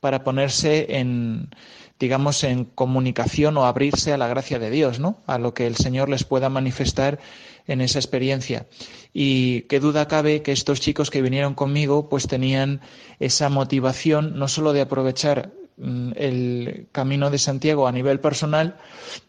para 0.00 0.24
ponerse 0.24 0.98
en, 0.98 1.50
digamos, 1.98 2.44
en 2.44 2.64
comunicación 2.64 3.56
o 3.56 3.66
abrirse 3.66 4.12
a 4.12 4.18
la 4.18 4.28
gracia 4.28 4.58
de 4.58 4.70
Dios, 4.70 5.00
¿no? 5.00 5.18
A 5.26 5.38
lo 5.38 5.54
que 5.54 5.66
el 5.66 5.76
Señor 5.76 6.08
les 6.08 6.24
pueda 6.24 6.48
manifestar 6.48 7.18
en 7.66 7.80
esa 7.80 7.98
experiencia. 7.98 8.66
Y 9.12 9.62
qué 9.62 9.80
duda 9.80 10.08
cabe 10.08 10.42
que 10.42 10.52
estos 10.52 10.80
chicos 10.80 11.10
que 11.10 11.22
vinieron 11.22 11.54
conmigo, 11.54 12.08
pues 12.08 12.26
tenían 12.26 12.80
esa 13.18 13.48
motivación 13.48 14.38
no 14.38 14.48
solo 14.48 14.72
de 14.72 14.80
aprovechar 14.80 15.52
mm, 15.76 16.12
el 16.16 16.88
camino 16.92 17.30
de 17.30 17.38
Santiago 17.38 17.86
a 17.86 17.92
nivel 17.92 18.20
personal, 18.20 18.76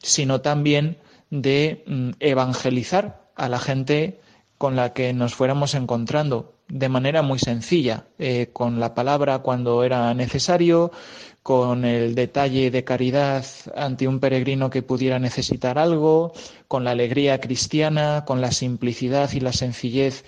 sino 0.02 0.42
también 0.42 0.98
de 1.32 1.84
mm, 1.86 2.12
evangelizar 2.20 3.30
a 3.36 3.50
la 3.50 3.60
gente 3.60 4.20
con 4.58 4.76
la 4.76 4.94
que 4.94 5.14
nos 5.14 5.34
fuéramos 5.36 5.74
encontrando 5.74 6.59
de 6.70 6.90
manera 6.90 7.22
muy 7.22 7.40
sencilla, 7.40 8.06
eh, 8.20 8.50
con 8.54 8.80
la 8.80 8.94
palabra 8.94 9.40
cuando 9.40 9.84
era 9.84 10.14
necesario, 10.14 10.92
con 11.44 11.84
el 11.84 12.16
detalle 12.16 12.70
de 12.70 12.84
caridad 12.84 13.46
ante 13.76 14.08
un 14.08 14.20
peregrino 14.20 14.70
que 14.70 14.84
pudiera 14.84 15.20
necesitar 15.20 15.80
algo, 15.80 16.32
con 16.68 16.84
la 16.84 16.92
alegría 16.92 17.40
cristiana, 17.40 18.24
con 18.26 18.40
la 18.40 18.52
simplicidad 18.52 19.32
y 19.34 19.40
la 19.40 19.54
sencillez 19.54 20.26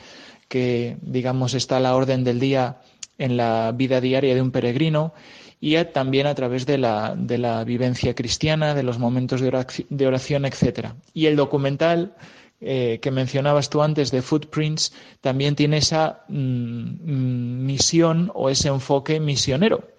que, 0.47 0.97
digamos, 1.01 1.53
está 1.53 1.77
a 1.77 1.79
la 1.79 1.95
orden 1.95 2.23
del 2.23 2.39
día 2.39 2.77
en 3.17 3.37
la 3.37 3.71
vida 3.71 4.01
diaria 4.01 4.33
de 4.33 4.41
un 4.41 4.51
peregrino 4.51 5.13
y 5.59 5.75
también 5.85 6.25
a 6.25 6.33
través 6.33 6.65
de 6.65 6.79
la, 6.79 7.13
de 7.15 7.37
la 7.37 7.63
vivencia 7.63 8.15
cristiana, 8.15 8.73
de 8.73 8.81
los 8.81 8.97
momentos 8.97 9.41
de 9.41 9.47
oración, 9.47 9.87
de 9.91 10.07
oración 10.07 10.45
etc. 10.45 10.89
Y 11.13 11.27
el 11.27 11.35
documental 11.35 12.15
eh, 12.61 12.99
que 13.01 13.09
mencionabas 13.09 13.71
tú 13.71 13.81
antes 13.81 14.11
de 14.11 14.21
Footprints 14.21 14.93
también 15.19 15.55
tiene 15.55 15.77
esa 15.77 16.25
mm, 16.27 16.35
mm, 16.35 17.65
misión 17.65 18.31
o 18.35 18.51
ese 18.51 18.67
enfoque 18.67 19.19
misionero, 19.19 19.89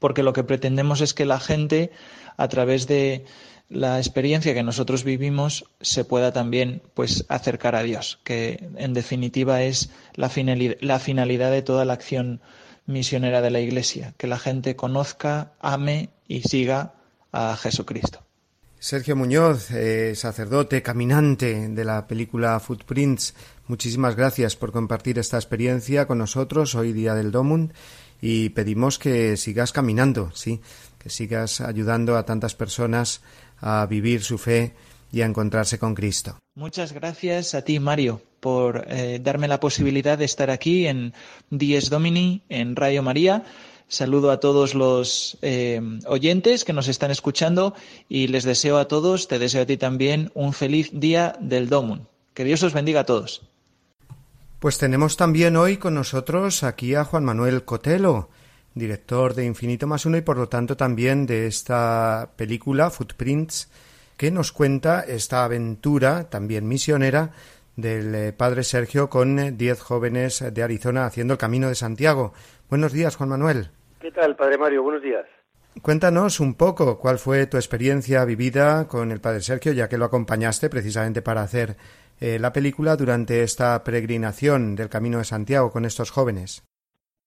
porque 0.00 0.24
lo 0.24 0.32
que 0.32 0.42
pretendemos 0.42 1.00
es 1.00 1.14
que 1.14 1.24
la 1.24 1.38
gente, 1.38 1.92
a 2.36 2.48
través 2.48 2.88
de 2.88 3.24
la 3.68 3.98
experiencia 3.98 4.54
que 4.54 4.64
nosotros 4.64 5.04
vivimos, 5.04 5.66
se 5.80 6.04
pueda 6.04 6.32
también 6.32 6.82
pues 6.94 7.26
acercar 7.28 7.76
a 7.76 7.84
Dios, 7.84 8.18
que 8.24 8.68
en 8.76 8.92
definitiva 8.92 9.62
es 9.62 9.90
la 10.14 10.28
finalidad, 10.28 10.76
la 10.80 10.98
finalidad 10.98 11.52
de 11.52 11.62
toda 11.62 11.84
la 11.84 11.92
acción 11.92 12.40
misionera 12.86 13.40
de 13.40 13.50
la 13.50 13.60
Iglesia, 13.60 14.14
que 14.18 14.26
la 14.26 14.40
gente 14.40 14.74
conozca, 14.74 15.52
ame 15.60 16.10
y 16.26 16.42
siga 16.42 16.94
a 17.30 17.56
Jesucristo. 17.56 18.24
Sergio 18.84 19.16
Muñoz, 19.16 19.70
eh, 19.70 20.14
sacerdote, 20.14 20.82
caminante 20.82 21.70
de 21.70 21.84
la 21.86 22.06
película 22.06 22.60
Footprints, 22.60 23.34
muchísimas 23.66 24.14
gracias 24.14 24.56
por 24.56 24.72
compartir 24.72 25.18
esta 25.18 25.38
experiencia 25.38 26.06
con 26.06 26.18
nosotros 26.18 26.74
hoy 26.74 26.92
día 26.92 27.14
del 27.14 27.30
Domund 27.30 27.72
y 28.20 28.50
pedimos 28.50 28.98
que 28.98 29.38
sigas 29.38 29.72
caminando, 29.72 30.32
sí, 30.34 30.60
que 30.98 31.08
sigas 31.08 31.62
ayudando 31.62 32.18
a 32.18 32.26
tantas 32.26 32.54
personas 32.54 33.22
a 33.58 33.86
vivir 33.86 34.22
su 34.22 34.36
fe 34.36 34.74
y 35.10 35.22
a 35.22 35.24
encontrarse 35.24 35.78
con 35.78 35.94
Cristo. 35.94 36.36
Muchas 36.54 36.92
gracias 36.92 37.54
a 37.54 37.62
ti, 37.62 37.80
Mario, 37.80 38.20
por 38.40 38.84
eh, 38.88 39.18
darme 39.18 39.48
la 39.48 39.60
posibilidad 39.60 40.18
de 40.18 40.26
estar 40.26 40.50
aquí 40.50 40.86
en 40.86 41.14
Dies 41.48 41.88
Domini, 41.88 42.42
en 42.50 42.76
Radio 42.76 43.02
María. 43.02 43.44
Saludo 43.88 44.30
a 44.30 44.40
todos 44.40 44.74
los 44.74 45.38
eh, 45.42 45.80
oyentes 46.06 46.64
que 46.64 46.72
nos 46.72 46.88
están 46.88 47.10
escuchando 47.10 47.74
y 48.08 48.28
les 48.28 48.44
deseo 48.44 48.78
a 48.78 48.88
todos, 48.88 49.28
te 49.28 49.38
deseo 49.38 49.62
a 49.62 49.66
ti 49.66 49.76
también, 49.76 50.30
un 50.34 50.52
feliz 50.52 50.90
día 50.92 51.36
del 51.40 51.68
Domun. 51.68 52.08
Que 52.32 52.44
Dios 52.44 52.62
os 52.62 52.72
bendiga 52.72 53.00
a 53.00 53.04
todos. 53.04 53.42
Pues 54.58 54.78
tenemos 54.78 55.16
también 55.16 55.56
hoy 55.56 55.76
con 55.76 55.94
nosotros 55.94 56.62
aquí 56.62 56.94
a 56.94 57.04
Juan 57.04 57.24
Manuel 57.24 57.64
Cotelo, 57.64 58.30
director 58.74 59.34
de 59.34 59.44
Infinito 59.44 59.86
más 59.86 60.06
uno 60.06 60.16
y 60.16 60.22
por 60.22 60.38
lo 60.38 60.48
tanto 60.48 60.76
también 60.76 61.26
de 61.26 61.46
esta 61.46 62.30
película 62.36 62.90
Footprints 62.90 63.68
que 64.16 64.30
nos 64.30 64.52
cuenta 64.52 65.02
esta 65.02 65.44
aventura 65.44 66.30
también 66.30 66.66
misionera 66.66 67.32
del 67.76 68.14
eh, 68.14 68.32
padre 68.32 68.62
Sergio 68.64 69.10
con 69.10 69.38
eh, 69.38 69.52
diez 69.52 69.80
jóvenes 69.80 70.42
de 70.52 70.62
Arizona 70.62 71.06
haciendo 71.06 71.34
el 71.34 71.38
camino 71.38 71.68
de 71.68 71.74
Santiago. 71.74 72.32
Buenos 72.74 72.92
días, 72.92 73.14
Juan 73.14 73.28
Manuel. 73.28 73.68
¿Qué 74.00 74.10
tal, 74.10 74.34
padre 74.34 74.58
Mario? 74.58 74.82
Buenos 74.82 75.00
días. 75.00 75.24
Cuéntanos 75.80 76.40
un 76.40 76.56
poco 76.56 76.98
cuál 76.98 77.18
fue 77.18 77.46
tu 77.46 77.56
experiencia 77.56 78.24
vivida 78.24 78.88
con 78.88 79.12
el 79.12 79.20
padre 79.20 79.42
Sergio, 79.42 79.72
ya 79.72 79.88
que 79.88 79.96
lo 79.96 80.06
acompañaste 80.06 80.68
precisamente 80.68 81.22
para 81.22 81.42
hacer 81.42 81.76
eh, 82.20 82.40
la 82.40 82.52
película 82.52 82.96
durante 82.96 83.44
esta 83.44 83.84
peregrinación 83.84 84.74
del 84.74 84.88
Camino 84.88 85.18
de 85.18 85.24
Santiago 85.24 85.70
con 85.70 85.84
estos 85.84 86.10
jóvenes. 86.10 86.64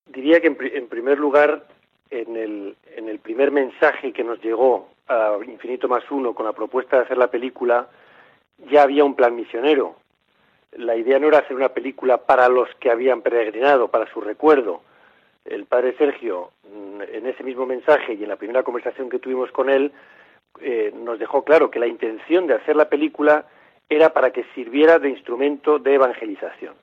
Diría 0.07 0.41
que 0.41 0.47
en, 0.47 0.87
primer 0.89 1.17
lugar, 1.17 1.65
en 2.09 2.35
el, 2.35 2.75
en 2.97 3.07
el 3.07 3.19
primer 3.19 3.49
mensaje 3.51 4.11
que 4.11 4.25
nos 4.25 4.43
llegó 4.43 4.89
a 5.07 5.37
Infinito 5.47 5.87
más 5.87 6.03
uno 6.11 6.35
con 6.35 6.45
la 6.45 6.51
propuesta 6.51 6.97
de 6.97 7.03
hacer 7.03 7.17
la 7.17 7.31
película, 7.31 7.87
ya 8.69 8.83
había 8.83 9.05
un 9.05 9.15
plan 9.15 9.33
misionero. 9.33 9.95
La 10.73 10.97
idea 10.97 11.19
no 11.19 11.29
era 11.29 11.39
hacer 11.39 11.55
una 11.55 11.69
película 11.69 12.17
para 12.17 12.49
los 12.49 12.67
que 12.81 12.91
habían 12.91 13.21
peregrinado, 13.21 13.87
para 13.87 14.11
su 14.11 14.19
recuerdo. 14.19 14.81
El 15.47 15.65
padre 15.65 15.95
Sergio, 15.97 16.51
mm, 16.63 17.01
en 17.01 17.27
ese 17.27 17.43
mismo 17.43 17.65
mensaje 17.65 18.13
y 18.13 18.23
en 18.23 18.29
la 18.29 18.35
primera 18.35 18.63
conversación 18.63 19.09
que 19.09 19.19
tuvimos 19.19 19.51
con 19.51 19.69
él, 19.69 19.91
eh, 20.61 20.93
nos 20.95 21.19
dejó 21.19 21.43
claro 21.43 21.69
que 21.69 21.79
la 21.79 21.87
intención 21.87 22.47
de 22.47 22.55
hacer 22.55 22.75
la 22.75 22.89
película 22.89 23.45
era 23.89 24.13
para 24.13 24.31
que 24.31 24.45
sirviera 24.55 24.99
de 24.99 25.09
instrumento 25.09 25.79
de 25.79 25.93
evangelización. 25.93 26.75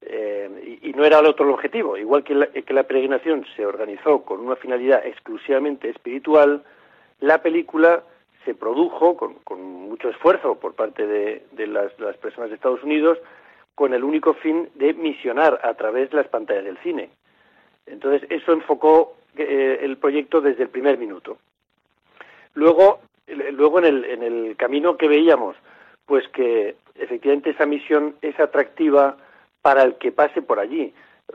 Eh, 0.00 0.78
y, 0.82 0.92
no 0.92 1.04
era 1.04 1.18
el 1.18 1.26
otro 1.26 1.46
el 1.46 1.52
objetivo. 1.52 1.96
Igual 1.96 2.24
que 2.24 2.34
la, 2.34 2.46
que 2.46 2.72
la 2.72 2.84
peregrinación 2.84 3.44
se 3.56 3.66
organizó 3.66 4.22
con 4.22 4.40
una 4.40 4.56
finalidad 4.56 5.04
exclusivamente 5.06 5.88
espiritual, 5.90 6.64
la 7.20 7.42
película 7.42 8.02
se 8.44 8.54
produjo 8.54 9.16
con, 9.16 9.62
mucho 9.62 10.08
esfuerzo 10.08 10.54
por 10.54 10.74
parte 10.74 11.06
de, 11.06 11.66
las, 11.66 11.92
personas 12.16 12.48
de 12.48 12.56
Estados 12.56 12.82
Unidos 12.82 13.18
con 13.74 13.92
el 13.92 14.02
único 14.02 14.34
fin 14.34 14.70
de 14.74 14.94
misionar 14.94 15.60
a 15.62 15.74
través 15.74 16.10
de 16.10 16.16
las 16.16 16.28
pantallas 16.28 16.64
del 16.64 16.78
cine. 16.78 17.10
Entonces, 17.90 18.28
eso 18.30 18.52
enfocó 18.52 19.16
eh, 19.36 19.80
el 19.82 19.96
proyecto 19.96 20.40
desde 20.40 20.64
el 20.64 20.68
primer 20.68 20.98
minuto. 20.98 21.38
Luego, 22.54 23.00
luego 23.26 23.78
en 23.78 23.84
el, 23.84 24.04
en 24.04 24.22
el 24.22 24.56
camino 24.56 24.96
que 24.96 25.08
veíamos, 25.08 25.56
pues 26.06 26.26
que 26.28 26.76
efectivamente 26.96 27.50
esa 27.50 27.66
misión 27.66 28.16
es 28.22 28.38
atractiva 28.40 29.16
para 29.62 29.82
el 29.82 29.94
que 29.96 30.12
pase 30.12 30.42
por 30.42 30.58
allí. 30.58 30.92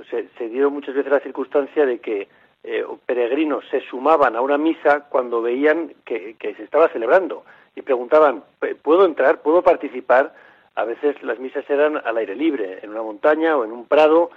Se, 0.09 0.27
se 0.37 0.49
dio 0.49 0.69
muchas 0.71 0.95
veces 0.95 1.11
la 1.11 1.19
circunstancia 1.19 1.85
de 1.85 1.99
que 1.99 2.27
eh, 2.65 2.85
peregrinos 3.05 3.65
se 3.69 3.81
sumaban 3.81 4.37
a 4.37 4.41
una 4.41 4.57
misa 4.57 5.01
cuando 5.09 5.41
veían 5.41 5.93
que, 6.05 6.37
se 6.39 6.63
estaba 6.63 6.87
celebrando 6.87 7.43
y 7.75 7.81
preguntaban, 7.81 8.43
¿puedo 8.81 9.05
entrar? 9.05 9.41
¿Puedo 9.41 9.61
participar? 9.61 10.33
A 10.75 10.85
veces 10.85 11.21
las 11.23 11.39
misas 11.39 11.69
eran 11.69 11.97
al 11.97 12.15
aire 12.15 12.35
libre, 12.35 12.79
en 12.81 12.91
una 12.91 13.01
montaña 13.01 13.57
o 13.57 13.65
en 13.65 13.73
un 13.73 13.85
prado, 13.85 14.31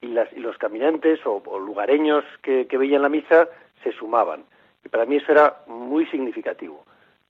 y, 0.00 0.08
las, 0.08 0.32
y 0.32 0.40
los 0.40 0.56
caminantes 0.58 1.20
o, 1.24 1.42
lugareños 1.58 2.24
que, 2.42 2.66
veían 2.70 3.02
la 3.02 3.08
misa 3.08 3.48
se 3.82 3.92
sumaban. 3.92 4.44
Y 4.84 4.88
para 4.88 5.04
mí 5.04 5.16
eso 5.16 5.32
era 5.32 5.62
muy 5.66 6.06
significativo. 6.06 6.84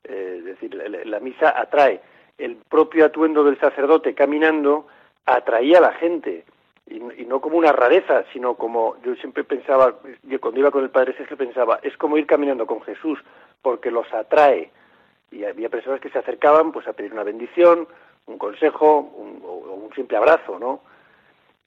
Eh, 0.04 0.36
es 0.38 0.44
decir, 0.44 0.74
la, 0.74 1.20
misa 1.20 1.58
atrae. 1.58 2.00
El 2.38 2.56
propio 2.56 3.04
atuendo 3.04 3.44
del 3.44 3.58
sacerdote 3.58 4.14
caminando 4.14 4.86
atraía 5.26 5.78
a 5.78 5.82
la 5.82 5.92
gente 5.92 6.44
y, 6.86 6.98
no 7.24 7.40
como 7.40 7.56
una 7.56 7.72
rareza, 7.72 8.24
sino 8.32 8.54
como 8.54 8.96
yo 9.02 9.14
siempre 9.16 9.44
pensaba, 9.44 9.94
yo 10.24 10.40
cuando 10.40 10.60
iba 10.60 10.70
con 10.70 10.82
el 10.82 10.90
Padre 10.90 11.14
Sergio 11.16 11.36
pensaba, 11.36 11.78
es 11.82 11.96
como 11.96 12.18
ir 12.18 12.26
caminando 12.26 12.66
con 12.66 12.82
Jesús, 12.82 13.18
porque 13.62 13.90
los 13.90 14.12
atrae. 14.12 14.70
Y 15.30 15.44
había 15.44 15.68
personas 15.68 16.00
que 16.00 16.10
se 16.10 16.18
acercaban 16.18 16.72
pues 16.72 16.88
a 16.88 16.92
pedir 16.92 17.12
una 17.12 17.22
bendición, 17.22 17.86
un 18.26 18.38
consejo 18.38 19.00
un, 19.00 19.42
o 19.44 19.74
un 19.74 19.94
simple 19.94 20.16
abrazo, 20.16 20.58
¿no? 20.58 20.80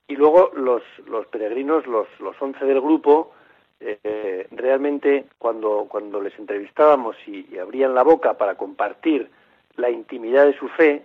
Y 0.06 0.16
luego 0.16 0.50
los, 0.54 0.82
peregrinos, 1.28 1.86
los, 1.86 2.06
los 2.20 2.40
once 2.40 2.64
del 2.64 2.80
grupo, 2.80 3.32
eh, 3.80 4.46
realmente 4.50 5.26
cuando, 5.38 5.86
cuando 5.88 6.20
les 6.20 6.38
entrevistábamos 6.38 7.16
y, 7.26 7.58
abrían 7.58 7.94
la 7.94 8.02
boca 8.02 8.34
para 8.34 8.56
compartir 8.56 9.30
la 9.76 9.90
intimidad 9.90 10.46
de 10.46 10.58
su 10.58 10.68
fe, 10.68 11.02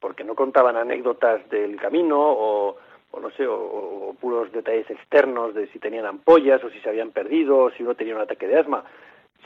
porque 0.00 0.24
no 0.24 0.34
contaban 0.34 0.76
anécdotas 0.76 1.48
del 1.50 1.76
camino 1.76 2.18
o, 2.20 2.76
o 3.10 3.20
no 3.20 3.30
sé, 3.30 3.46
o, 3.46 4.14
puros 4.20 4.50
detalles 4.52 4.90
externos 4.90 5.54
de 5.54 5.66
si 5.68 5.78
tenían 5.78 6.06
ampollas 6.06 6.62
o 6.64 6.70
si 6.70 6.80
se 6.80 6.88
habían 6.88 7.10
perdido 7.10 7.58
o 7.58 7.70
si 7.70 7.82
uno 7.82 7.94
tenía 7.94 8.14
un 8.14 8.22
ataque 8.22 8.48
de 8.48 8.58
asma, 8.58 8.84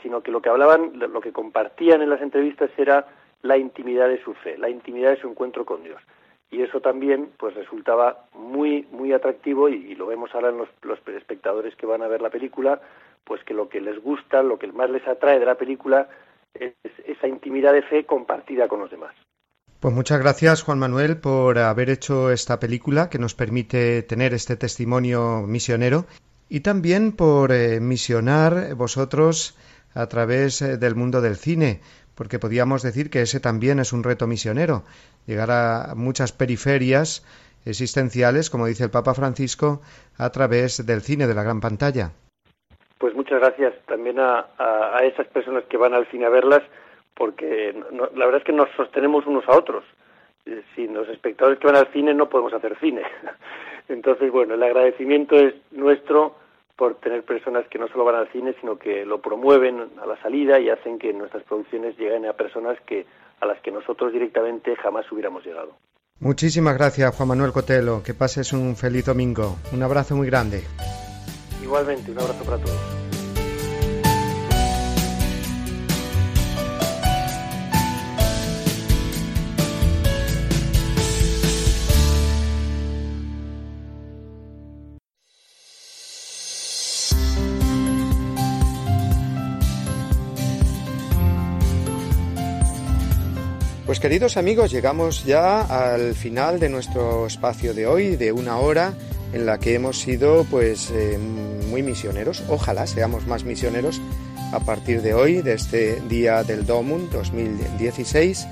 sino 0.01 0.21
que 0.21 0.31
lo 0.31 0.41
que 0.41 0.49
hablaban, 0.49 0.93
lo 0.99 1.21
que 1.21 1.33
compartían 1.33 2.01
en 2.01 2.09
las 2.09 2.21
entrevistas 2.21 2.71
era 2.77 3.07
la 3.41 3.57
intimidad 3.57 4.07
de 4.07 4.21
su 4.23 4.33
fe, 4.33 4.57
la 4.57 4.69
intimidad 4.69 5.11
de 5.11 5.21
su 5.21 5.27
encuentro 5.27 5.65
con 5.65 5.83
Dios. 5.83 6.01
Y 6.51 6.61
eso 6.61 6.81
también 6.81 7.29
pues 7.37 7.53
resultaba 7.55 8.25
muy 8.33 8.87
muy 8.91 9.13
atractivo 9.13 9.69
y, 9.69 9.95
lo 9.95 10.07
vemos 10.07 10.33
ahora 10.33 10.49
en 10.49 10.57
los, 10.57 10.99
espectadores 11.15 11.75
que 11.75 11.85
van 11.85 12.01
a 12.01 12.07
ver 12.07 12.21
la 12.21 12.29
película, 12.29 12.81
pues 13.23 13.43
que 13.43 13.53
lo 13.53 13.69
que 13.69 13.81
les 13.81 14.01
gusta, 14.01 14.41
lo 14.41 14.57
que 14.57 14.67
más 14.67 14.89
les 14.89 15.07
atrae 15.07 15.39
de 15.39 15.45
la 15.45 15.55
película 15.55 16.09
es 16.53 16.73
esa 17.05 17.27
intimidad 17.27 17.73
de 17.73 17.83
fe 17.83 18.05
compartida 18.05 18.67
con 18.67 18.79
los 18.79 18.89
demás. 18.89 19.13
Pues 19.79 19.93
muchas 19.93 20.19
gracias, 20.19 20.63
Juan 20.63 20.79
Manuel, 20.79 21.17
por 21.17 21.57
haber 21.57 21.89
hecho 21.89 22.31
esta 22.31 22.59
película 22.59 23.09
que 23.09 23.19
nos 23.19 23.33
permite 23.33 24.01
tener 24.03 24.33
este 24.33 24.57
testimonio 24.57 25.43
misionero 25.47 26.05
y 26.49 26.61
también 26.61 27.13
por 27.13 27.51
eh, 27.53 27.79
misionar 27.79 28.75
vosotros 28.75 29.55
a 29.93 30.07
través 30.07 30.61
eh, 30.61 30.77
del 30.77 30.95
mundo 30.95 31.21
del 31.21 31.37
cine, 31.37 31.81
porque 32.19 32.37
podríamos 32.37 32.83
decir 32.83 33.09
que 33.09 33.21
ese 33.21 33.39
también 33.39 33.79
es 33.79 33.93
un 33.93 34.03
reto 34.03 34.27
misionero, 34.27 34.83
llegar 35.25 35.51
a 35.51 35.95
muchas 35.95 36.33
periferias 36.33 37.23
existenciales, 37.65 38.49
como 38.49 38.65
dice 38.65 38.83
el 38.83 38.91
Papa 38.91 39.13
Francisco, 39.13 39.79
a 40.17 40.29
través 40.29 40.85
del 40.85 40.99
cine, 40.99 41.27
de 41.27 41.33
la 41.33 41.43
gran 41.43 41.61
pantalla. 41.61 42.11
Pues 42.97 43.15
muchas 43.15 43.39
gracias 43.39 43.73
también 43.85 44.19
a, 44.19 44.47
esas 45.01 45.27
personas 45.27 45.63
que 45.69 45.77
van 45.77 45.93
al 45.93 46.07
cine 46.11 46.25
a 46.25 46.29
verlas 46.29 46.61
porque 47.15 47.73
la 47.93 48.25
verdad 48.25 48.41
es 48.41 48.43
que 48.43 48.51
nos 48.51 48.69
sostenemos 48.75 49.25
unos 49.25 49.47
a 49.47 49.57
otros. 49.57 49.85
Eh, 50.45 50.61
sin 50.75 50.93
los 50.93 51.07
espectadores 51.07 51.57
que 51.57 51.67
van 51.67 51.77
al 51.77 51.91
cine 51.93 52.13
no 52.13 52.27
podemos 52.27 52.51
hacer 52.51 52.77
cine. 52.79 53.03
Entonces, 53.87 54.29
bueno, 54.29 54.55
el 54.55 54.63
agradecimiento 54.63 55.37
es 55.37 55.53
nuestro 55.71 56.35
por 56.79 56.95
tener 56.95 57.23
personas 57.23 57.67
que 57.67 57.77
no 57.77 57.89
solo 57.89 58.05
van 58.05 58.15
al 58.15 58.31
cine, 58.31 58.55
sino 58.61 58.79
que 58.79 59.05
lo 59.05 59.21
promueven 59.21 59.81
a 60.01 60.05
la 60.05 60.19
salida 60.21 60.61
y 60.61 60.69
hacen 60.69 60.97
que 60.97 61.11
nuestras 61.11 61.43
producciones 61.43 61.97
lleguen 61.97 62.25
a 62.25 62.33
personas 62.33 62.79
que 62.87 63.05
a 63.41 63.45
las 63.45 63.59
que 63.61 63.69
nosotros 63.69 64.13
directamente 64.13 64.77
jamás 64.77 65.11
hubiéramos 65.11 65.45
llegado. 65.45 65.73
Muchísimas 66.21 66.77
gracias, 66.77 67.13
Juan 67.15 67.29
Manuel 67.29 67.51
Cotelo. 67.51 68.01
Que 68.01 68.13
pases 68.13 68.53
un 68.53 68.77
feliz 68.77 69.05
domingo. 69.05 69.57
Un 69.73 69.83
abrazo 69.83 70.15
muy 70.15 70.27
grande. 70.27 70.63
Igualmente, 71.61 72.11
un 72.11 72.19
abrazo 72.19 72.45
para 72.45 72.57
todos. 72.57 73.08
Pues 93.89 93.99
queridos 93.99 94.37
amigos, 94.37 94.69
llegamos 94.69 95.25
ya 95.25 95.61
al 95.61 96.13
final 96.13 96.59
de 96.59 96.69
nuestro 96.69 97.25
espacio 97.25 97.73
de 97.73 97.87
hoy, 97.87 98.17
de 98.17 98.31
una 98.31 98.57
hora 98.57 98.93
en 99.33 99.47
la 99.47 99.57
que 99.57 99.73
hemos 99.73 99.97
sido 99.97 100.43
pues 100.43 100.91
eh, 100.91 101.17
muy 101.17 101.81
misioneros. 101.81 102.43
Ojalá 102.49 102.85
seamos 102.85 103.25
más 103.25 103.45
misioneros 103.45 103.99
a 104.53 104.59
partir 104.59 105.01
de 105.01 105.15
hoy, 105.15 105.41
de 105.41 105.53
este 105.53 106.01
día 106.01 106.43
del 106.43 106.67
Domum 106.67 107.09
2016, 107.09 108.47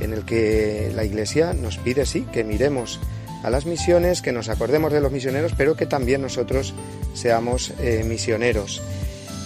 en 0.00 0.14
el 0.14 0.24
que 0.24 0.90
la 0.94 1.04
Iglesia 1.04 1.52
nos 1.52 1.76
pide, 1.76 2.06
sí, 2.06 2.26
que 2.32 2.42
miremos 2.42 3.00
a 3.42 3.50
las 3.50 3.66
misiones, 3.66 4.22
que 4.22 4.32
nos 4.32 4.48
acordemos 4.48 4.94
de 4.94 5.02
los 5.02 5.12
misioneros, 5.12 5.52
pero 5.58 5.76
que 5.76 5.84
también 5.84 6.22
nosotros 6.22 6.72
seamos 7.12 7.74
eh, 7.80 8.02
misioneros. 8.08 8.80